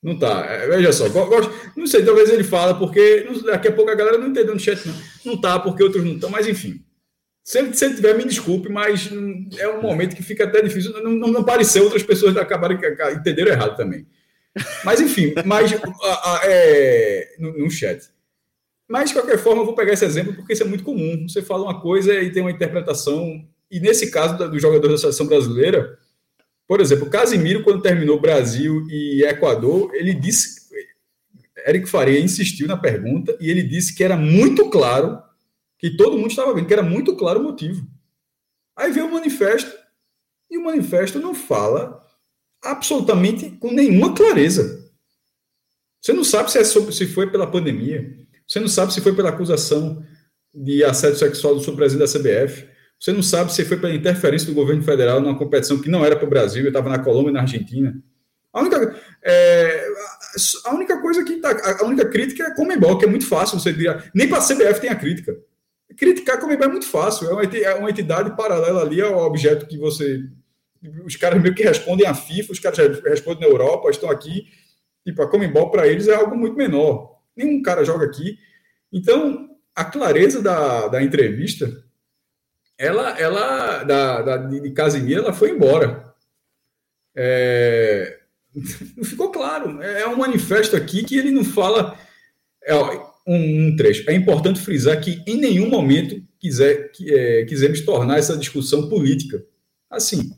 [0.02, 3.90] Não tá, é, veja só, gosto, não sei, talvez ele fala, porque daqui a pouco
[3.90, 4.94] a galera não entendeu no chat, não.
[5.24, 6.80] Não tá, porque outros não estão, mas enfim.
[7.42, 9.08] Se ele, se ele tiver, me desculpe, mas
[9.56, 10.92] é um momento que fica até difícil.
[10.92, 12.76] Não, não, não pareceu, outras pessoas acabaram
[13.14, 14.04] entenderam errado também.
[14.84, 15.70] Mas, enfim, mas,
[16.44, 18.08] é, no, chat.
[18.88, 21.26] Mas, de qualquer forma, eu vou pegar esse exemplo porque isso é muito comum.
[21.28, 23.46] Você fala uma coisa e tem uma interpretação.
[23.70, 25.98] E nesse caso do jogador da seleção brasileira,
[26.66, 30.66] por exemplo, Casimiro, quando terminou Brasil e Equador, ele disse.
[31.66, 35.20] Eric Faria insistiu na pergunta e ele disse que era muito claro,
[35.78, 37.84] que todo mundo estava vendo, que era muito claro o motivo.
[38.76, 39.72] Aí veio o manifesto,
[40.48, 42.05] e o manifesto não fala
[42.70, 44.84] absolutamente com nenhuma clareza.
[46.00, 48.14] Você não sabe se, é sobre, se foi pela pandemia,
[48.46, 50.04] você não sabe se foi pela acusação
[50.54, 52.66] de assédio sexual do presidente da CBF,
[52.98, 56.16] você não sabe se foi pela interferência do governo federal numa competição que não era
[56.16, 57.94] para o Brasil, eu estava na Colômbia e na Argentina.
[58.52, 59.86] A única, é,
[60.64, 63.60] a única coisa que tá, a única crítica é a Comembol, que é muito fácil
[63.60, 65.36] você dizer, nem para a CBF tem a crítica.
[65.96, 70.22] Criticar a Comembol é muito fácil, é uma entidade paralela ali ao objeto que você
[71.04, 74.46] os caras meio que respondem à FIFA, os caras respondem na Europa, estão aqui.
[75.04, 77.20] Tipo, a Comembol para eles é algo muito menor.
[77.36, 78.38] Nenhum cara joga aqui.
[78.92, 81.70] Então, a clareza da, da entrevista,
[82.78, 86.14] ela, ela da, da, de Casimir, ela foi embora.
[87.14, 88.18] É,
[89.04, 89.82] ficou claro.
[89.82, 91.98] É, é um manifesto aqui que ele não fala.
[92.64, 94.08] É, um, um, trecho.
[94.10, 99.44] É importante frisar que em nenhum momento quiser, que, é, quisemos tornar essa discussão política.
[99.88, 100.32] Assim,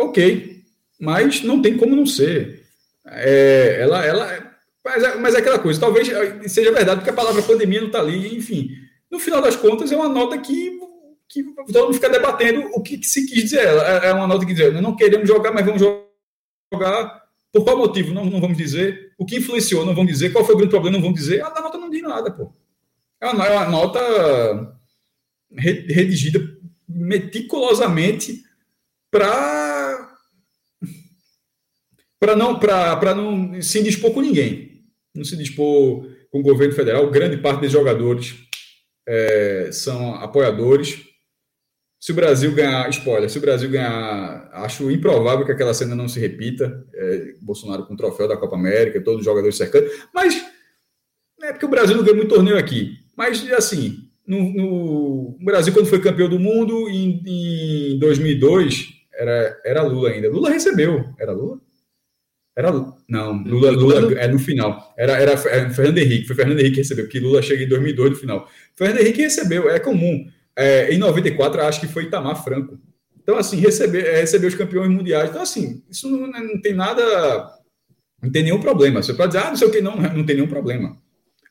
[0.00, 0.62] ok,
[0.98, 2.64] mas não tem como não ser.
[3.06, 4.54] É, ela, ela,
[4.84, 6.08] mas é, mas é aquela coisa, talvez
[6.50, 8.70] seja verdade, porque a palavra pandemia não está ali, enfim.
[9.10, 10.78] No final das contas, é uma nota que,
[11.28, 13.66] que todo mundo fica debatendo o que, que se quis dizer.
[13.66, 15.82] É, é uma nota que diz, não queremos jogar, mas vamos
[16.72, 17.20] jogar.
[17.52, 18.14] Por qual motivo?
[18.14, 19.12] Não, não vamos dizer.
[19.18, 19.84] O que influenciou?
[19.84, 20.30] Não vamos dizer.
[20.30, 20.96] Qual foi o grande problema?
[20.96, 21.42] Não vamos dizer.
[21.42, 22.52] A nota não diz nada, pô.
[23.20, 24.78] É uma, é uma nota
[25.52, 26.40] redigida
[26.88, 28.44] meticulosamente
[29.10, 29.79] para
[32.20, 32.60] para não
[33.16, 34.84] não se dispor com ninguém,
[35.14, 37.10] não se dispor com o governo federal.
[37.10, 38.34] Grande parte dos jogadores
[39.08, 41.08] é, são apoiadores.
[41.98, 46.08] Se o Brasil ganhar, spoiler, se o Brasil ganhar, acho improvável que aquela cena não
[46.08, 46.86] se repita.
[46.94, 49.90] É, Bolsonaro com o troféu da Copa América, todos os jogadores cercando.
[50.14, 50.42] Mas
[51.42, 52.98] é porque o Brasil não ganha muito torneio aqui.
[53.16, 59.82] Mas assim, no, no Brasil quando foi campeão do mundo em, em 2002 era, era
[59.82, 60.30] Lula ainda.
[60.30, 61.04] Lula recebeu.
[61.18, 61.60] Era Lula?
[62.60, 62.72] Era
[63.08, 64.92] Não, Lula, Lula é no final.
[64.96, 66.26] Era, era, era Fernando Henrique.
[66.26, 68.48] Foi Fernando Henrique que recebeu, porque Lula chega em 2002 no final.
[68.76, 70.30] Fernando Henrique recebeu, é comum.
[70.54, 72.78] É, em 94, acho que foi Itamar Franco.
[73.22, 75.30] Então, assim, receber, é, receber os campeões mundiais.
[75.30, 77.02] Então, assim, isso não, não tem nada.
[78.22, 79.02] Não tem nenhum problema.
[79.02, 80.98] Você pode dizer, ah, não sei o que, não, não tem nenhum problema.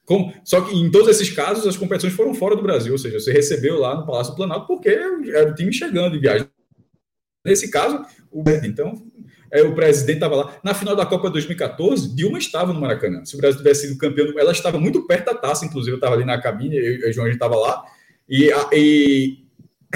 [0.06, 3.20] Como, só que em todos esses casos, as competições foram fora do Brasil, ou seja,
[3.20, 6.48] você recebeu lá no Palácio Planalto porque era o time chegando em viagem
[7.46, 8.94] Nesse caso, o, então,
[9.52, 10.60] é, o presidente estava lá.
[10.64, 13.26] Na final da Copa 2014, Dilma estava no Maracanã.
[13.26, 16.16] Se o Brasil tivesse sido campeão, ela estava muito perto da taça, inclusive eu estava
[16.16, 17.84] ali na cabine, eu o João estava lá.
[18.28, 19.38] E, e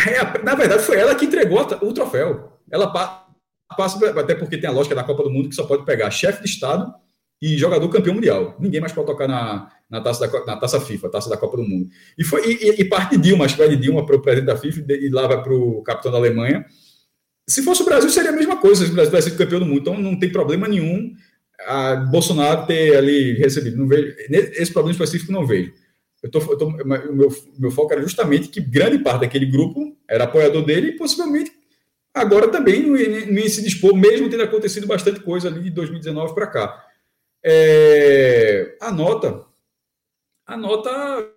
[0.08, 2.54] é, na verdade, foi ela que entregou o troféu.
[2.72, 6.10] Ela passa, até porque tem a lógica da Copa do Mundo que só pode pegar
[6.10, 6.94] chefe de Estado
[7.42, 8.56] e jogador campeão mundial.
[8.60, 11.64] Ninguém mais pode tocar na, na, taça, da, na taça FIFA, taça da Copa do
[11.64, 11.90] Mundo.
[12.18, 14.48] E, foi, e, e parte de Dilma, acho que vai de Dilma para o presidente
[14.48, 16.66] da FIFA e lá vai para o capitão da Alemanha.
[17.48, 19.66] Se fosse o Brasil, seria a mesma coisa, se o Brasil tivesse sido campeão do
[19.66, 19.82] mundo.
[19.82, 21.14] Então, não tem problema nenhum
[21.66, 23.78] a Bolsonaro ter ali recebido.
[23.78, 25.74] Não vejo, esse problema específico não vejo.
[26.22, 27.30] Eu tô, eu tô, o meu,
[27.60, 31.52] meu foco era justamente que grande parte daquele grupo era apoiador dele e possivelmente
[32.14, 35.70] agora também não ia, não ia se dispor, mesmo tendo acontecido bastante coisa ali de
[35.72, 36.86] 2019 para cá.
[37.44, 39.46] É, a nota,
[40.46, 41.30] a nota,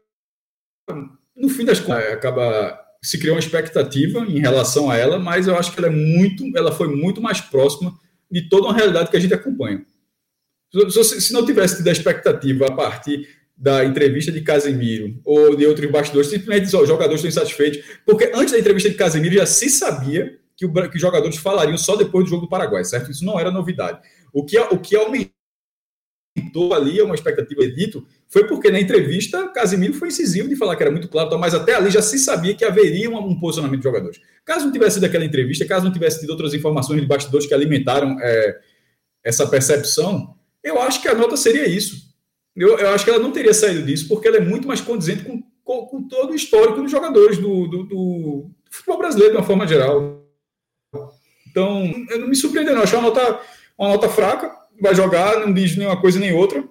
[1.35, 5.57] no fim das contas, acaba se criou uma expectativa em relação a ela, mas eu
[5.57, 7.95] acho que ela é muito, ela foi muito mais próxima
[8.31, 9.85] de toda uma realidade que a gente acompanha.
[10.91, 15.67] Se, se não tivesse tido a expectativa a partir da entrevista de Casemiro ou de
[15.67, 19.71] outros bastidores, simplesmente os jogadores estão insatisfeitos, porque antes da entrevista de Casemiro já se
[19.71, 23.11] sabia que, o, que os jogadores falariam só depois do jogo do Paraguai, certo?
[23.11, 24.01] Isso não era novidade.
[24.33, 25.36] O que, o que aumentou
[26.37, 30.83] aumentou ali uma expectativa dito foi porque na entrevista Casimiro foi incisivo de falar que
[30.83, 34.21] era muito claro, mas até ali já se sabia que haveria um, posicionamento de jogadores.
[34.45, 37.55] Caso não tivesse sido aquela entrevista, caso não tivesse tido outras informações de bastidores que
[37.55, 38.59] alimentaram é,
[39.25, 42.07] essa percepção, eu acho que a nota seria isso.
[42.55, 45.25] Eu, eu, acho que ela não teria saído disso, porque ela é muito mais condizente
[45.25, 49.47] com, com, com todo o histórico dos jogadores do, do, do, futebol brasileiro, de uma
[49.47, 50.25] forma geral.
[51.51, 52.81] Então, eu não me surpreendeu, não.
[52.81, 53.41] Eu achei uma nota,
[53.79, 54.51] uma nota fraca,
[54.81, 56.65] vai jogar, não diz nenhuma coisa nem outra.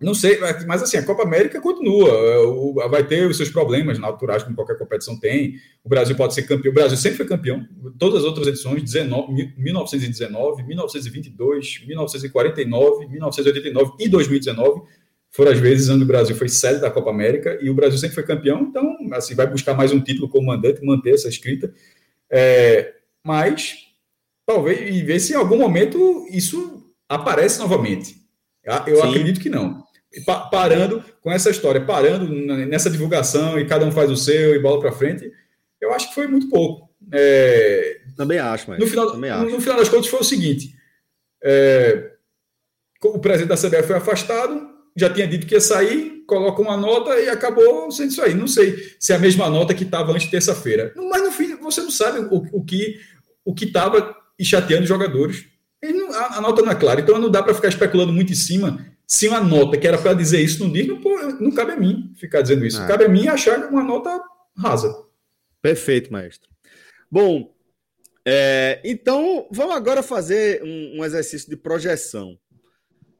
[0.00, 2.88] Não sei, mas assim, a Copa América continua.
[2.88, 5.54] Vai ter os seus problemas naturais, como qualquer competição tem.
[5.84, 6.72] O Brasil pode ser campeão.
[6.72, 7.64] O Brasil sempre foi campeão.
[7.98, 14.82] Todas as outras edições, 19, 1919, 1922, 1949, 1989 e 2019,
[15.30, 18.16] foram as vezes onde o Brasil foi sede da Copa América e o Brasil sempre
[18.16, 18.60] foi campeão.
[18.62, 21.72] Então, assim, vai buscar mais um título como mandante, manter essa escrita.
[22.28, 22.92] É,
[23.24, 23.76] mas,
[24.44, 26.81] talvez, e ver se em algum momento isso
[27.14, 28.16] aparece novamente.
[28.86, 29.08] Eu Sim.
[29.08, 29.82] acredito que não
[30.50, 32.28] parando com essa história, parando
[32.66, 35.30] nessa divulgação e cada um faz o seu e bola para frente,
[35.80, 36.90] eu acho que foi muito pouco.
[37.10, 39.50] É, também acho, mas no final, também acho.
[39.50, 40.74] no final das contas foi o seguinte:
[41.42, 42.12] é,
[43.02, 47.18] o presidente da CBF foi afastado, já tinha dito que ia sair, coloca uma nota
[47.18, 48.34] e acabou sendo isso aí.
[48.34, 50.92] Não sei se é a mesma nota que estava antes de terça-feira.
[50.96, 53.00] Mas no fim, você não sabe o, o que
[53.44, 55.46] o que estava chateando os jogadores.
[55.82, 58.36] Não, a, a, nota não é clara, então não dá para ficar especulando muito em
[58.36, 60.98] cima se uma nota que era para dizer isso não diz, não,
[61.40, 62.80] não cabe a mim ficar dizendo isso.
[62.80, 62.86] Ah.
[62.86, 64.22] Cabe a mim achar uma nota
[64.56, 64.94] rasa.
[65.60, 66.48] Perfeito, maestro.
[67.10, 67.52] Bom,
[68.24, 72.38] é, então vamos agora fazer um, um exercício de projeção,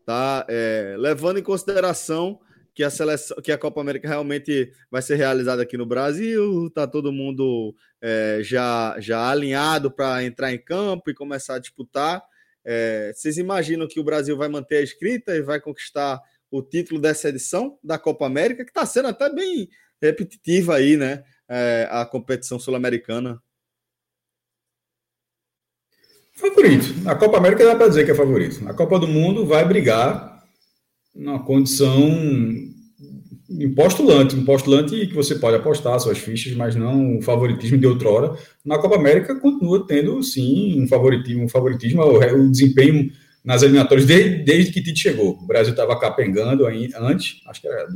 [0.06, 0.46] tá?
[0.48, 2.40] É, levando em consideração
[2.74, 6.86] que a seleção, que a Copa América realmente vai ser realizada aqui no Brasil, tá
[6.86, 12.22] todo mundo é, já já alinhado para entrar em campo e começar a disputar.
[12.64, 16.20] É, vocês imaginam que o Brasil vai manter a escrita e vai conquistar
[16.50, 19.68] o título dessa edição da Copa América, que está sendo até bem
[20.00, 21.24] repetitiva aí, né?
[21.48, 23.42] É, a competição sul-americana.
[26.34, 27.08] Favorito.
[27.08, 28.68] A Copa América dá para dizer que é favorito.
[28.68, 30.42] A Copa do Mundo vai brigar
[31.14, 32.10] numa condição
[33.60, 37.86] um postulante, um postulante que você pode apostar suas fichas, mas não o favoritismo de
[37.86, 38.36] outrora.
[38.64, 43.10] Na Copa América continua tendo, sim, um favoritismo, um favoritismo o, desempenho
[43.44, 45.38] nas eliminatórias desde, desde que Tite chegou.
[45.40, 47.86] O Brasil estava capengando aí, antes, acho que era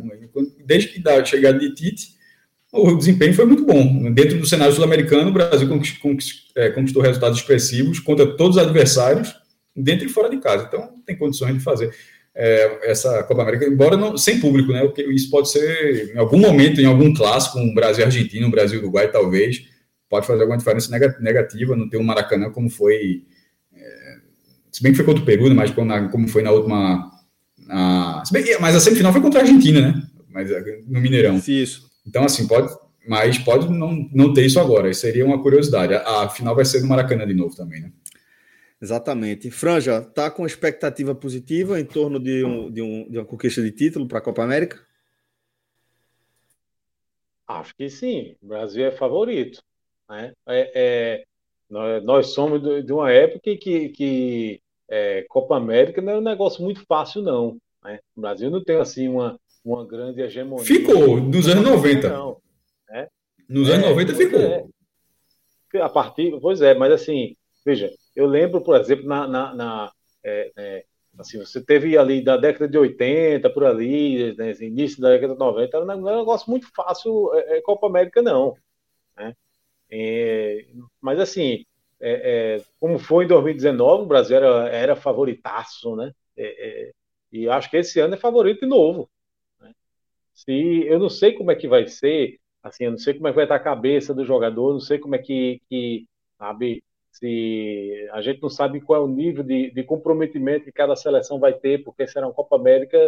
[0.64, 2.16] desde que da chegada de Tite,
[2.72, 4.12] o desempenho foi muito bom.
[4.12, 5.68] Dentro do cenário sul-americano, o Brasil
[6.56, 9.34] é, conquistou resultados expressivos contra todos os adversários,
[9.74, 10.64] dentro e fora de casa.
[10.66, 11.94] Então, tem condições de fazer
[12.38, 14.82] é, essa Copa América, embora não, sem público, né?
[14.82, 18.78] Porque isso pode ser em algum momento, em algum clássico, um Brasil Argentina, um Brasil
[18.78, 19.64] Uruguai, talvez,
[20.08, 23.24] pode fazer alguma diferença negativa, não ter um Maracanã como foi.
[23.74, 24.16] É,
[24.70, 25.70] se bem que foi contra o Peru, né, mas
[26.10, 27.10] como foi na última.
[27.66, 28.22] Na,
[28.60, 30.02] mas a semifinal foi contra a Argentina, né?
[30.28, 31.40] Mas é, no Mineirão.
[31.48, 31.86] Isso.
[32.06, 32.70] Então, assim, pode.
[33.08, 34.90] Mas pode não, não ter isso agora.
[34.90, 35.94] Isso seria uma curiosidade.
[35.94, 37.90] A, a final vai ser no Maracanã de novo também, né?
[38.80, 39.50] Exatamente.
[39.50, 43.70] Franja, tá com expectativa positiva em torno de, um, de, um, de uma conquista de
[43.70, 44.84] título para a Copa América?
[47.46, 48.36] Acho que sim.
[48.42, 49.62] O Brasil é favorito.
[50.08, 50.32] Né?
[50.46, 51.24] É, é
[51.70, 56.62] nós, nós, somos de uma época que, que é, Copa América não é um negócio
[56.62, 57.56] muito fácil, não.
[57.82, 57.98] Né?
[58.14, 60.64] O Brasil não tem assim uma, uma grande hegemonia.
[60.64, 62.08] Ficou, dos anos 90.
[62.08, 62.40] Não,
[62.88, 63.08] né?
[63.48, 64.40] Nos anos 90 é, ficou.
[64.40, 64.66] É.
[65.80, 69.92] A partir, pois é, mas assim, veja, eu lembro, por exemplo, na, na, na
[70.24, 70.84] é, é,
[71.18, 75.34] assim, você teve ali da década de 80, por ali, né, assim, início da década
[75.34, 78.56] de 90, era um negócio muito fácil, é, é Copa América não.
[79.16, 79.34] Né?
[79.90, 80.66] É,
[81.00, 81.64] mas assim,
[82.00, 86.12] é, como foi em 2019, o Brasil era, era favoritaço, né?
[87.32, 89.10] e acho que esse ano é favorito de novo.
[89.60, 89.72] Né?
[90.34, 90.52] Se,
[90.86, 93.36] eu não sei como é que vai ser, assim, eu não sei como é que
[93.36, 96.06] vai estar a cabeça do jogador, não sei como é que, que
[96.38, 96.82] sabe,
[97.18, 101.38] se a gente não sabe qual é o nível de, de comprometimento que cada seleção
[101.38, 102.98] vai ter, porque será uma Copa América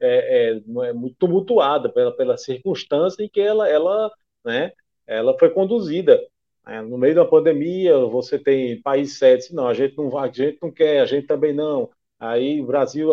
[0.00, 4.12] é, é, é muito tumultuada pela, pela circunstância em que ela, ela,
[4.44, 4.72] né,
[5.06, 6.20] ela foi conduzida.
[6.64, 10.58] É, no meio da pandemia, você tem país sede, não, a gente não a gente
[10.62, 11.90] não quer, a gente também não.
[12.20, 13.10] Aí o Brasil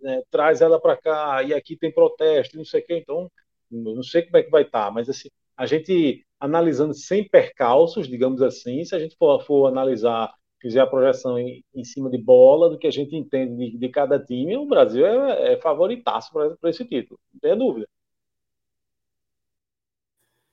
[0.00, 3.30] né, traz ela para cá, e aqui tem protesto, não sei o quê, então
[3.70, 5.28] não sei como é que vai estar, tá, mas assim,
[5.60, 10.86] a gente analisando sem percalços, digamos assim, se a gente for, for analisar, fizer a
[10.86, 14.56] projeção em, em, cima de bola, do que a gente entende de, de cada time,
[14.56, 17.86] o Brasil é, é favoritaço para esse título, não tem dúvida.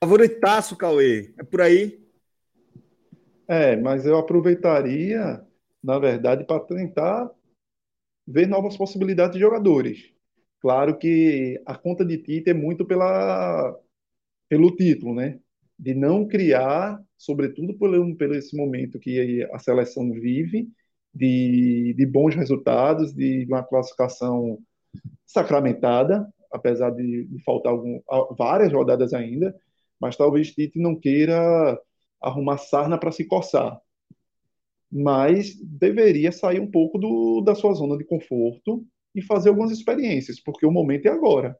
[0.04, 2.06] Favoritaço, Cauê, é por aí?
[3.48, 5.42] É, mas eu aproveitaria,
[5.82, 7.32] na verdade, para tentar
[8.28, 10.14] ver novas possibilidades de jogadores.
[10.60, 13.74] Claro que a conta de Tite é muito pela,
[14.50, 15.40] pelo título, né?
[15.78, 20.68] de não criar, sobretudo por, por esse momento que a seleção vive,
[21.14, 24.60] de, de bons resultados, de uma classificação
[25.26, 28.02] sacramentada, apesar de, de faltar algum,
[28.38, 29.56] várias rodadas ainda,
[30.00, 31.80] mas talvez Tite não queira
[32.22, 33.80] arrumar sarna para se coçar.
[34.92, 40.40] Mas deveria sair um pouco do, da sua zona de conforto e fazer algumas experiências,
[40.40, 41.58] porque o momento é agora.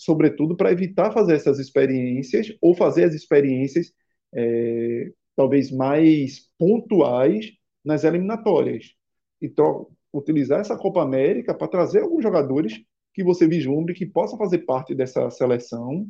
[0.00, 3.92] Sobretudo para evitar fazer essas experiências ou fazer as experiências
[4.34, 7.52] é, talvez mais pontuais
[7.84, 8.94] nas eliminatórias.
[9.42, 12.80] Então, utilizar essa Copa América para trazer alguns jogadores
[13.12, 16.06] que você vislumbre que possam fazer parte dessa seleção,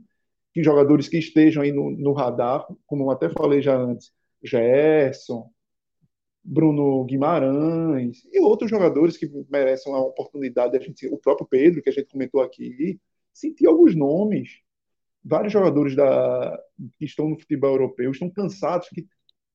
[0.55, 5.51] que jogadores que estejam aí no, no radar, como eu até falei já antes, Gerson,
[6.45, 11.91] Bruno Guimarães e outros jogadores que merecem uma oportunidade, a gente, o próprio Pedro, que
[11.91, 13.01] a gente comentou aqui,
[13.41, 14.61] sentir alguns nomes.
[15.25, 16.59] Vários jogadores da,
[16.99, 19.07] que estão no futebol europeu estão cansados, que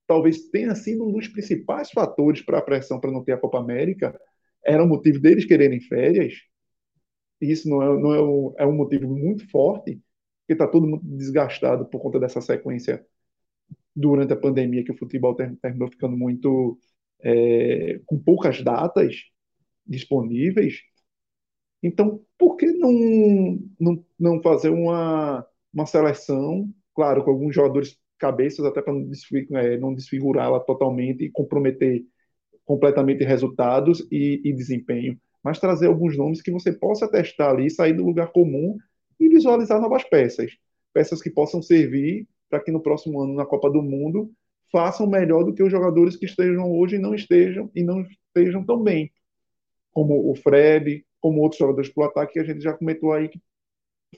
[0.08, 3.60] talvez tenha sido um dos principais fatores para a pressão para não ter a Copa
[3.60, 4.20] América,
[4.64, 6.34] era o motivo deles quererem férias.
[7.42, 10.02] Isso não é, não é, um, é um motivo muito forte,
[10.42, 13.06] porque está todo mundo desgastado por conta dessa sequência
[13.96, 16.78] durante a pandemia, que o futebol terminou ficando muito
[17.22, 19.24] é, com poucas datas
[19.86, 20.82] disponíveis.
[21.86, 28.66] Então, por que não, não, não fazer uma, uma seleção, claro, com alguns jogadores cabeças,
[28.66, 29.08] até para não,
[29.60, 32.04] é, não desfigurá-la totalmente e comprometer
[32.66, 37.94] completamente resultados e, e, desempenho, mas trazer alguns nomes que você possa testar ali, sair
[37.94, 38.76] do lugar comum
[39.20, 40.58] e visualizar novas peças.
[40.92, 44.32] Peças que possam servir para que no próximo ano, na Copa do Mundo,
[44.72, 48.66] façam melhor do que os jogadores que estejam hoje e não estejam e não estejam
[48.66, 49.12] tão bem,
[49.92, 53.42] como o Fred, como outros jogadores o ataque que a gente já comentou aí que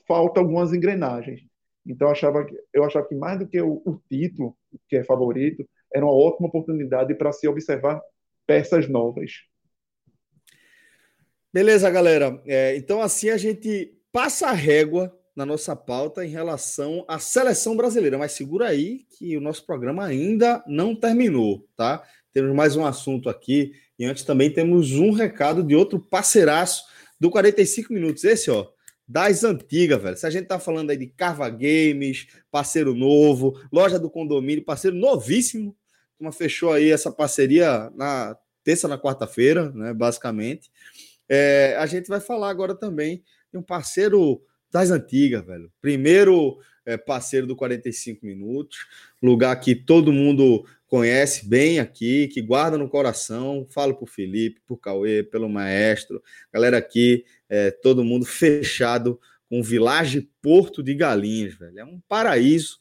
[0.06, 1.40] falta algumas engrenagens.
[1.86, 4.54] Então eu achava que eu achava que mais do que o, o título,
[4.86, 7.98] que é favorito, era uma ótima oportunidade para se observar
[8.46, 9.32] peças novas.
[11.50, 12.42] Beleza, galera.
[12.44, 17.74] É, então assim a gente passa a régua na nossa pauta em relação à seleção
[17.74, 18.18] brasileira.
[18.18, 22.04] Mas segura aí que o nosso programa ainda não terminou, tá?
[22.34, 26.84] Temos mais um assunto aqui e antes também temos um recado de outro parceiraço
[27.18, 28.24] do 45 minutos.
[28.24, 28.68] Esse, ó,
[29.06, 30.16] das antigas, velho.
[30.16, 34.96] Se a gente tá falando aí de Carva Games, parceiro novo, loja do condomínio, parceiro
[34.96, 35.74] novíssimo.
[36.20, 39.94] Uma fechou aí essa parceria na terça, na quarta-feira, né?
[39.94, 40.70] Basicamente.
[41.28, 45.72] É, a gente vai falar agora também de um parceiro das antigas, velho.
[45.80, 48.78] Primeiro é, parceiro do 45 Minutos,
[49.22, 53.66] lugar que todo mundo conhece bem aqui, que guarda no coração.
[53.70, 56.22] Falo por Felipe, por Cauê, pelo maestro.
[56.52, 61.78] Galera aqui, é, todo mundo fechado com Village Porto de Galinhas, velho.
[61.78, 62.80] É um paraíso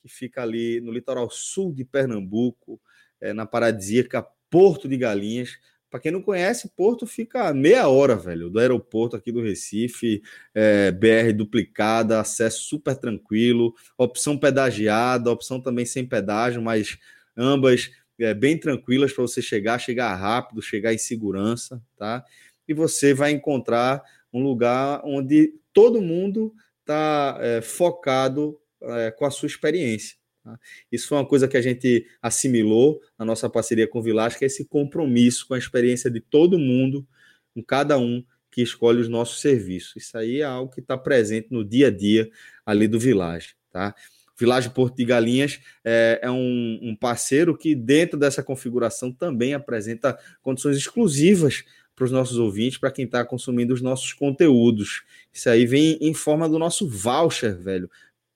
[0.00, 2.80] que fica ali no litoral sul de Pernambuco,
[3.20, 5.58] é, na paradisíaca Porto de Galinhas.
[5.90, 10.22] Para quem não conhece, Porto fica meia hora, velho, do aeroporto aqui do Recife,
[10.54, 16.98] é, BR duplicada, acesso super tranquilo, opção pedagiada, opção também sem pedágio, mas
[17.36, 22.24] ambas é, bem tranquilas para você chegar, chegar rápido, chegar em segurança, tá?
[22.66, 24.02] E você vai encontrar
[24.32, 30.16] um lugar onde todo mundo está é, focado é, com a sua experiência.
[30.44, 30.58] Tá?
[30.90, 34.44] Isso foi uma coisa que a gente assimilou na nossa parceria com o Village, que
[34.44, 37.06] é esse compromisso com a experiência de todo mundo,
[37.54, 39.96] com cada um que escolhe os nossos serviços.
[39.96, 42.30] Isso aí é algo que está presente no dia a dia
[42.66, 43.54] ali do Village.
[43.70, 43.94] Tá?
[44.42, 50.18] Village Porto de Galinhas é, é um, um, parceiro que, dentro dessa configuração, também apresenta
[50.42, 51.64] condições exclusivas
[51.94, 55.04] para os nossos ouvintes, para quem está consumindo os nossos conteúdos.
[55.32, 57.88] Isso aí vem em forma do nosso voucher, velho,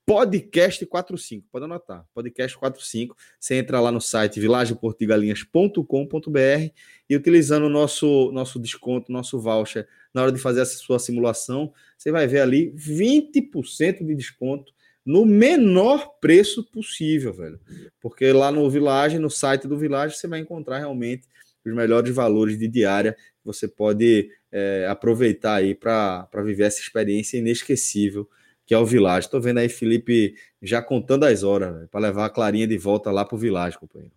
[0.07, 2.07] Podcast 45, pode anotar.
[2.15, 3.16] Podcast 45.
[3.41, 6.73] Você entra lá no site vilageportigalinhas.com.br
[7.11, 11.73] e utilizando o nosso, nosso desconto, nosso voucher, na hora de fazer a sua simulação,
[11.99, 14.76] você vai ver ali 20% de desconto
[15.07, 17.61] no menor preço possível, velho.
[18.01, 21.28] Porque lá no Village, no site do Village, você vai encontrar realmente
[21.65, 23.16] os melhores valores de diária
[23.47, 28.28] você pode é, aproveitar aí para viver essa experiência inesquecível
[28.66, 29.27] que é o Village.
[29.27, 33.24] Estou vendo aí Felipe já contando as horas para levar a Clarinha de volta lá
[33.24, 34.12] para o Village, companheiro.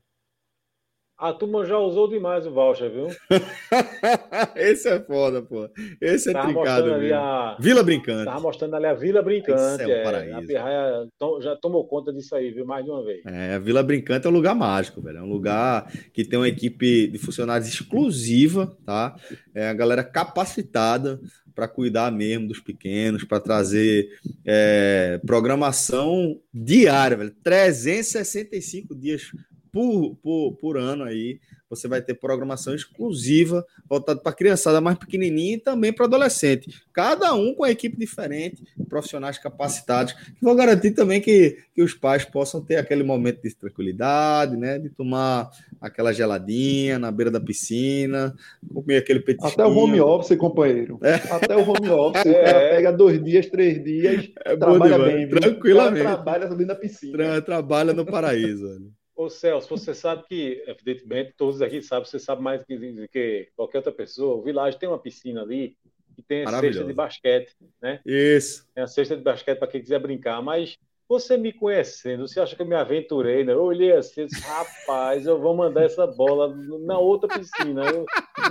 [1.20, 3.08] A turma já usou demais o voucher, viu?
[4.56, 5.70] Esse é foda, pô.
[6.00, 7.58] Esse é tava trincado ali a...
[7.60, 8.24] Vila Brincante.
[8.24, 9.84] Tava mostrando ali a Vila Brincante.
[9.84, 10.38] Esse é, um paraíso.
[10.38, 11.08] a Pirraia
[11.42, 12.66] já tomou conta disso aí, viu?
[12.66, 13.22] Mais de uma vez.
[13.26, 15.18] É, a Vila Brincante é um lugar mágico, velho.
[15.18, 19.14] É um lugar que tem uma equipe de funcionários exclusiva, tá?
[19.54, 21.20] É a galera capacitada
[21.54, 24.08] para cuidar mesmo dos pequenos, para trazer
[24.46, 27.36] é, programação diária, velho.
[27.44, 29.34] 365 dias
[29.72, 31.40] por, por, por ano aí
[31.70, 36.82] você vai ter programação exclusiva voltada para criançada mais pequenininha e também para adolescente.
[36.92, 41.94] Cada um com a equipe diferente, profissionais capacitados, que vão garantir também que, que os
[41.94, 44.80] pais possam ter aquele momento de tranquilidade, né?
[44.80, 48.36] De tomar aquela geladinha na beira da piscina,
[48.74, 49.54] comer aquele petisquinho.
[49.54, 51.00] Até o home office, companheiro.
[51.04, 51.16] É.
[51.32, 52.32] Até o home office, é.
[52.32, 55.30] o cara pega dois dias, três dias, é trabalha bem.
[55.30, 56.02] Tranquilamente.
[56.02, 57.18] Trabalha dentro da piscina.
[57.18, 58.92] Tra trabalha no paraíso.
[59.20, 63.80] Ô Celso, você sabe que, evidentemente, todos aqui sabem, você sabe mais que, que qualquer
[63.80, 64.38] outra pessoa.
[64.38, 65.76] O Village tem uma piscina ali
[66.18, 67.52] e tem a cesta de basquete,
[67.82, 68.00] né?
[68.06, 68.66] Isso.
[68.74, 72.56] Tem a cesta de basquete para quem quiser brincar, mas você me conhecendo, você acha
[72.56, 73.52] que eu me aventurei, né?
[73.52, 76.56] Eu olhei assim, eu disse, rapaz, eu vou mandar essa bola
[76.86, 77.90] na outra piscina.
[77.90, 78.06] Eu,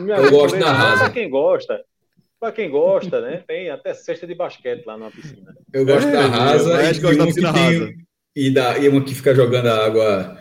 [0.06, 1.04] eu gosto da rasa.
[1.04, 1.82] Para quem gosta.
[2.38, 3.42] Para quem gosta, né?
[3.48, 5.56] Tem até cesta de basquete lá na piscina.
[5.72, 7.94] Eu gosto é, da rasa e, gosto da piscina rasa.
[8.36, 10.38] e, da, e uma que fica jogando a água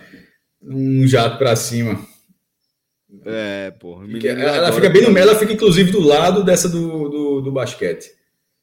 [0.62, 2.06] um jato para cima.
[3.26, 4.04] É, pô.
[4.04, 7.52] Ela, ela fica bem no meio, ela fica inclusive do lado dessa do, do, do
[7.52, 8.12] basquete.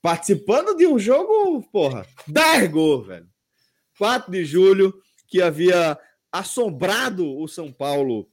[0.01, 3.27] participando de um jogo, porra, 10 gols, velho.
[3.97, 4.93] 4 de julho,
[5.27, 5.99] que havia
[6.31, 8.25] assombrado o São Paulo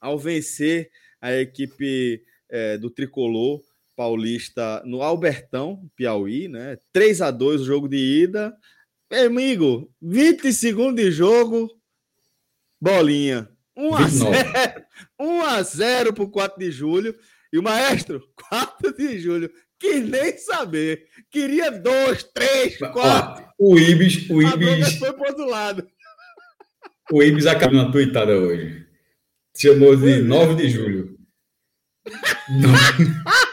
[0.00, 0.90] ao vencer
[1.20, 3.60] a equipe é, do tricolor
[3.94, 6.78] paulista no Albertão, Piauí, né?
[6.90, 8.56] 3 a 2 o jogo de ida.
[9.10, 11.70] Meu amigo, 20 segundos de jogo,
[12.80, 13.48] bolinha.
[13.76, 14.84] 1 a 0,
[15.20, 17.14] 1 a 0 pro 4 de julho.
[17.52, 21.06] E o maestro, 4 de julho, quis nem saber.
[21.30, 23.44] Queria 2, 3, 4.
[23.58, 24.98] O Ibis, o Ibis.
[24.98, 25.88] foi pro outro lado.
[27.12, 28.84] O Ibis acabou na tuitada hoje.
[29.56, 30.56] Chamou de 9 é.
[30.56, 31.16] de julho.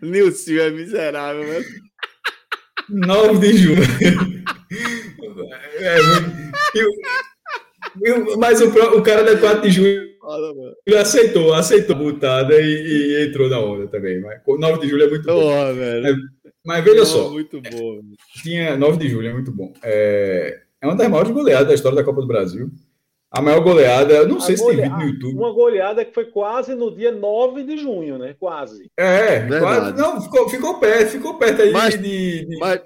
[0.00, 1.64] Nilson é miserável, né?
[2.90, 3.82] 9 de julho.
[5.78, 5.98] É,
[8.02, 10.10] eu, mas o, o, cara da 4 de julho
[10.86, 14.20] ele aceitou, aceitou a butada e, e, entrou na onda também.
[14.20, 15.46] Mas 9 de julho é muito bom.
[15.46, 16.14] Oh, é,
[16.64, 17.30] mas veja oh, só.
[17.30, 18.00] Muito bom.
[18.42, 19.72] Tinha 9 de julho, é muito bom.
[19.82, 22.70] É, é uma das maiores goleadas da história da Copa do Brasil.
[23.32, 25.38] A maior goleada, não a sei se tem vídeo no YouTube.
[25.38, 28.34] Uma goleada que foi quase no dia 9 de junho, né?
[28.38, 28.90] Quase.
[28.96, 29.96] É, quase.
[29.96, 32.58] Não, ficou, ficou perto, ficou perto aí mas, de, de...
[32.58, 32.80] Mas,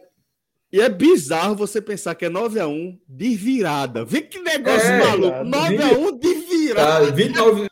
[0.71, 4.05] e é bizarro você pensar que é 9x1 de virada.
[4.05, 5.39] Vê que negócio é, maluco.
[5.45, 7.07] 9x1 de virada.
[7.07, 7.69] Tá, 29...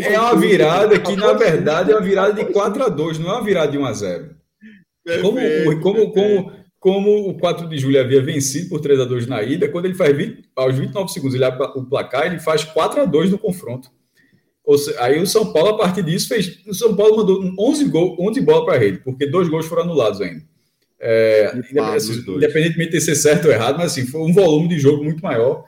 [0.00, 3.72] é uma virada que, na verdade, é uma virada de 4x2, não é uma virada
[3.72, 4.30] de 1x0.
[5.22, 6.52] Como, como, como,
[6.86, 9.94] como o 4 de julho havia vencido por 3 a 2 na ida, quando ele
[9.94, 13.38] faz 20, aos 29 segundos ele abre o placar, ele faz 4 a 2 no
[13.40, 13.90] confronto.
[14.78, 16.60] Seja, aí o São Paulo, a partir disso, fez.
[16.64, 19.82] O São Paulo mandou 11, gol, 11 bolas para a rede, porque dois gols foram
[19.82, 20.44] anulados ainda.
[21.00, 21.46] É,
[21.96, 25.20] assim, independentemente de ser certo ou errado, mas assim, foi um volume de jogo muito
[25.20, 25.64] maior.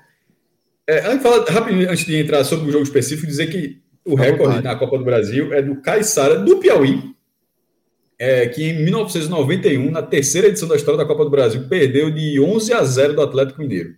[0.86, 4.62] É, antes, fala, rapidinho, antes de entrar sobre o jogo específico, dizer que o recorde
[4.62, 7.12] na Copa do Brasil é do Caissara do Piauí,
[8.18, 12.40] é, que em 1991, na terceira edição da história da Copa do Brasil, perdeu de
[12.40, 13.94] 11 a 0 do Atlético Mineiro.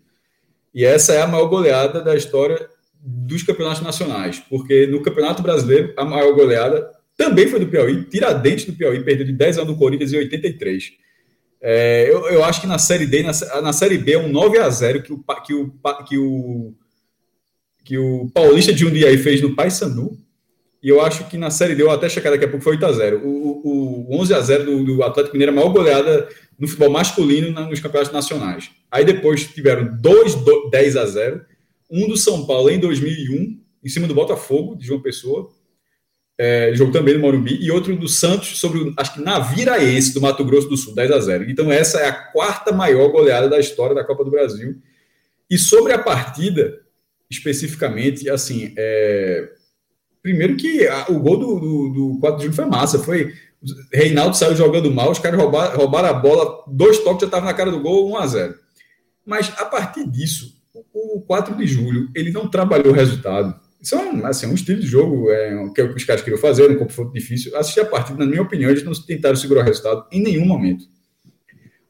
[0.74, 2.68] E essa é a maior goleada da história
[3.02, 8.66] dos campeonatos nacionais, porque no Campeonato Brasileiro, a maior goleada também foi do Piauí, Tiradentes
[8.66, 10.92] do Piauí, perdeu de 10 anos do Corinthians em 83.
[11.62, 14.58] É, eu, eu, acho que na Série D, na, na, Série B, é um 9
[14.58, 15.72] a 0 que o, que o,
[16.06, 16.74] que o,
[17.84, 20.18] que o Paulista de Jundiaí fez no Paysandu,
[20.82, 23.20] e eu acho que na Série D, eu até checar daqui a pouco, foi 8x0.
[23.22, 26.28] O, o, o 11x0 do, do, Atlético Mineiro é a maior goleada
[26.58, 28.70] no futebol masculino na, nos campeonatos nacionais.
[28.90, 31.42] Aí depois tiveram dois 10x0.
[31.90, 35.50] Um do São Paulo em 2001, em cima do Botafogo, de João Pessoa.
[36.38, 37.58] É, jogo também do Morumbi.
[37.60, 41.50] E outro do Santos, sobre, acho que Naviraense, do Mato Grosso do Sul, 10x0.
[41.50, 44.76] Então essa é a quarta maior goleada da história da Copa do Brasil.
[45.50, 46.80] E sobre a partida,
[47.28, 49.59] especificamente, assim, é,
[50.22, 52.98] Primeiro que a, o gol do, do, do 4 de julho foi massa.
[52.98, 53.32] Foi.
[53.92, 57.54] Reinaldo saiu jogando mal, os caras roubaram, roubaram a bola, dois toques já estavam na
[57.54, 58.54] cara do gol, 1 a 0
[59.26, 60.54] Mas a partir disso,
[60.94, 63.54] o 4 de julho, ele não trabalhou o resultado.
[63.80, 66.22] Isso é um, assim, um estilo de jogo é, que, é o que os caras
[66.22, 67.56] queriam fazer, um confronto difícil.
[67.56, 70.84] Assistir a partida, na minha opinião, eles não tentaram segurar o resultado em nenhum momento.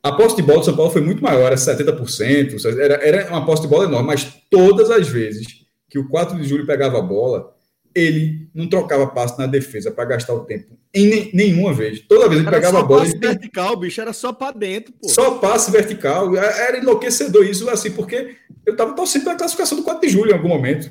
[0.02, 3.44] A posse de bola do São Paulo foi muito maior, era 70%, era, era uma
[3.44, 5.46] posse de bola enorme, mas todas as vezes
[5.90, 7.52] que o 4 de julho pegava a bola,
[7.94, 12.00] ele não trocava passo na defesa para gastar o tempo em nenhuma vez.
[12.00, 13.02] Toda vez ele era pegava a bola.
[13.02, 13.26] Passe ele...
[13.26, 15.08] vertical, bicho, era só para dentro, pô.
[15.08, 16.36] Só passe vertical.
[16.36, 18.36] Era enlouquecedor isso, assim, porque
[18.66, 20.90] eu estava torcendo pela classificação do 4 de julho em algum momento.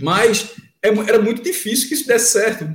[0.00, 2.68] Mas é era muito difícil que isso desse certo.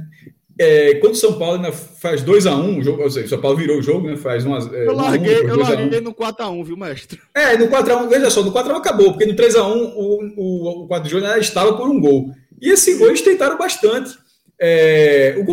[0.59, 3.57] É, quando o São Paulo ainda faz 2x1, um, jogo, ou seja, o São Paulo
[3.57, 4.17] virou o jogo, né?
[4.17, 7.19] Faz uma, é, eu larguei, um, eu larguei no 4x1, viu, mestre?
[7.35, 11.03] É, no 4x1, veja só, no 4x1 acabou, porque no 3x1 o, o, o 4
[11.03, 12.31] de julho estava por um gol.
[12.61, 14.17] E gol eles tentaram bastante.
[14.59, 15.43] É, o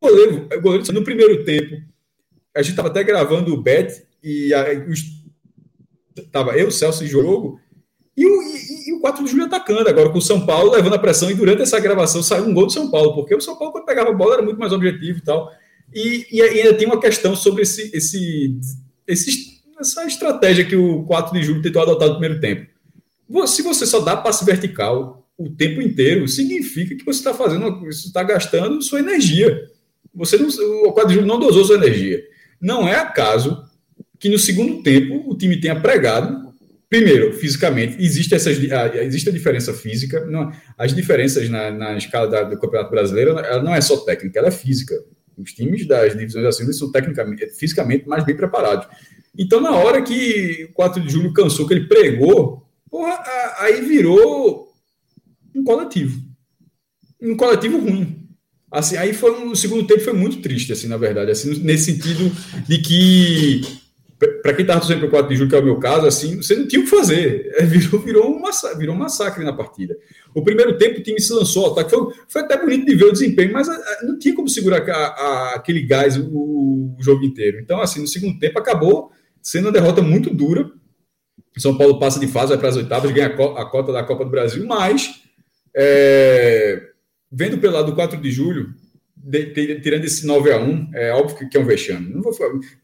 [0.00, 1.82] goleiro, o goleiro, no primeiro tempo,
[2.56, 5.00] a gente estava até gravando o Bet, e a, os,
[6.32, 7.60] tava eu, Celso e Jogo,
[8.16, 10.94] e o, e, e o 4 de julho atacando, agora com o São Paulo levando
[10.94, 13.56] a pressão, e durante essa gravação saiu um gol do São Paulo, porque o São
[13.56, 15.52] Paulo, quando pegava a bola, era muito mais objetivo e tal.
[15.94, 18.58] E, e ainda tem uma questão sobre esse, esse,
[19.06, 22.66] esse, essa estratégia que o 4 de julho tentou adotar no primeiro tempo.
[23.46, 28.08] Se você só dá passe vertical o tempo inteiro, significa que você está fazendo, você
[28.08, 29.70] está gastando sua energia.
[30.14, 30.48] Você não,
[30.88, 32.20] o 4 de julho não dosou sua energia.
[32.60, 33.64] Não é acaso
[34.18, 36.48] que no segundo tempo o time tenha pregado
[36.88, 38.58] Primeiro, fisicamente, existe, essas,
[38.94, 40.24] existe a diferença física.
[40.24, 44.38] Não, as diferenças na, na escala da, do Campeonato Brasileiro ela não é só técnica,
[44.38, 44.94] ela é física.
[45.36, 48.88] Os times das divisões acima são tecnicamente, fisicamente mais bem preparados.
[49.36, 53.22] Então, na hora que o 4 de julho cansou, que ele pregou, porra,
[53.58, 54.67] aí virou
[55.54, 56.20] um coletivo.
[57.20, 58.28] Um coletivo ruim.
[58.70, 61.92] Assim, aí foi um, o segundo tempo foi muito triste, assim, na verdade, assim, nesse
[61.92, 62.30] sentido
[62.66, 63.62] de que
[64.42, 66.36] para quem estava torcendo para o 4 de julho, que é o meu caso, assim,
[66.36, 67.52] você não tinha o que fazer.
[67.54, 69.96] É, virou, virou, um massacre, virou um massacre na partida.
[70.34, 71.90] O primeiro tempo o time se lançou ataque.
[71.90, 74.82] Foi, foi até bonito de ver o desempenho, mas a, a, não tinha como segurar
[74.88, 77.60] a, aquele gás o, o, jogo inteiro.
[77.60, 80.68] Então, assim, no segundo tempo acabou sendo uma derrota muito dura.
[81.56, 84.30] São Paulo passa de fase, vai para as oitavas, ganha a, cota da Copa do
[84.30, 85.22] Brasil, mas
[85.80, 86.82] é,
[87.30, 88.74] vendo pelo lado do 4 de julho,
[89.16, 92.12] de, tirando esse 9 a 1 é óbvio que, é um vexame.
[92.12, 92.34] Não vou,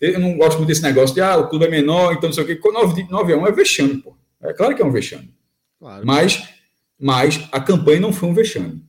[0.01, 2.45] eu não gosto muito desse negócio de ah, o clube é menor, então não sei
[2.45, 2.61] o quê.
[2.63, 4.17] 9, 9 a 1 é vexame, pô.
[4.41, 5.35] É claro que é um vexame.
[5.81, 6.07] Claro.
[6.07, 6.49] Mas,
[6.99, 8.85] mas a campanha não foi um vexame.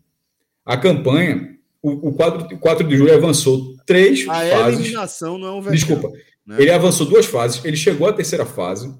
[0.64, 4.54] A campanha, o, o, 4, o 4 de julho avançou três a fases.
[4.54, 5.78] A eliminação não é um vexame.
[5.78, 6.18] Desculpa.
[6.46, 6.58] Né?
[6.60, 8.94] Ele avançou duas fases, ele chegou à terceira fase,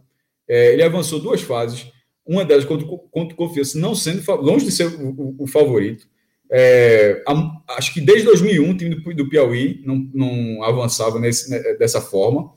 [0.48, 1.92] é, ele avançou duas fases,
[2.26, 6.08] uma delas contra, contra o Confiança, não sendo longe de ser o, o, o favorito.
[6.52, 7.24] É,
[7.70, 12.02] acho que desde 2001 o time do, do Piauí não, não avançava nesse, né, dessa
[12.02, 12.52] forma.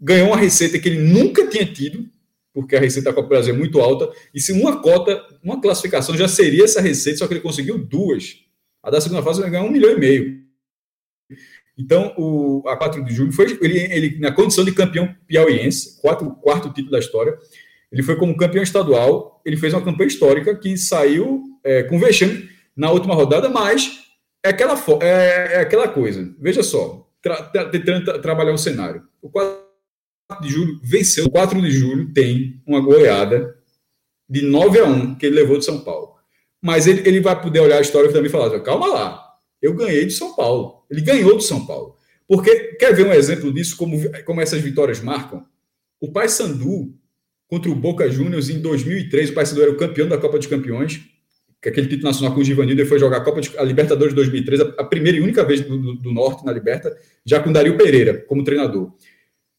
[0.00, 2.08] Ganhou uma receita que ele nunca tinha tido,
[2.52, 4.10] porque a receita da Copa do Brasil é muito alta.
[4.34, 8.36] E se uma cota, uma classificação já seria essa receita, só que ele conseguiu duas.
[8.82, 10.40] A da segunda fase ele ganhou um milhão e meio.
[11.78, 16.30] Então, o, a 4 de julho foi ele, ele na condição de campeão piauiense, quatro,
[16.36, 17.38] quarto título da história.
[17.90, 19.40] Ele foi como campeão estadual.
[19.44, 24.00] Ele fez uma campanha histórica que saiu é, com vexame na última rodada, mas
[24.44, 26.34] é aquela, é, é aquela coisa.
[26.38, 27.08] Veja só,
[27.72, 29.02] tentando tra, tra, trabalhar o cenário.
[29.20, 29.60] O 4
[30.40, 31.26] de julho venceu.
[31.26, 33.56] O 4 de julho tem uma goleada
[34.28, 36.14] de 9 a 1 que ele levou de São Paulo.
[36.62, 39.30] Mas ele, ele vai poder olhar a história e também falar: calma lá,
[39.60, 40.84] eu ganhei de São Paulo.
[40.90, 41.96] Ele ganhou de São Paulo.
[42.28, 45.44] Porque quer ver um exemplo disso, como, como essas vitórias marcam?
[46.00, 46.94] O Paysandu
[47.50, 51.00] contra o Boca Juniors em 2003, o Paysandu era o campeão da Copa dos Campeões,
[51.60, 54.12] que aquele título nacional com o Givanildo, ele foi jogar a Copa de, a Libertadores
[54.12, 56.96] de 2003, a, a primeira e única vez do, do, do, Norte na Liberta,
[57.26, 58.92] já com Dario Pereira como treinador.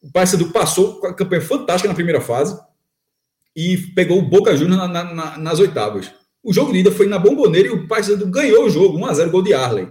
[0.02, 2.58] O Paysandu passou com a campanha fantástica na primeira fase
[3.54, 6.12] e pegou o Boca Juniors na, na, na, nas oitavas.
[6.42, 9.44] O jogo de ida foi na Bomboneira e o Paysandu ganhou o jogo, 1x0, gol
[9.44, 9.90] de Arley.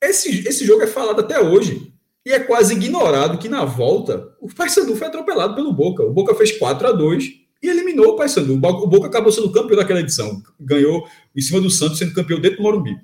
[0.00, 1.92] Esse, esse jogo é falado até hoje.
[2.26, 6.02] E é quase ignorado que na volta o Paysandu foi atropelado pelo Boca.
[6.02, 7.24] O Boca fez 4 a 2
[7.62, 8.54] e eliminou o Paysandu.
[8.54, 12.56] O Boca acabou sendo campeão daquela edição, ganhou em cima do Santos, sendo campeão dentro
[12.56, 12.96] do Morumbi.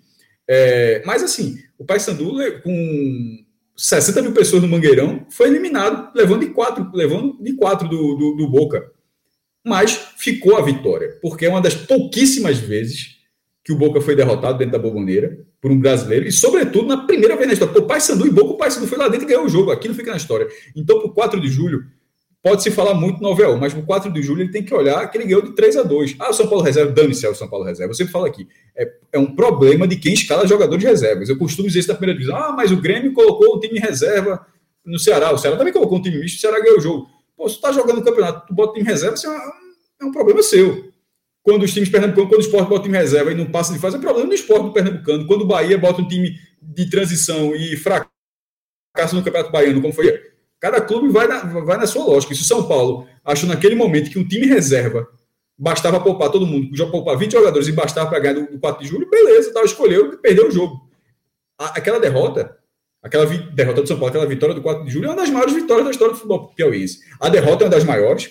[0.49, 2.33] É, mas assim, o Paysandu
[2.65, 3.45] com
[3.77, 8.35] 60 mil pessoas no Mangueirão foi eliminado, levando de quatro, levando de quatro do, do,
[8.35, 8.91] do Boca.
[9.65, 13.12] Mas ficou a vitória, porque é uma das pouquíssimas vezes
[13.65, 17.37] que o Boca foi derrotado dentro da Boboneira por um brasileiro, e sobretudo na primeira
[17.37, 17.79] vez na história.
[17.79, 19.71] O Paysandu e Boca, o Paysandu foi lá dentro e ganhou o jogo.
[19.71, 20.49] Aquilo fica na história.
[20.75, 21.85] Então, por 4 de julho,
[22.43, 25.17] pode-se falar muito no OVL, mas no 4 de julho ele tem que olhar que
[25.17, 26.17] ele ganhou de 3 a 2.
[26.19, 27.93] Ah, o São Paulo reserva, dane-se o São Paulo reserva.
[27.93, 31.29] Eu sempre falo aqui, é, é um problema de quem escala jogadores de reservas.
[31.29, 32.37] Eu costumo dizer isso na primeira divisão.
[32.37, 34.45] Ah, mas o Grêmio colocou um time reserva
[34.85, 35.33] no Ceará.
[35.33, 37.07] O Ceará também colocou um time misto, o Ceará ganhou o jogo.
[37.37, 39.35] Pô, se tu tá jogando no campeonato, tu bota time em reserva, é, um,
[40.03, 40.92] é um problema seu.
[41.43, 43.79] Quando os times pernambucanos, quando o esporte bota time em reserva e não passa de
[43.79, 45.27] fase, é problema do esporte do pernambucano.
[45.27, 48.11] Quando o Bahia bota um time de transição e fracassa
[49.15, 50.33] no Campeonato Baiano, como foi
[50.63, 52.33] Cada clube vai na, vai na sua lógica.
[52.37, 55.09] Se o São Paulo achou naquele momento que um time reserva
[55.59, 58.89] bastava poupar todo mundo, já poupar 20 jogadores e bastava para ganhar do 4 de
[58.89, 60.89] julho, beleza, tal, escolheu e perdeu o jogo.
[61.59, 62.57] aquela derrota,
[63.03, 65.53] aquela derrota do São Paulo, aquela vitória do 4 de julho é uma das maiores
[65.53, 67.01] vitórias da história do futebol piauiense.
[67.19, 68.31] A derrota é uma das maiores,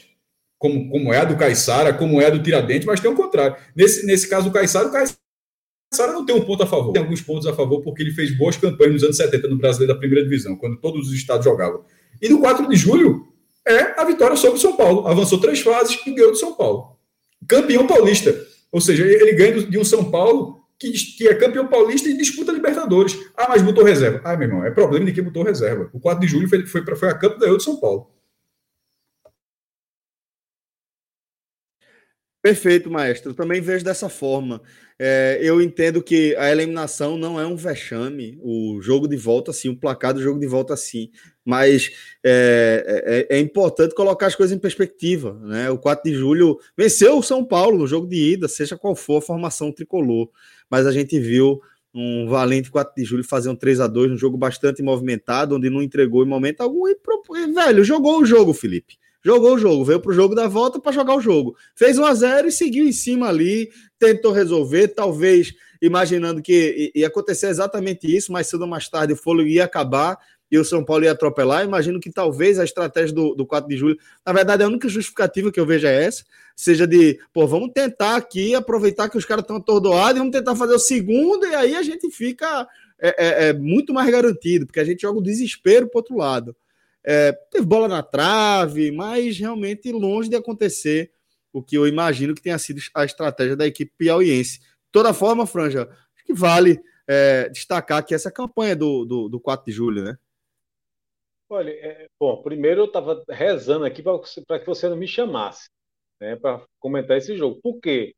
[0.61, 3.55] como, como é a do Caixara, como é a do Tiradentes, mas tem o contrário.
[3.75, 6.93] Nesse, nesse caso do Caixara, o Caixara não tem um ponto a favor.
[6.93, 9.91] Tem alguns pontos a favor porque ele fez boas campanhas nos anos 70 no Brasileiro
[9.91, 11.83] da primeira divisão, quando todos os estados jogavam.
[12.21, 13.25] E no 4 de julho
[13.67, 15.07] é a vitória sobre o São Paulo.
[15.07, 16.95] Avançou três fases e ganhou do São Paulo.
[17.47, 18.39] Campeão paulista.
[18.71, 22.51] Ou seja, ele ganha de um São Paulo que, que é campeão paulista e disputa
[22.51, 23.17] Libertadores.
[23.35, 24.21] Ah, mas botou reserva.
[24.23, 25.89] Ah, meu irmão, é problema de quem botou reserva.
[25.91, 28.11] O 4 de julho foi, foi, foi a campo ganhou de São Paulo.
[32.41, 33.35] Perfeito, maestro.
[33.35, 34.61] Também vejo dessa forma.
[34.97, 39.69] É, eu entendo que a eliminação não é um vexame, o jogo de volta, sim,
[39.69, 41.11] o placar do jogo de volta, sim.
[41.45, 41.91] Mas
[42.23, 45.39] é, é, é, importante colocar as coisas em perspectiva.
[45.43, 45.69] Né?
[45.69, 49.17] O 4 de julho venceu o São Paulo no jogo de ida, seja qual for
[49.17, 50.27] a formação tricolor.
[50.69, 51.61] Mas a gente viu
[51.93, 55.69] um valente 4 de julho fazer um 3 a 2 um jogo bastante movimentado, onde
[55.69, 56.87] não entregou em momento algum.
[56.87, 56.97] E,
[57.53, 60.91] velho, jogou o jogo, Felipe jogou o jogo, veio para o jogo da volta para
[60.91, 61.55] jogar o jogo.
[61.75, 63.69] Fez 1 a 0 e seguiu em cima ali,
[63.99, 69.17] tentou resolver, talvez imaginando que ia acontecer exatamente isso, mas cedo ou mais tarde o
[69.17, 70.17] fôlego ia acabar
[70.51, 71.63] e o São Paulo ia atropelar.
[71.63, 75.51] Imagino que talvez a estratégia do, do 4 de julho, na verdade, a única justificativa
[75.51, 76.23] que eu vejo é essa,
[76.55, 80.55] seja de, pô, vamos tentar aqui aproveitar que os caras estão atordoados e vamos tentar
[80.55, 82.67] fazer o segundo, e aí a gente fica
[82.99, 86.55] é, é, é muito mais garantido, porque a gente joga o desespero para outro lado.
[87.03, 91.11] É, teve bola na trave, mas realmente longe de acontecer
[91.51, 94.59] o que eu imagino que tenha sido a estratégia da equipe piauiense.
[94.59, 99.39] De toda forma, Franja, acho que vale é, destacar que essa campanha do, do, do
[99.39, 100.17] 4 de julho, né?
[101.49, 105.69] Olha, é, bom, primeiro eu estava rezando aqui para que você não me chamasse
[106.21, 107.59] né, para comentar esse jogo.
[107.61, 108.13] Por quê?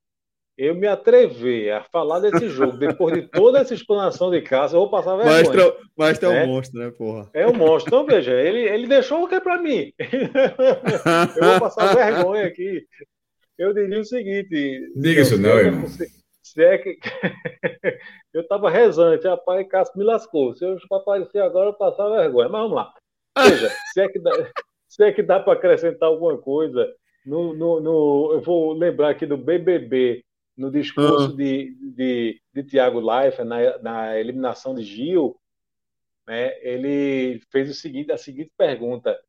[0.57, 4.81] Eu me atrever a falar desse jogo depois de toda essa explanação de casa, eu
[4.81, 5.73] vou passar vergonha.
[5.97, 7.30] Mas é um monstro, né, porra?
[7.34, 7.89] É um monstro.
[7.89, 9.91] Então, veja, ele, ele deixou o que é para mim?
[9.99, 12.85] eu vou passar vergonha aqui.
[13.57, 14.91] Eu diria o seguinte.
[14.95, 15.88] Diga isso, não, irmão.
[15.88, 16.07] Se,
[16.41, 16.97] se é que.
[18.34, 20.55] eu estava rezando, rapaz, Cássio me lascou.
[20.55, 22.49] Se eu aparecer agora, eu passar vergonha.
[22.49, 22.93] Mas vamos lá.
[23.38, 24.31] Veja, se é que dá,
[24.88, 26.88] se é que dá para acrescentar alguma coisa.
[27.25, 30.23] No, no, no, eu vou lembrar aqui do BBB
[30.55, 31.35] no discurso uhum.
[31.35, 35.39] de, de, de Tiago Leifert, na, na eliminação de Gil,
[36.27, 39.19] né, ele fez o seguinte, a seguinte pergunta: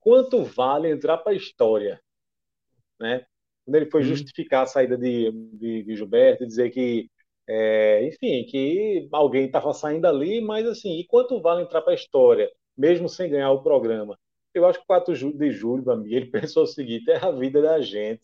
[0.00, 2.00] quanto vale entrar para a história?
[3.00, 3.24] Né?
[3.64, 4.08] Quando ele foi uhum.
[4.08, 7.10] justificar a saída de, de, de Gilberto, dizer que,
[7.46, 11.96] é, enfim, que alguém estava saindo ali, mas assim, e quanto vale entrar para a
[11.96, 14.18] história, mesmo sem ganhar o programa?
[14.52, 17.62] Eu acho que 4 de julho, para mim, ele pensou o seguinte: é a vida
[17.62, 18.22] da gente,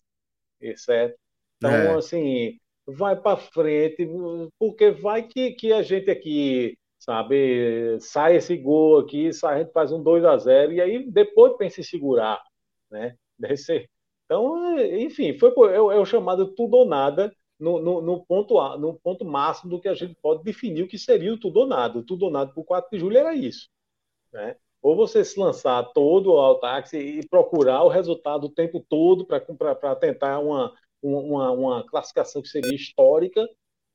[0.77, 1.18] certo?
[1.61, 1.95] Então, é.
[1.95, 4.09] assim, vai para frente,
[4.59, 9.73] porque vai que, que a gente aqui, sabe, sai esse gol aqui, sai, a gente
[9.73, 12.43] faz um 2 a 0 e aí depois pensa em segurar,
[12.91, 13.15] né?
[13.39, 13.89] Deve ser.
[14.24, 18.95] Então, enfim, foi é, é o chamado tudo ou nada no, no, no, ponto, no
[18.95, 21.99] ponto máximo do que a gente pode definir o que seria o tudo ou nada.
[21.99, 23.69] O tudo ou nada por 4 de julho era isso,
[24.32, 24.57] né?
[24.82, 29.97] Ou você se lançar todo ao táxi e procurar o resultado o tempo todo para
[29.97, 33.48] tentar uma, uma, uma classificação que seria histórica,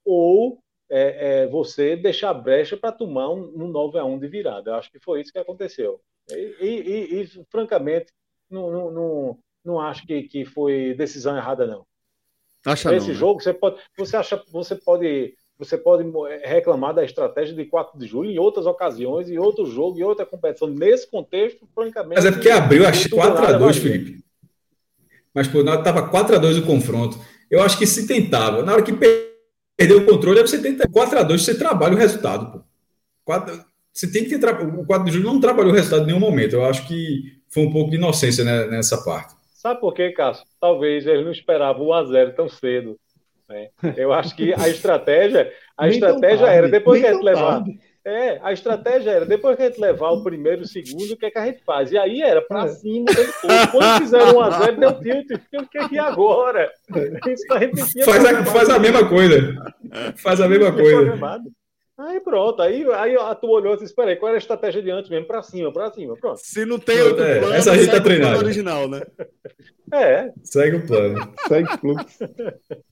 [0.03, 0.59] ou
[0.89, 4.71] é, é, você deixar brecha para tomar um, um 9 a 1 de virada.
[4.71, 5.99] Eu acho que foi isso que aconteceu.
[6.31, 8.11] E, e, e francamente,
[8.49, 11.85] não, não, não, não, acho que, que foi decisão errada, não.
[12.65, 13.19] Acha Esse não, né?
[13.19, 13.43] jogo, né?
[13.43, 13.81] você pode.
[13.97, 15.35] Você acha você pode.
[15.57, 16.03] Você pode
[16.43, 20.25] reclamar da estratégia de 4 de julho em outras ocasiões, em outro jogo, em outra
[20.25, 20.67] competição.
[20.67, 22.15] Nesse contexto, francamente.
[22.15, 24.24] Mas é porque abriu as 4 a 2 Felipe
[25.35, 27.19] mas pô, estava 4 a 2 o confronto.
[27.51, 31.23] Eu acho que se tentava, na hora que perdeu o controle, você tenta 4 a
[31.23, 32.53] 2 você trabalha o resultado.
[32.53, 32.65] Pô.
[33.25, 34.53] 4, você tem que tra...
[34.63, 36.53] o 4 de julho não trabalhou o resultado em nenhum momento.
[36.53, 39.35] Eu acho que foi um pouco de inocência né, nessa parte.
[39.53, 40.45] Sabe por quê, Cássio?
[40.59, 42.97] Talvez ele não esperava o 1 x 0 tão cedo.
[43.49, 43.69] Né?
[43.97, 47.63] Eu acho que a estratégia, a estratégia era depois que a gente levar
[48.05, 51.17] é, a estratégia era, depois que a gente levar o primeiro e o segundo, o
[51.17, 51.91] que, é que a gente faz?
[51.91, 52.67] E aí era para é.
[52.67, 53.07] cima
[53.71, 55.31] Quando fizeram 1x0, deu tilt.
[55.55, 56.71] O que é que agora?
[57.27, 59.73] Isso a gente faz, a, faz a mesma coisa.
[60.17, 61.13] Faz a mesma coisa.
[61.97, 64.91] Aí pronto, aí, aí tu olhou e disse, espera aí, qual era a estratégia de
[64.91, 65.25] antes mesmo?
[65.25, 66.41] Para cima, para cima, pronto.
[66.43, 68.37] Se não tem outro é, plano, essa a gente tá treinado.
[68.37, 69.01] original, né?
[69.93, 70.29] É.
[70.43, 71.33] Segue o plano.
[71.47, 72.19] Segue o fluxo.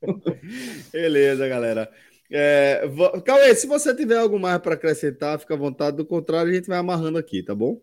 [0.91, 1.89] Beleza, galera.
[2.31, 2.89] É,
[3.25, 5.97] Cauê, se você tiver algo mais para acrescentar, fica à vontade.
[5.97, 7.79] Do contrário, a gente vai amarrando aqui, tá bom?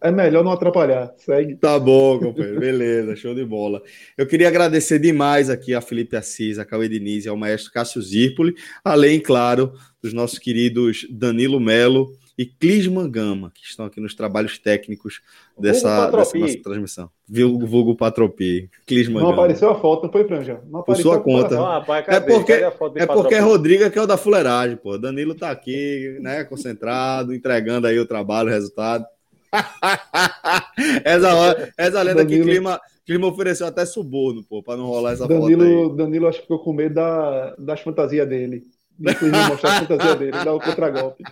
[0.00, 1.12] é melhor não atrapalhar.
[1.16, 1.56] Segue.
[1.56, 2.60] Tá bom, companheiro.
[2.60, 3.82] Beleza, show de bola.
[4.16, 8.00] Eu queria agradecer demais aqui a Felipe Assis, a Cauê Diniz e ao maestro Cássio
[8.00, 8.54] Zirpoli,
[8.84, 9.72] além, claro,
[10.02, 15.20] dos nossos queridos Danilo Melo e Clisman Gama, que estão aqui nos trabalhos técnicos
[15.58, 17.10] dessa, dessa nossa transmissão.
[17.28, 18.70] Viu o vulgo Patropi.
[18.86, 19.42] Clisman não Gama.
[19.42, 20.62] apareceu a foto, não foi, Franja?
[20.70, 21.56] Não apareceu Por sua conta.
[21.56, 24.96] Não, rapaz, é porque, é porque é Rodrigo que é o da fuleiragem, pô.
[24.96, 29.04] Danilo tá aqui, né, concentrado, entregando aí o trabalho, o resultado.
[31.04, 32.44] essa, hora, essa lenda Danilo...
[32.44, 35.96] que clima, clima ofereceu até suborno, pô, para não rolar essa Danilo, foto aí.
[35.96, 38.62] Danilo acho que ficou com medo da, das fantasias dele.
[39.00, 41.22] Inclusive mostrar a fantasia dele, dar o contragolpe.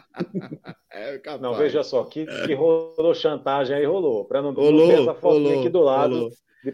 [0.93, 4.25] É, não, veja só, que, que rolou chantagem aí, rolou.
[4.25, 6.15] Para não, rolou, ter essa foto aqui do lado.
[6.15, 6.31] Rolou.
[6.65, 6.73] De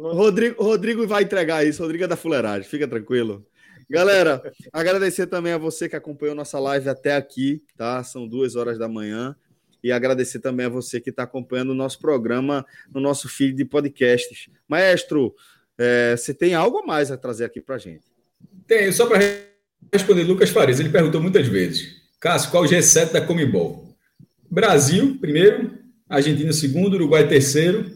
[0.00, 3.44] Rodrigo, Rodrigo vai entregar isso, Rodrigo é da fuleiragem, fica tranquilo.
[3.90, 4.40] Galera,
[4.72, 8.02] agradecer também a você que acompanhou nossa live até aqui, tá?
[8.04, 9.34] São duas horas da manhã
[9.82, 13.64] e agradecer também a você que está acompanhando o nosso programa no nosso feed de
[13.64, 14.48] podcasts.
[14.68, 15.34] Maestro,
[15.76, 18.04] é, você tem algo a mais a trazer aqui para gente?
[18.66, 19.18] Tenho, só para
[19.92, 22.02] responder Lucas Farias, ele perguntou muitas vezes.
[22.20, 23.94] Cássio, qual o G7 da Comembol?
[24.50, 25.78] Brasil, primeiro,
[26.08, 27.90] Argentina, segundo, Uruguai, terceiro,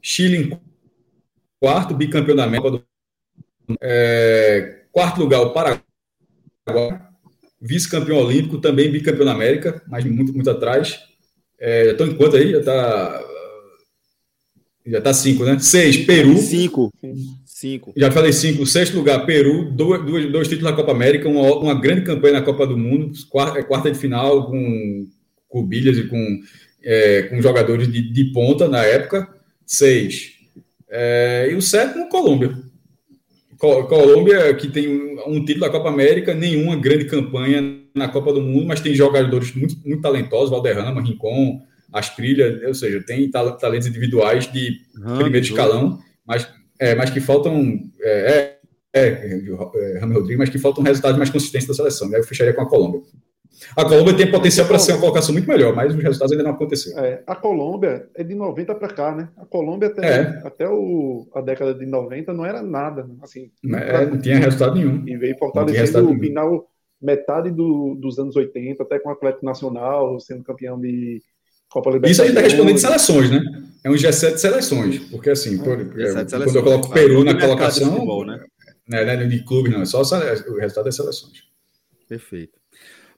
[0.00, 0.60] Chile em
[1.60, 2.82] quarto, bicampeão da América.
[3.80, 5.80] É, quarto lugar, o Paraguai,
[7.60, 11.00] vice-campeão olímpico, também bicampeão da América, mas muito, muito atrás.
[11.58, 12.50] É, já estão em quanto aí?
[12.50, 13.24] Já está.
[14.86, 15.58] Já está cinco, né?
[15.58, 16.36] Seis, Peru.
[16.36, 16.92] Cinco.
[17.64, 17.94] Cinco.
[17.96, 18.66] Já falei cinco.
[18.66, 19.70] Sexto lugar, Peru.
[19.70, 21.26] Dois, dois, dois títulos na Copa América.
[21.26, 23.10] Uma, uma, grande campanha na Copa do Mundo.
[23.30, 25.06] Quarta, quarta de final com
[25.48, 26.40] Cubilhas e com,
[26.82, 29.26] é, com jogadores de, de ponta na época.
[29.64, 30.34] Seis.
[30.90, 32.54] É, e o sétimo, Colômbia.
[33.56, 38.66] Colômbia, que tem um título da Copa América, nenhuma grande campanha na Copa do Mundo,
[38.66, 44.80] mas tem jogadores muito, muito talentosos, Valderrama, Rincon, Asprilha, ou seja, tem talentos individuais de
[45.16, 46.46] primeiro escalão, mas,
[46.78, 47.80] é, mas que faltam.
[48.00, 48.58] É,
[48.92, 49.40] é, é,
[49.74, 52.08] é Rami Rodrigues, mas que faltam resultados mais consistentes da seleção.
[52.08, 53.00] Aí eu fecharia com a Colômbia.
[53.76, 56.52] A Colômbia tem potencial para ser uma colocação muito melhor, mas os resultados ainda não
[56.52, 57.04] aconteceram.
[57.04, 59.28] É, a Colômbia é de 90 para cá, né?
[59.36, 60.42] A Colômbia até, é.
[60.44, 63.08] até o, a década de 90 não era nada.
[63.22, 65.06] Assim, não, é, não tinha resultado nenhum.
[65.06, 66.66] E veio fortalecendo o final,
[67.00, 71.22] metade do, dos anos 80, até com o Atlético Nacional, sendo campeão de
[71.74, 72.12] Copa Libertadores.
[72.12, 73.64] Isso aí está respondendo de seleções, né?
[73.82, 77.88] É um G7 de seleções, porque assim, por, é, quando eu coloco Peru na colocação,
[77.88, 78.44] de, futebol, né?
[78.88, 79.26] Né, né?
[79.26, 81.42] de clube não, é só o resultado das seleções.
[82.08, 82.60] Perfeito.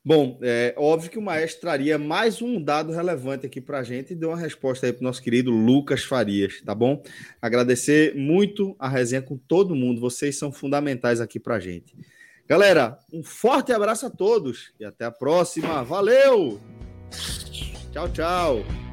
[0.03, 4.12] Bom, é óbvio que o Maestro traria mais um dado relevante aqui para a gente
[4.12, 7.03] e deu uma resposta aí para o nosso querido Lucas Farias, tá bom?
[7.43, 11.95] Agradecer muito a resenha com todo mundo, vocês são fundamentais aqui para a gente.
[12.49, 15.83] Galera, um forte abraço a todos e até a próxima.
[15.83, 16.61] Valeu!
[17.97, 18.85] Tchau, tchau!